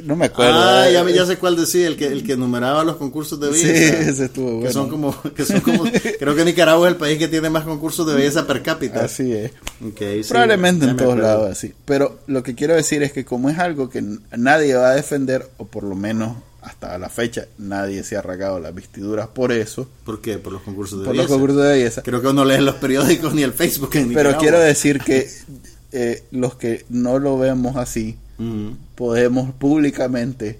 No 0.03 0.15
me 0.15 0.25
acuerdo. 0.25 0.53
Ah, 0.57 0.89
ya, 0.89 1.03
me- 1.03 1.13
ya 1.13 1.25
sé 1.25 1.37
cuál 1.37 1.55
decía, 1.55 1.87
el 1.87 1.95
que, 1.95 2.07
el 2.07 2.23
que 2.23 2.35
numeraba 2.35 2.83
los 2.83 2.97
concursos 2.97 3.39
de 3.39 3.53
Sí, 3.53 3.65
belleza. 3.67 3.99
ese 4.09 4.25
estuvo 4.25 4.51
bueno. 4.53 4.67
Que 4.67 4.73
son 4.73 4.89
como, 4.89 5.21
que 5.35 5.45
son 5.45 5.61
como, 5.61 5.83
creo 6.19 6.35
que 6.35 6.45
Nicaragua 6.45 6.87
es 6.87 6.93
el 6.93 6.99
país 6.99 7.17
que 7.17 7.27
tiene 7.27 7.49
más 7.49 7.63
concursos 7.63 8.05
de 8.07 8.15
belleza 8.15 8.45
per 8.47 8.61
cápita. 8.63 9.05
Así 9.05 9.31
es. 9.33 9.51
Sí, 9.79 10.21
Probablemente 10.29 10.85
en 10.85 10.97
todos 10.97 11.17
lados 11.17 11.51
así. 11.51 11.73
Pero 11.85 12.19
lo 12.27 12.43
que 12.43 12.55
quiero 12.55 12.75
decir 12.75 13.03
es 13.03 13.11
que 13.13 13.23
como 13.25 13.49
es 13.49 13.59
algo 13.59 13.89
que 13.89 14.03
nadie 14.37 14.75
va 14.75 14.89
a 14.91 14.95
defender, 14.95 15.47
o 15.57 15.65
por 15.65 15.83
lo 15.83 15.95
menos 15.95 16.37
hasta 16.61 16.97
la 16.97 17.07
fecha 17.09 17.45
nadie 17.57 18.03
se 18.03 18.17
ha 18.17 18.21
rasgado 18.21 18.59
las 18.59 18.75
vestiduras 18.75 19.27
por 19.27 19.53
eso, 19.53 19.87
¿Por 20.03 20.19
qué? 20.19 20.37
Por 20.39 20.51
los 20.51 20.61
concursos 20.61 20.99
de 20.99 21.05
por 21.05 21.15
los 21.15 21.23
belleza. 21.25 21.33
concursos 21.33 21.63
de 21.63 21.69
belleza. 21.69 22.01
Creo 22.03 22.21
que 22.21 22.27
uno 22.27 22.43
lee 22.43 22.59
los 22.59 22.75
periódicos 22.75 23.33
ni 23.33 23.43
el 23.43 23.53
Facebook 23.53 23.91
en 23.95 24.13
Pero 24.13 24.37
quiero 24.37 24.59
decir 24.59 24.99
que 24.99 25.29
eh, 25.93 26.23
los 26.31 26.55
que 26.55 26.85
no 26.89 27.17
lo 27.17 27.37
vemos 27.39 27.77
así, 27.77 28.17
Podemos 28.95 29.53
públicamente... 29.55 30.59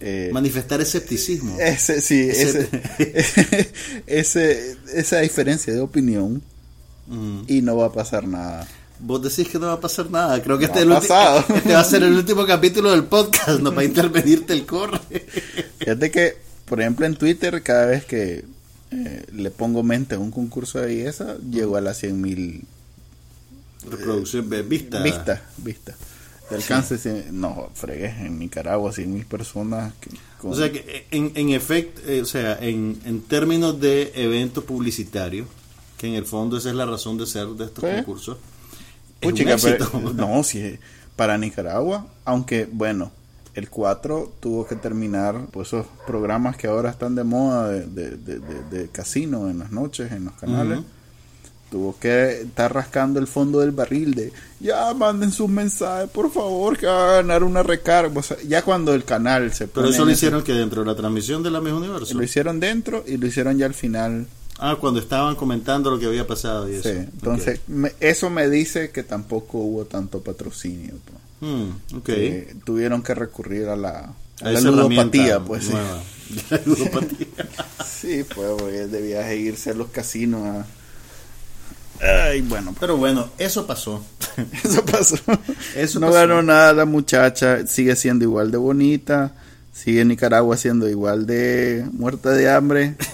eh, 0.00 0.30
Manifestar 0.32 0.80
escepticismo. 0.80 1.56
ese, 1.58 2.00
sí, 2.02 2.28
Ese- 2.28 2.68
ese, 2.98 3.70
ese- 4.06 4.76
esa 4.94 5.20
diferencia 5.20 5.72
de 5.72 5.80
opinión 5.80 6.42
Ujú. 7.08 7.44
y 7.48 7.62
no 7.62 7.76
va 7.76 7.86
a 7.86 7.92
pasar 7.92 8.26
nada. 8.28 8.68
Vos 8.98 9.22
decís 9.22 9.48
que 9.48 9.58
no 9.58 9.66
va 9.66 9.74
a 9.74 9.80
pasar 9.80 10.10
nada. 10.10 10.42
Creo 10.42 10.58
que 10.58 10.66
No 10.66 10.72
este, 10.72 10.78
es 10.80 10.84
el 10.86 10.92
este 11.56 11.72
va 11.72 11.80
a 11.80 11.84
ser 11.84 12.02
el 12.02 12.12
último 12.16 12.46
capítulo 12.46 12.90
del 12.90 13.04
podcast. 13.04 13.60
No 13.60 13.74
va 13.74 13.82
a 13.82 13.84
intervenirte 13.84 14.52
el 14.52 14.64
corre. 14.66 15.00
Fíjate 15.78 16.10
que, 16.10 16.36
por 16.66 16.80
ejemplo, 16.80 17.06
en 17.06 17.14
Twitter, 17.16 17.62
cada 17.62 17.86
vez 17.86 18.04
que 18.06 18.44
eh, 18.90 19.24
le 19.32 19.50
pongo 19.50 19.82
mente 19.82 20.14
a 20.14 20.18
un 20.18 20.30
concurso 20.30 20.78
de 20.80 20.86
belleza, 20.86 21.36
llego 21.50 21.76
a 21.76 21.80
las 21.80 21.98
100 21.98 22.20
mil 22.20 22.64
Reproducción, 23.90 24.48
ve- 24.48 24.62
vista. 24.62 25.02
Vista. 25.02 25.94
De 26.50 26.56
alcance, 26.56 26.96
cien- 26.98 27.30
no, 27.32 27.70
fregué, 27.74 28.06
en 28.24 28.38
Nicaragua, 28.38 28.92
100 28.92 29.12
mil 29.12 29.26
personas. 29.26 29.92
que- 30.00 30.10
con- 30.40 30.52
O 30.52 30.54
sea 30.54 30.70
que 30.70 31.06
en, 31.10 31.32
en 31.34 31.48
efecto, 31.50 32.00
eh, 32.06 32.22
o 32.22 32.24
sea, 32.26 32.56
en, 32.60 32.98
en 33.04 33.20
términos 33.22 33.80
de 33.80 34.12
evento 34.14 34.64
publicitario, 34.64 35.46
que 35.98 36.06
en 36.06 36.14
el 36.14 36.24
fondo 36.24 36.56
esa 36.58 36.68
es 36.70 36.76
la 36.76 36.86
razón 36.86 37.16
de 37.18 37.26
ser 37.26 37.48
de 37.48 37.64
estos 37.64 37.82
Sí. 37.84 37.96
concursos. 37.96 38.38
es 39.20 39.26
un 39.26 39.30
Puchica, 39.32 39.56
pero- 39.60 40.00
no, 40.14 40.42
si 40.44 40.78
para 41.16 41.36
Nicaragua, 41.38 42.06
aunque 42.26 42.68
bueno, 42.70 43.10
el 43.54 43.70
4 43.70 44.30
tuvo 44.38 44.66
que 44.66 44.76
terminar 44.76 45.46
pues 45.50 45.68
esos 45.68 45.86
programas 46.06 46.56
que 46.58 46.66
ahora 46.66 46.90
están 46.90 47.14
de 47.14 47.24
moda 47.24 47.68
de, 47.70 47.86
de, 47.86 48.16
de- 48.16 48.38
de- 48.70 48.88
casino 48.90 49.48
en 49.48 49.58
las 49.60 49.72
noches, 49.72 50.12
en 50.12 50.26
los 50.26 50.34
canales. 50.34 50.80
Ujú. 50.80 50.86
Tuvo 51.70 51.96
que 51.98 52.42
estar 52.42 52.72
rascando 52.72 53.18
el 53.18 53.26
fondo 53.26 53.58
del 53.60 53.72
barril 53.72 54.14
de 54.14 54.32
ya 54.60 54.94
manden 54.94 55.32
sus 55.32 55.48
mensajes, 55.48 56.08
por 56.10 56.32
favor, 56.32 56.78
que 56.78 56.86
va 56.86 57.10
a 57.10 57.16
ganar 57.16 57.42
una 57.42 57.62
recarga. 57.64 58.18
O 58.18 58.22
sea, 58.22 58.36
ya 58.46 58.62
cuando 58.62 58.94
el 58.94 59.04
canal 59.04 59.52
se 59.52 59.66
Pero 59.66 59.88
eso 59.88 60.04
lo 60.04 60.10
ese- 60.12 60.18
hicieron 60.18 60.42
que 60.44 60.52
dentro 60.52 60.82
de 60.82 60.86
la 60.86 60.94
transmisión 60.96 61.42
de 61.42 61.50
la 61.50 61.60
Miss 61.60 61.72
Universo. 61.72 62.14
lo 62.14 62.22
hicieron 62.22 62.60
dentro 62.60 63.02
y 63.06 63.16
lo 63.16 63.26
hicieron 63.26 63.58
ya 63.58 63.66
al 63.66 63.74
final. 63.74 64.26
Ah, 64.58 64.76
cuando 64.80 65.00
estaban 65.00 65.34
comentando 65.34 65.90
lo 65.90 65.98
que 65.98 66.06
había 66.06 66.26
pasado 66.26 66.70
y 66.70 66.76
eso. 66.76 66.88
Sí, 66.88 66.94
entonces 66.96 67.60
me- 67.66 67.92
eso 68.00 68.30
me 68.30 68.48
dice 68.48 68.90
que 68.90 69.02
tampoco 69.02 69.58
hubo 69.58 69.84
tanto 69.84 70.20
patrocinio. 70.22 70.94
pues. 71.04 71.16
Tuvieron 72.64 73.02
que 73.02 73.14
recurrir 73.14 73.68
a 73.68 73.76
la, 73.76 73.90
a 73.98 74.14
A 74.42 74.50
la 74.52 74.58
esa 74.58 74.70
ludopatía, 74.70 75.40
pues 75.40 75.64
sí. 75.66 75.72
La 76.50 76.60
ludopatía. 76.64 77.26
Sí, 77.86 78.24
pues 78.34 78.48
porque 78.58 78.86
debía 78.86 79.32
irse 79.34 79.70
a 79.70 79.74
los 79.74 79.88
casinos 79.88 80.42
a... 80.46 80.66
Ay, 82.00 82.42
bueno, 82.42 82.74
Pero 82.78 82.96
bueno, 82.96 83.28
eso 83.38 83.66
pasó. 83.66 84.04
eso 84.64 84.84
pasó. 84.84 85.16
Eso 85.74 86.00
no 86.00 86.08
pasó. 86.08 86.18
ganó 86.18 86.42
nada 86.42 86.72
la 86.72 86.84
muchacha, 86.84 87.66
sigue 87.66 87.96
siendo 87.96 88.24
igual 88.24 88.50
de 88.50 88.58
bonita, 88.58 89.32
sigue 89.72 90.02
en 90.02 90.08
Nicaragua 90.08 90.56
siendo 90.56 90.88
igual 90.88 91.26
de 91.26 91.86
muerta 91.92 92.30
de 92.30 92.50
hambre. 92.50 92.96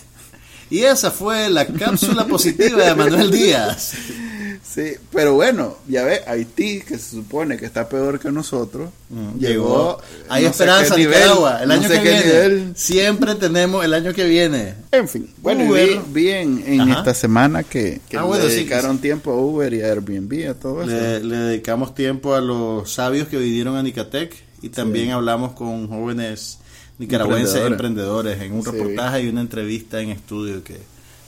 Y 0.70 0.84
esa 0.84 1.10
fue 1.10 1.50
la 1.50 1.66
cápsula 1.66 2.24
positiva 2.26 2.82
de 2.82 2.94
Manuel 2.94 3.30
Díaz. 3.30 3.92
Sí, 4.64 4.92
pero 5.12 5.34
bueno, 5.34 5.76
ya 5.88 6.04
ve, 6.04 6.20
Haití, 6.26 6.80
que 6.80 6.96
se 6.96 7.10
supone 7.16 7.56
que 7.58 7.66
está 7.66 7.88
peor 7.88 8.18
que 8.20 8.30
nosotros, 8.30 8.90
Mm, 9.10 9.38
llegó... 9.38 9.98
Hay 10.30 10.44
no 10.44 10.50
esperanza, 10.50 10.96
nivel, 10.96 11.14
Nicaragua. 11.18 11.58
El 11.62 11.68
no 11.68 11.74
año 11.74 11.88
que 11.90 11.98
viene. 12.00 12.24
nivel. 12.24 12.72
Siempre 12.76 13.34
tenemos 13.34 13.84
el 13.84 13.92
año 13.92 14.14
que 14.14 14.24
viene. 14.24 14.74
En 14.90 15.06
fin, 15.08 15.28
bueno, 15.42 15.64
Uber. 15.68 15.86
vi, 15.86 16.00
vi 16.22 16.30
en, 16.30 16.80
Ajá. 16.80 17.00
esta 17.00 17.12
semana 17.12 17.62
que, 17.64 18.00
que 18.08 18.16
Ah, 18.16 18.22
le 18.22 18.26
bueno, 18.28 18.44
sí, 18.48 18.50
dedicaron 18.54 18.98
tiempo 18.98 19.32
a 19.32 19.36
Uber 19.36 19.74
y 19.74 19.82
a 19.82 19.88
Airbnb, 19.88 20.48
a 20.48 20.54
todo 20.54 20.82
eso. 20.82 20.90
Le, 20.92 21.22
le 21.22 21.36
dedicamos 21.36 21.94
tiempo 21.94 22.34
a 22.34 22.40
los 22.40 22.90
sabios 22.90 23.28
que 23.28 23.36
vinieron 23.36 23.76
a 23.76 23.82
Nicatec 23.82 24.32
y 24.62 24.70
también 24.70 25.10
hablamos 25.10 25.52
con 25.52 25.88
jóvenes 25.88 26.58
nicaragüenses 26.98 27.56
Emprendedores. 27.56 28.36
emprendedores 28.38 28.42
en 28.42 28.52
un 28.52 28.62
Sí. 28.64 28.70
reportaje 28.70 29.22
y 29.24 29.28
una 29.28 29.40
entrevista 29.42 30.00
en 30.00 30.10
estudio 30.10 30.62
que 30.64 30.78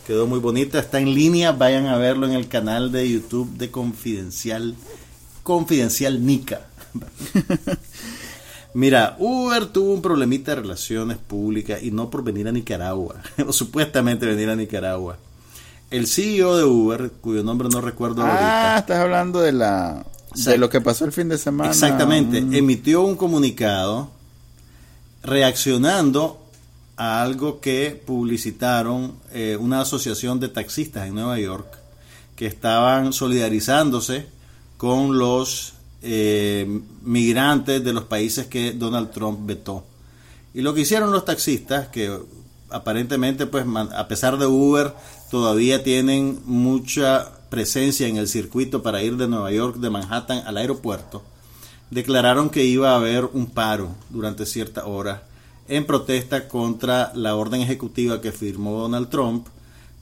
quedó 0.06 0.26
muy 0.26 0.38
bonita. 0.38 0.78
Está 0.78 0.98
en 1.00 1.14
línea, 1.14 1.52
vayan 1.52 1.86
a 1.86 1.96
verlo 1.96 2.26
en 2.26 2.32
el 2.32 2.48
canal 2.48 2.92
de 2.92 3.08
YouTube 3.10 3.56
de 3.56 3.70
Confidencial, 3.70 4.74
Confidencial 5.42 6.24
Nica. 6.24 6.62
Mira, 8.74 9.16
Uber 9.20 9.66
tuvo 9.66 9.94
un 9.94 10.02
problemita 10.02 10.52
de 10.54 10.62
relaciones 10.62 11.16
públicas 11.18 11.80
y 11.82 11.90
no 11.92 12.10
por 12.10 12.24
venir 12.24 12.48
a 12.48 12.52
Nicaragua, 12.52 13.16
o 13.46 13.52
supuestamente 13.52 14.26
venir 14.26 14.50
a 14.50 14.56
Nicaragua. 14.56 15.16
El 15.90 16.08
CEO 16.08 16.56
de 16.56 16.64
Uber, 16.64 17.12
cuyo 17.20 17.44
nombre 17.44 17.68
no 17.68 17.80
recuerdo 17.80 18.22
ahorita, 18.22 18.74
Ah, 18.74 18.78
estás 18.80 18.98
hablando 18.98 19.40
de 19.40 19.52
la 19.52 20.04
de 20.34 20.58
lo 20.58 20.68
que 20.68 20.80
pasó 20.80 21.04
el 21.04 21.12
fin 21.12 21.28
de 21.28 21.38
semana. 21.38 21.70
Exactamente, 21.70 22.40
Mm. 22.40 22.54
emitió 22.54 23.02
un 23.02 23.14
comunicado 23.14 24.10
reaccionando 25.22 26.43
a 26.96 27.22
algo 27.22 27.60
que 27.60 28.00
publicitaron 28.06 29.14
eh, 29.32 29.56
una 29.58 29.80
asociación 29.80 30.38
de 30.40 30.48
taxistas 30.48 31.06
en 31.06 31.14
Nueva 31.14 31.38
York 31.38 31.78
que 32.36 32.46
estaban 32.46 33.12
solidarizándose 33.12 34.26
con 34.76 35.18
los 35.18 35.74
eh, 36.02 36.80
migrantes 37.02 37.82
de 37.82 37.92
los 37.92 38.04
países 38.04 38.46
que 38.46 38.72
Donald 38.72 39.10
Trump 39.10 39.40
vetó. 39.42 39.84
Y 40.52 40.62
lo 40.62 40.74
que 40.74 40.82
hicieron 40.82 41.10
los 41.10 41.24
taxistas, 41.24 41.88
que 41.88 42.16
aparentemente, 42.70 43.46
pues, 43.46 43.64
a 43.92 44.08
pesar 44.08 44.38
de 44.38 44.46
Uber, 44.46 44.94
todavía 45.30 45.82
tienen 45.82 46.40
mucha 46.44 47.30
presencia 47.50 48.06
en 48.06 48.16
el 48.16 48.28
circuito 48.28 48.82
para 48.82 49.02
ir 49.02 49.16
de 49.16 49.28
Nueva 49.28 49.50
York, 49.52 49.76
de 49.76 49.90
Manhattan 49.90 50.42
al 50.46 50.56
aeropuerto, 50.56 51.22
declararon 51.90 52.50
que 52.50 52.64
iba 52.64 52.92
a 52.92 52.96
haber 52.96 53.24
un 53.26 53.46
paro 53.46 53.94
durante 54.10 54.46
cierta 54.46 54.86
hora 54.86 55.22
en 55.68 55.84
protesta 55.86 56.48
contra 56.48 57.12
la 57.14 57.36
orden 57.36 57.60
ejecutiva 57.62 58.20
que 58.20 58.32
firmó 58.32 58.78
Donald 58.80 59.08
Trump 59.08 59.46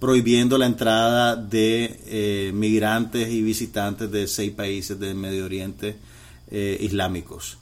prohibiendo 0.01 0.59
la 0.59 0.67
entrada 0.67 1.37
de 1.37 2.01
eh, 2.07 2.51
migrantes 2.55 3.29
y 3.29 3.41
visitantes 3.43 4.11
de 4.11 4.27
seis 4.27 4.51
países 4.51 4.99
del 4.99 5.15
Medio 5.15 5.45
Oriente 5.45 5.97
eh, 6.51 6.77
islámicos. 6.81 7.59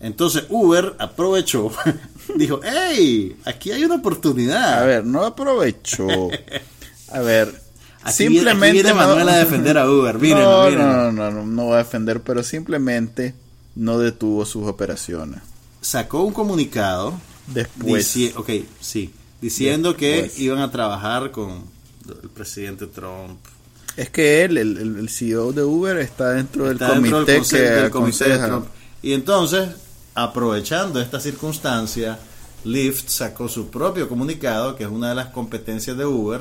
Entonces 0.00 0.44
Uber 0.48 0.96
aprovechó, 0.98 1.70
dijo, 2.36 2.60
hey, 2.64 3.36
aquí 3.44 3.70
hay 3.70 3.84
una 3.84 3.94
oportunidad. 3.96 4.82
A 4.82 4.84
ver, 4.84 5.04
no 5.06 5.24
aprovechó. 5.24 6.08
A 7.12 7.20
ver, 7.20 7.62
Aquí 8.02 8.26
viene- 8.28 8.40
simplemente 8.50 8.66
aquí 8.66 8.72
viene 8.72 8.90
no- 8.90 8.96
Manuel 8.96 9.28
a 9.28 9.36
defender 9.38 9.78
a 9.78 9.88
Uber, 9.88 10.18
mírenlo, 10.18 10.64
no, 10.64 10.70
mírenlo. 10.70 10.92
no, 10.92 11.12
no, 11.12 11.30
no, 11.30 11.46
no 11.46 11.66
va 11.68 11.76
a 11.76 11.84
defender, 11.84 12.20
pero 12.22 12.42
simplemente 12.42 13.34
no 13.76 13.98
detuvo 13.98 14.44
sus 14.44 14.66
operaciones. 14.66 15.40
Sacó 15.80 16.22
un 16.24 16.32
comunicado 16.34 17.14
Después. 17.46 18.16
dici- 18.16 18.32
ok, 18.36 18.50
sí, 18.80 19.12
diciendo 19.40 19.94
Después. 19.94 20.32
que 20.32 20.42
iban 20.42 20.58
a 20.60 20.70
trabajar 20.70 21.30
con 21.30 21.64
el 22.08 22.28
presidente 22.30 22.86
Trump. 22.86 23.38
Es 23.96 24.10
que 24.10 24.44
él, 24.44 24.56
el, 24.58 25.08
CEO 25.08 25.52
de 25.52 25.62
Uber, 25.62 25.98
está 25.98 26.30
dentro 26.30 26.66
del 26.66 26.78
dentro 26.78 26.96
comité 26.96 27.32
del 27.32 27.42
que 27.46 27.56
del 27.58 27.90
comité 27.90 28.28
de. 28.28 28.38
Trump. 28.38 28.66
Y 29.02 29.12
entonces, 29.12 29.68
aprovechando 30.14 31.00
esta 31.00 31.20
circunstancia, 31.20 32.18
Lyft 32.64 33.08
sacó 33.08 33.48
su 33.48 33.68
propio 33.68 34.08
comunicado, 34.08 34.74
que 34.74 34.84
es 34.84 34.90
una 34.90 35.10
de 35.10 35.14
las 35.14 35.28
competencias 35.28 35.96
de 35.96 36.06
Uber, 36.06 36.40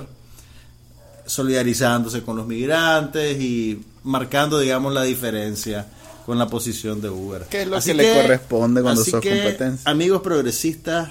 solidarizándose 1.26 2.24
con 2.24 2.38
los 2.38 2.48
migrantes 2.48 3.40
y 3.40 3.84
marcando, 4.04 4.60
digamos, 4.60 4.94
la 4.94 5.04
diferencia 5.04 5.88
con 6.26 6.38
la 6.38 6.48
posición 6.48 7.02
de 7.02 7.10
Uber. 7.10 7.46
¿Qué 7.50 7.64
es 7.64 7.68
lo 7.68 7.80
que 7.80 7.94
le 7.94 8.14
corresponde 8.14 8.82
cuando 8.82 9.02
así 9.02 9.12
sos 9.12 9.22
que, 9.22 9.30
competencia? 9.30 9.90
Amigos 9.90 10.22
progresistas, 10.22 11.10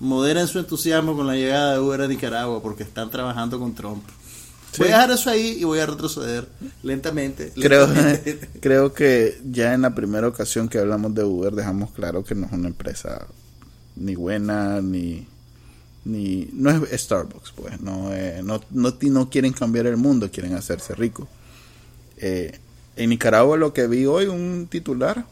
moderen 0.00 0.46
su 0.48 0.58
entusiasmo 0.58 1.16
con 1.16 1.26
la 1.26 1.34
llegada 1.34 1.74
de 1.74 1.80
Uber 1.80 2.02
a 2.02 2.08
Nicaragua 2.08 2.62
porque 2.62 2.82
están 2.82 3.10
trabajando 3.10 3.58
con 3.58 3.74
Trump. 3.74 4.04
Sí. 4.72 4.82
Voy 4.82 4.88
a 4.88 4.96
dejar 4.96 5.10
eso 5.10 5.30
ahí 5.30 5.58
y 5.60 5.64
voy 5.64 5.80
a 5.80 5.86
retroceder 5.86 6.48
lentamente. 6.82 7.52
Creo, 7.54 7.86
lentamente. 7.86 8.48
creo 8.60 8.94
que 8.94 9.38
ya 9.50 9.74
en 9.74 9.82
la 9.82 9.94
primera 9.94 10.26
ocasión 10.28 10.68
que 10.68 10.78
hablamos 10.78 11.14
de 11.14 11.24
Uber 11.24 11.52
dejamos 11.52 11.90
claro 11.90 12.24
que 12.24 12.34
no 12.34 12.46
es 12.46 12.52
una 12.52 12.68
empresa 12.68 13.26
ni 13.96 14.14
buena 14.14 14.80
ni 14.80 15.26
ni 16.04 16.48
no 16.52 16.70
es 16.70 17.02
Starbucks 17.02 17.52
pues 17.52 17.80
no 17.80 18.12
eh, 18.12 18.40
no, 18.42 18.60
no 18.70 18.94
no 19.00 19.30
quieren 19.30 19.52
cambiar 19.52 19.86
el 19.86 19.96
mundo 19.96 20.30
quieren 20.30 20.54
hacerse 20.54 20.94
ricos 20.94 21.28
Eh, 22.16 22.58
en 22.96 23.10
Nicaragua 23.10 23.56
lo 23.56 23.72
que 23.72 23.86
vi 23.86 24.06
hoy 24.06 24.26
un 24.26 24.66
titular 24.70 25.24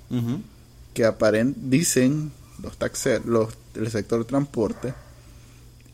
que 0.94 1.04
aparent 1.04 1.56
dicen 1.56 2.32
los 2.62 2.76
taxer 2.76 3.24
los 3.26 3.54
del 3.74 3.90
sector 3.90 4.24
transporte 4.24 4.94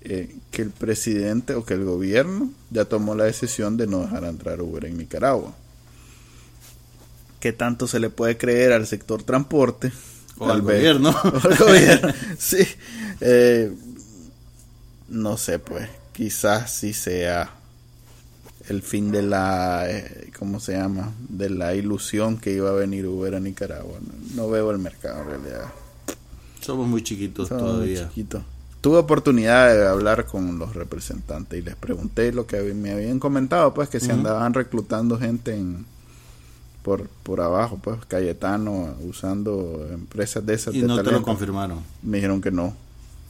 eh, 0.09 0.37
que 0.53 0.62
el 0.62 0.71
presidente 0.71 1.55
o 1.55 1.64
que 1.64 1.75
el 1.75 1.85
gobierno 1.85 2.51
ya 2.71 2.85
tomó 2.85 3.17
la 3.17 3.25
decisión 3.25 3.77
de 3.77 3.89
no 3.89 4.03
dejar 4.03 4.23
entrar 4.23 4.61
Uber 4.62 4.85
en 4.85 4.99
Nicaragua. 4.99 5.53
¿Qué 7.41 7.53
tanto 7.53 7.89
se 7.89 7.99
le 7.99 8.09
puede 8.09 8.37
creer 8.39 8.73
al 8.73 8.87
sector 8.87 9.25
transporte? 9.25 9.91
O 10.39 10.49
al 10.49 10.62
vez. 10.62 10.77
gobierno. 10.77 11.11
O 11.25 11.49
al 11.49 11.57
gobierno, 11.57 12.14
sí. 12.39 12.64
Eh, 13.21 13.75
no 15.09 15.37
sé, 15.37 15.59
pues, 15.59 15.89
quizás 16.12 16.73
sí 16.73 16.93
sea 16.93 17.53
el 18.69 18.83
fin 18.83 19.11
de 19.12 19.23
la, 19.23 19.85
eh, 19.89 20.31
¿cómo 20.39 20.61
se 20.61 20.73
llama? 20.73 21.12
De 21.29 21.51
la 21.51 21.75
ilusión 21.75 22.39
que 22.39 22.53
iba 22.53 22.71
a 22.71 22.75
venir 22.75 23.07
Uber 23.07 23.35
a 23.35 23.41
Nicaragua. 23.41 23.99
No, 24.01 24.43
no 24.45 24.51
veo 24.51 24.71
el 24.71 24.79
mercado 24.79 25.23
en 25.23 25.29
realidad. 25.29 25.64
Somos 26.61 26.87
muy 26.89 27.03
chiquitos 27.03 27.49
Somos 27.49 27.62
muy 27.64 27.73
todavía. 27.73 28.09
chiquitos. 28.09 28.43
Tuve 28.81 28.99
oportunidad 28.99 29.75
de 29.75 29.87
hablar 29.87 30.27
con 30.27 30.59
los 30.59 30.75
representantes 30.75 31.59
y 31.59 31.62
les 31.62 31.75
pregunté 31.77 32.33
lo 32.33 32.47
que 32.47 32.61
me 32.75 32.93
habían 32.93 33.19
comentado, 33.19 33.73
pues 33.75 33.89
que 33.89 33.99
se 34.01 34.07
Ujú. 34.07 34.17
andaban 34.17 34.55
reclutando 34.55 35.19
gente 35.19 35.55
en 35.57 35.85
por 36.83 37.09
por 37.09 37.41
abajo, 37.41 37.81
pues 37.83 38.05
Cayetano 38.07 38.95
usando 39.09 39.89
empresas 39.93 40.47
de 40.47 40.55
esas 40.55 40.73
Y 40.75 40.83
de 40.83 40.87
no 40.87 41.03
te 41.03 41.11
lo 41.11 41.21
confirmaron. 41.23 41.81
Me 42.03 42.19
dijeron 42.19 42.41
que 42.41 42.53
no. 42.53 42.77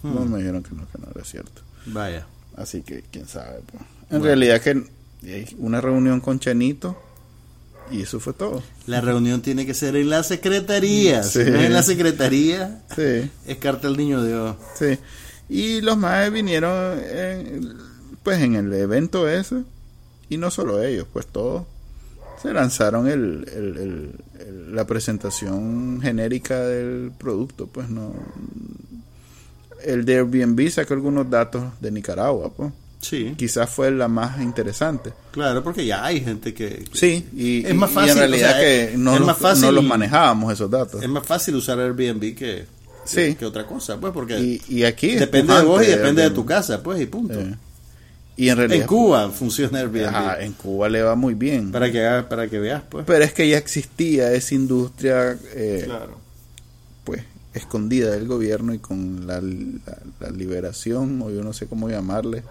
No 0.03 0.21
Hmm. 0.21 0.31
me 0.33 0.39
dijeron 0.39 0.63
que 0.63 0.75
no, 0.75 0.83
que 0.93 0.99
no 0.99 1.09
era 1.15 1.25
cierto. 1.25 1.63
Vaya. 1.87 2.27
Así 2.57 2.83
que 2.83 3.03
quién 3.11 3.27
sabe, 3.27 3.61
pues. 3.71 3.83
En 3.83 4.19
Bueno. 4.19 4.25
realidad 4.27 4.61
que 4.61 4.87
una 5.59 5.81
reunión 5.81 6.21
con 6.21 6.39
Chanito 6.39 6.97
y 7.91 8.03
eso 8.03 8.19
fue 8.21 8.33
todo. 8.33 8.63
La 8.87 9.01
reunión 9.01 9.43
tiene 9.43 9.65
que 9.67 9.75
ser 9.75 9.97
en 9.97 10.11
la 10.11 10.23
secretaría. 10.23 11.23
Sí. 11.23 11.45
Si 11.45 11.51
no 11.51 11.59
es 11.59 11.65
en 11.67 11.73
la 11.73 11.83
secretaría, 11.83 12.83
Sí. 12.95 13.31
es 13.47 13.57
carta 13.59 13.89
del 13.89 13.97
niño 13.97 14.25
Dios. 14.25 14.57
Sí. 14.79 14.99
Y 15.49 15.81
los 15.81 15.97
más 15.97 16.31
vinieron 16.33 16.99
en- 16.99 17.75
pues 18.23 18.41
en 18.43 18.57
el 18.57 18.73
evento 18.73 19.29
ese 19.29 19.63
y 20.29 20.37
no 20.37 20.51
solo 20.51 20.83
ellos, 20.83 21.07
pues 21.13 21.27
todos 21.29 21.65
se 22.43 22.53
lanzaron 22.53 23.07
el, 23.09 23.49
el- 23.55 23.77
el- 23.79 24.11
el- 24.41 24.75
la 24.75 24.85
presentación 24.87 26.01
genérica 26.03 26.61
del 26.61 27.13
producto, 27.17 27.67
pues 27.69 27.89
no 27.89 28.13
el 29.85 30.05
de 30.05 30.17
Airbnb 30.17 30.69
sacó 30.71 30.95
algunos 30.95 31.31
datos 31.31 31.65
de 31.81 31.91
Nicaragua, 31.93 32.53
pues 32.53 32.73
Sí, 33.01 33.35
quizás 33.37 33.69
fue 33.71 33.91
la 33.91 34.09
más 34.09 34.41
interesante. 34.41 35.13
claro, 35.31 35.63
porque 35.63 35.85
ya 35.87 36.05
hay 36.05 36.21
gente 36.21 36.53
que... 36.55 36.85
Sí, 36.93 37.27
y, 37.37 37.65
Es 37.67 37.75
más 37.75 37.91
y- 37.91 37.93
y 37.93 37.95
fácil, 37.95 38.11
en 38.13 38.19
realidad 38.19 38.51
o 38.51 38.53
sea, 38.55 38.61
que 38.61 38.95
no, 38.97 39.13
es 39.15 39.19
los, 39.21 39.27
más 39.27 39.39
fácil- 39.39 39.61
no 39.67 39.73
los 39.73 39.85
manejábamos 39.85 40.53
esos 40.53 40.71
datos. 40.71 41.03
Es 41.03 41.09
más 41.09 41.25
fácil 41.27 41.55
usar 41.57 41.79
Airbnb 41.79 42.35
que, 42.35 42.65
Sí. 43.05 43.17
que, 43.17 43.37
que 43.37 43.45
otra 43.47 43.67
cosa, 43.67 43.99
pues, 44.01 44.13
porque 44.13 44.39
Y, 44.41 44.61
y 44.69 44.85
aquí 44.85 45.15
depende 45.15 45.55
de 45.55 45.63
vos 45.63 45.83
y 45.83 45.87
depende 45.87 46.23
de 46.23 46.29
Airbnb. 46.29 46.35
tu 46.35 46.47
casa, 46.47 46.83
pues, 46.83 47.01
y 47.01 47.07
punto. 47.07 47.39
Eh, 47.39 47.55
y 48.39 48.49
en 48.49 48.57
realidad 48.57 48.81
En 48.83 48.87
Cuba 48.87 49.31
funciona 49.31 49.79
Airbnb. 49.79 50.07
Ajá, 50.09 50.41
en 50.43 50.53
Cuba 50.55 50.89
le 50.89 51.03
va 51.03 51.15
muy 51.15 51.35
bien. 51.35 51.71
Para 51.73 51.93
que 51.93 52.25
para 52.29 52.49
que 52.49 52.59
veas, 52.59 52.83
pues. 52.89 53.05
Pero 53.07 53.23
es 53.25 53.33
que 53.33 53.49
ya 53.49 53.59
existía 53.59 54.33
esa 54.33 54.55
industria, 54.55 55.39
eh, 55.55 55.83
Claro. 55.85 56.19
pues, 57.05 57.23
escondida 57.55 58.11
del 58.11 58.27
gobierno 58.27 58.75
y 58.75 58.79
con 58.79 59.27
la, 59.27 59.41
la- 59.41 59.99
la 60.21 60.31
liberación, 60.31 61.21
o 61.23 61.31
yo 61.31 61.43
no 61.45 61.53
sé 61.53 61.67
cómo 61.67 61.89
llamarle, 61.89 62.43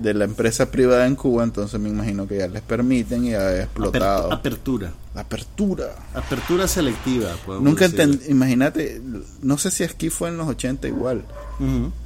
de 0.00 0.14
la 0.14 0.24
empresa 0.24 0.70
privada 0.70 1.06
en 1.06 1.16
Cuba, 1.16 1.44
entonces 1.44 1.78
me 1.80 1.88
imagino 1.88 2.26
que 2.26 2.38
ya 2.38 2.48
les 2.48 2.62
permiten 2.62 3.24
y 3.24 3.34
ha 3.34 3.62
explotado. 3.62 4.30
Aper- 4.30 4.34
apertura. 4.34 4.92
Apertura. 5.14 5.94
Apertura 6.14 6.68
selectiva, 6.68 7.34
Nunca 7.60 7.86
imagínate, 8.28 9.00
no 9.42 9.58
sé 9.58 9.70
si 9.70 9.84
aquí 9.84 10.10
fue 10.10 10.28
en 10.28 10.36
los 10.36 10.48
80 10.48 10.86
igual, 10.88 11.24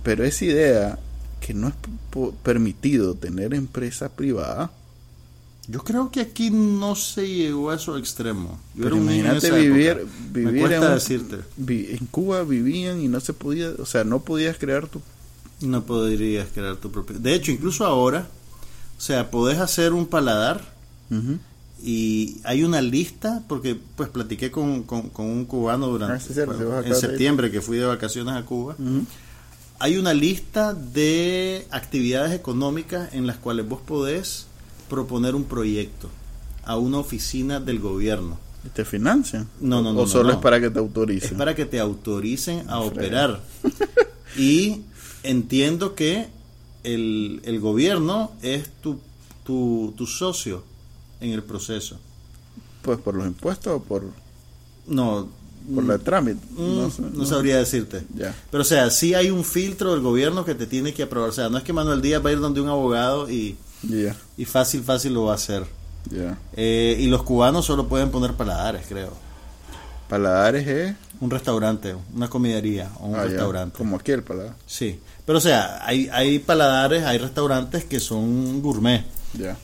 pero 0.02 0.24
esa 0.24 0.44
idea 0.44 0.98
que 1.40 1.54
no 1.54 1.68
es 1.68 1.74
permitido 2.42 3.14
tener 3.14 3.52
empresa 3.54 4.08
privada, 4.08 4.70
Yo 5.68 5.80
creo 5.84 6.10
que 6.10 6.20
aquí 6.20 6.50
no 6.50 6.96
se 6.96 7.28
llegó 7.28 7.70
a 7.70 7.76
esos 7.76 7.96
extremos. 7.98 8.58
Yo 8.74 8.82
Pero 8.84 8.96
era 8.96 9.04
imagínate 9.04 9.50
vivir, 9.60 10.06
en, 10.76 11.40
vi- 11.56 11.86
en 11.92 12.06
Cuba 12.06 12.42
vivían 12.42 13.00
y 13.00 13.06
no 13.08 13.20
se 13.20 13.32
podía, 13.32 13.70
o 13.78 13.86
sea, 13.86 14.02
no 14.02 14.18
podías 14.20 14.56
crear 14.58 14.88
tu 14.88 15.00
No 15.62 15.84
podrías 15.84 16.48
crear 16.52 16.76
tu 16.76 16.90
propio. 16.90 17.18
De 17.18 17.34
hecho, 17.34 17.50
incluso 17.52 17.84
ahora, 17.86 18.26
o 18.98 19.00
sea, 19.00 19.30
podés 19.30 19.58
hacer 19.58 19.92
un 19.92 20.06
paladar 20.06 20.72
y 21.84 22.36
hay 22.44 22.62
una 22.62 22.80
lista, 22.80 23.42
porque 23.48 23.76
pues 23.96 24.08
platiqué 24.08 24.50
con, 24.50 24.84
con- 24.84 25.08
con 25.10 25.26
un 25.26 25.44
cubano 25.44 25.88
durante 25.88 26.14
Ah, 26.16 26.20
sí, 26.20 26.32
bueno, 26.46 26.80
en 26.82 26.94
septiembre 26.94 27.50
que 27.50 27.60
fui 27.60 27.76
de 27.78 27.86
vacaciones 27.86 28.34
a 28.34 28.42
Cuba. 28.44 28.76
Hay 29.80 29.96
una 29.96 30.14
lista 30.14 30.74
de 30.74 31.66
actividades 31.70 32.32
económicas 32.32 33.12
en 33.14 33.26
las 33.26 33.36
cuales 33.36 33.68
vos 33.68 33.80
podés 33.80 34.46
proponer 34.88 35.34
un 35.34 35.44
proyecto 35.44 36.08
a 36.64 36.76
una 36.76 36.98
oficina 36.98 37.58
del 37.58 37.80
gobierno. 37.80 38.38
¿Y 38.64 38.68
te 38.68 38.84
financian? 38.84 39.48
No, 39.60 39.82
no, 39.82 39.92
no, 39.92 40.00
O 40.00 40.02
no, 40.04 40.08
solo 40.08 40.28
no. 40.28 40.34
es 40.34 40.36
para 40.38 40.60
que 40.60 40.70
te 40.70 40.78
Es 40.78 40.84
autoricen. 40.84 41.36
para 41.36 41.56
que 41.56 41.66
te 41.66 41.80
autoricen 41.80 42.68
a 42.70 42.78
operar. 42.78 43.40
Y 44.38 44.80
entiendo 45.22 45.94
que 45.94 46.28
el, 46.84 47.40
el 47.44 47.60
gobierno 47.60 48.32
es 48.42 48.68
tu, 48.82 48.98
tu, 49.44 49.94
tu 49.96 50.06
socio 50.06 50.62
en 51.20 51.30
el 51.30 51.42
proceso. 51.42 51.98
Pues 52.82 52.98
por 52.98 53.14
los 53.14 53.26
impuestos 53.26 53.72
o 53.74 53.80
por, 53.82 54.04
No, 54.86 55.28
por 55.72 55.84
la 55.84 55.98
trámite. 55.98 56.40
mm, 56.56 56.76
no, 56.76 56.90
sé, 56.90 57.02
no 57.02 57.24
sabría 57.24 57.56
decirte. 57.58 58.02
Ya. 58.16 58.34
Pero 58.50 58.62
o 58.62 58.64
sea, 58.66 58.90
sí 58.90 59.14
hay 59.14 59.30
un 59.30 59.44
filtro 59.44 59.92
del 59.92 60.00
gobierno 60.00 60.44
que 60.44 60.54
te 60.56 60.66
tiene 60.66 60.92
que 60.92 61.04
aprobar. 61.04 61.28
O 61.30 61.32
sea, 61.32 61.48
no 61.48 61.58
es 61.58 61.64
que 61.64 61.72
Manuel 61.72 62.02
Díaz 62.02 62.24
va 62.24 62.30
a 62.30 62.32
ir 62.32 62.40
donde 62.40 62.60
un 62.60 62.68
abogado 62.68 63.30
y, 63.30 63.56
Ya, 63.88 64.16
y 64.36 64.44
fácil, 64.44 64.82
fácil 64.82 65.14
lo 65.14 65.24
va 65.24 65.32
a 65.32 65.36
hacer. 65.36 65.64
ya. 66.10 66.36
Eh, 66.56 66.96
y 66.98 67.06
los 67.06 67.22
cubanos 67.22 67.64
solo 67.66 67.86
pueden 67.86 68.10
poner 68.10 68.32
paladares, 68.34 68.84
creo. 68.88 69.12
Paladares 70.08 70.66
es. 70.66 70.94
Un 71.20 71.30
restaurante, 71.30 71.94
una 72.16 72.28
comidería 72.28 72.90
o 72.98 73.06
un 73.06 73.14
ah, 73.14 73.18
ya, 73.18 73.24
restaurante. 73.26 73.78
Como 73.78 73.94
aquí 73.96 74.10
el 74.10 74.24
paladar. 74.24 74.56
Sí, 74.66 74.98
pero 75.24 75.38
o 75.38 75.40
sea, 75.40 75.80
hay, 75.86 76.08
hay 76.12 76.38
paladares, 76.38 77.04
hay 77.04 77.18
restaurantes 77.18 77.84
que 77.84 78.00
son 78.00 78.60
gourmet, 78.60 79.04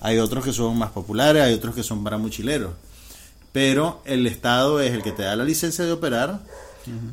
hay 0.00 0.18
otros 0.18 0.44
que 0.44 0.52
son 0.52 0.78
más 0.78 0.90
populares, 0.90 1.42
hay 1.42 1.54
otros 1.54 1.74
que 1.74 1.82
son 1.82 2.04
para 2.04 2.18
mochileros. 2.18 2.72
Pero 3.52 4.02
el 4.04 4.26
Estado 4.26 4.80
es 4.80 4.92
el 4.92 5.02
que 5.02 5.12
te 5.12 5.22
da 5.22 5.34
la 5.34 5.44
licencia 5.44 5.84
de 5.84 5.92
operar 5.92 6.40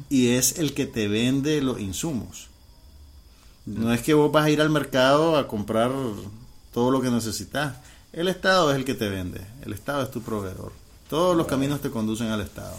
y 0.09 0.29
es 0.29 0.59
el 0.59 0.73
que 0.73 0.85
te 0.85 1.07
vende 1.07 1.61
los 1.61 1.79
insumos. 1.79 2.47
No 3.65 3.91
es 3.91 4.01
que 4.01 4.13
vos 4.13 4.31
vas 4.31 4.45
a 4.45 4.49
ir 4.49 4.61
al 4.61 4.69
mercado 4.69 5.37
a 5.37 5.47
comprar 5.47 5.91
todo 6.71 6.91
lo 6.91 7.01
que 7.01 7.09
necesitas. 7.09 7.77
El 8.13 8.27
Estado 8.27 8.71
es 8.71 8.77
el 8.77 8.85
que 8.85 8.93
te 8.93 9.09
vende. 9.09 9.41
El 9.65 9.73
Estado 9.73 10.03
es 10.03 10.11
tu 10.11 10.21
proveedor. 10.21 10.71
Todos 11.09 11.35
los 11.35 11.47
caminos 11.47 11.81
te 11.81 11.89
conducen 11.89 12.27
al 12.27 12.41
Estado. 12.41 12.77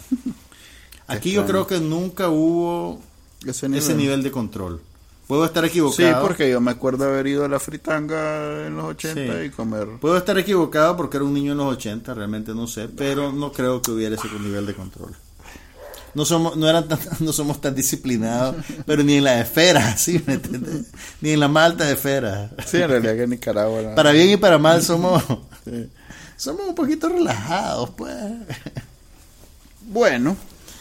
Aquí 1.08 1.32
yo 1.32 1.46
creo 1.46 1.66
que 1.66 1.78
nunca 1.78 2.30
hubo 2.30 3.00
Ese 3.44 3.66
ese 3.66 3.94
nivel 3.94 4.22
de 4.22 4.30
control. 4.30 4.80
Puedo 5.26 5.44
estar 5.44 5.64
Sí, 5.64 5.70
equivocado. 5.70 6.22
porque 6.22 6.48
yo 6.50 6.60
me 6.60 6.70
acuerdo 6.70 7.04
haber 7.04 7.26
ido 7.26 7.44
a 7.44 7.48
la 7.48 7.58
fritanga 7.58 8.66
en 8.66 8.76
los 8.76 8.84
80 8.86 9.40
Sí. 9.40 9.46
y 9.46 9.50
comer. 9.50 9.88
Puedo 10.00 10.16
estar 10.16 10.38
equivocado 10.38 10.96
porque 10.96 11.16
era 11.16 11.24
un 11.24 11.34
niño 11.34 11.52
en 11.52 11.58
los 11.58 11.72
80, 11.76 12.14
realmente 12.14 12.54
no 12.54 12.66
sé, 12.68 12.88
pero 12.88 13.32
no 13.32 13.50
creo 13.52 13.82
que 13.82 13.90
hubiera 13.90 14.14
ese 14.14 14.28
nivel 14.40 14.66
de 14.66 14.74
control. 14.74 15.14
No 16.14 16.24
somos 16.24 16.56
no 16.56 16.68
eran 16.68 16.86
tan- 16.88 16.98
no 17.20 17.32
somos 17.32 17.60
tan 17.60 17.74
disciplinados, 17.74 18.56
pero 18.86 19.02
ni 19.02 19.16
en 19.16 19.24
la 19.24 19.40
esfera, 19.40 19.96
¿sí? 19.98 20.22
¿Me 20.26 20.34
entiendes? 20.34 20.86
Ni 21.20 21.30
en 21.30 21.40
la 21.40 21.48
malta 21.48 21.90
esfera. 21.90 22.50
Sí, 22.64 22.76
en 22.78 22.88
realidad 22.88 23.16
que 23.16 23.22
en 23.24 23.30
Nicaragua. 23.30 23.94
Para 23.96 24.12
bien 24.12 24.30
y 24.30 24.36
para 24.36 24.58
mal 24.58 24.82
somos 24.82 25.22
Sí. 25.64 25.90
somos 26.36 26.68
un 26.68 26.74
poquito 26.76 27.08
relajados, 27.08 27.90
pues. 27.96 28.14
Bueno, 29.88 30.36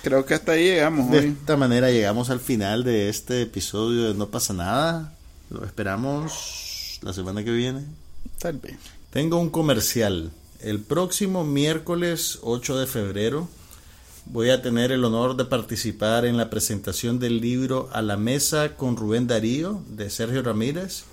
creo 0.05 0.23
que 0.23 0.35
hasta 0.35 0.51
ahí 0.51 0.65
llegamos 0.65 1.09
De 1.09 1.17
hoy. 1.17 1.25
esta 1.39 1.57
manera 1.57 1.89
llegamos 1.89 2.29
al 2.29 2.39
final 2.39 2.83
de 2.83 3.09
este 3.09 3.41
episodio 3.41 4.03
de 4.03 4.13
No 4.13 4.27
pasa 4.27 4.53
nada. 4.53 5.15
Lo 5.49 5.65
esperamos 5.65 6.99
la 7.01 7.11
semana 7.11 7.43
que 7.43 7.51
viene. 7.51 7.81
Tal 8.37 8.59
vez. 8.59 8.75
Tengo 9.09 9.39
un 9.39 9.49
comercial. 9.49 10.29
El 10.61 10.79
próximo 10.79 11.43
miércoles 11.43 12.37
8 12.43 12.77
de 12.77 12.85
febrero 12.85 13.49
voy 14.27 14.51
a 14.51 14.61
tener 14.61 14.91
el 14.91 15.03
honor 15.03 15.37
de 15.37 15.45
participar 15.45 16.25
en 16.25 16.37
la 16.37 16.51
presentación 16.51 17.17
del 17.17 17.41
libro 17.41 17.89
A 17.91 18.03
la 18.03 18.15
Mesa 18.15 18.75
con 18.75 18.97
Rubén 18.97 19.25
Darío 19.25 19.81
de 19.89 20.11
Sergio 20.11 20.43
Ramírez 20.43 21.05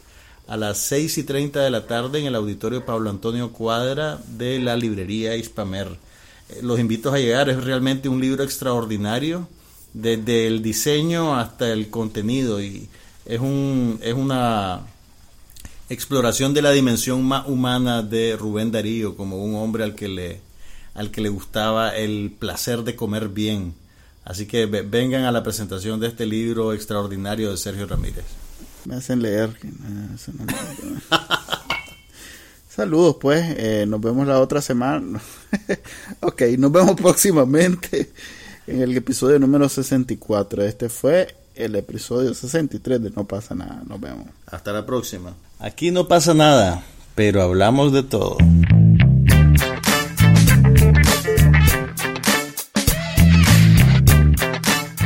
a 0.49 0.59
las 0.59 0.77
6 0.79 1.17
y 1.17 1.25
30 1.25 1.61
de 1.61 1.71
la 1.71 1.87
tarde 1.87 2.19
en 2.19 2.27
el 2.27 2.35
auditorio 2.35 2.85
Pablo 2.85 3.09
Antonio 3.09 3.53
Cuadra 3.53 4.19
de 4.37 4.59
la 4.59 4.77
librería 4.77 5.35
Hispamer. 5.35 5.89
Los 6.61 6.79
invito 6.79 7.13
a 7.13 7.19
llegar, 7.19 7.49
es 7.49 7.63
realmente 7.65 8.09
un 8.09 8.21
libro 8.21 8.45
extraordinario, 8.45 9.49
desde 9.95 10.47
el 10.47 10.63
diseño 10.63 11.37
hasta 11.37 11.73
el 11.73 11.91
contenido 11.91 12.63
y 12.63 12.89
es, 13.27 13.41
un, 13.41 13.99
es 14.03 14.15
una 14.15 14.81
exploración 15.89 16.55
de 16.55 16.63
la 16.63 16.73
dimensión 16.73 17.23
más 17.25 17.47
humana 17.47 18.03
de 18.03 18.37
Rubén 18.37 18.73
Darío 18.73 19.17
como 19.17 19.45
un 19.45 19.55
hombre 19.57 19.85
al 19.85 19.95
que 19.95 20.09
le, 20.09 20.41
al 20.95 21.11
que 21.11 21.21
le 21.21 21.29
gustaba 21.29 21.95
el 21.95 22.35
placer 22.39 22.83
de 22.85 22.97
comer 22.97 23.29
bien. 23.29 23.75
Así 24.25 24.47
que 24.47 24.67
vengan 24.67 25.25
a 25.25 25.33
la 25.33 25.43
presentación 25.43 25.99
de 26.01 26.07
este 26.07 26.27
libro 26.27 26.73
extraordinario 26.73 27.51
de 27.51 27.57
Sergio 27.57 27.87
Ramírez. 27.87 28.25
Me 28.85 28.97
hacen 28.97 29.21
leer. 29.21 29.51
Saludos 32.69 33.17
pues, 33.21 33.45
eh, 33.59 33.85
nos 33.87 34.01
vemos 34.01 34.27
la 34.27 34.41
otra 34.41 34.63
semana. 34.63 35.21
ok, 36.21 36.43
nos 36.59 36.73
vemos 36.73 36.95
próximamente 37.01 38.13
en 38.67 38.83
el 38.83 38.97
episodio 38.97 39.39
número 39.39 39.69
64. 39.69 40.65
Este 40.65 40.89
fue 40.89 41.35
el 41.55 41.77
episodio 41.77 42.35
63 42.35 43.03
de 43.03 43.11
No 43.11 43.27
pasa 43.27 43.55
nada. 43.55 43.83
Nos 43.87 44.01
vemos. 44.01 44.27
Hasta 44.47 44.73
la 44.73 44.87
próxima. 44.87 45.35
Aquí 45.59 45.91
no 45.91 46.09
pasa 46.09 46.35
nada, 46.35 46.85
pero 47.15 47.43
hablamos 47.43 47.93
de 47.93 48.03
todo. 48.03 48.37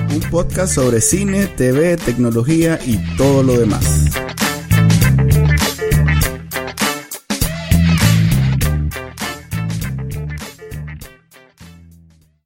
Un 0.08 0.30
podcast 0.30 0.74
sobre 0.74 1.00
cine, 1.00 1.46
TV, 1.46 1.96
tecnología 1.96 2.78
y 2.84 2.96
todo 3.16 3.42
lo 3.42 3.58
demás. 3.58 4.10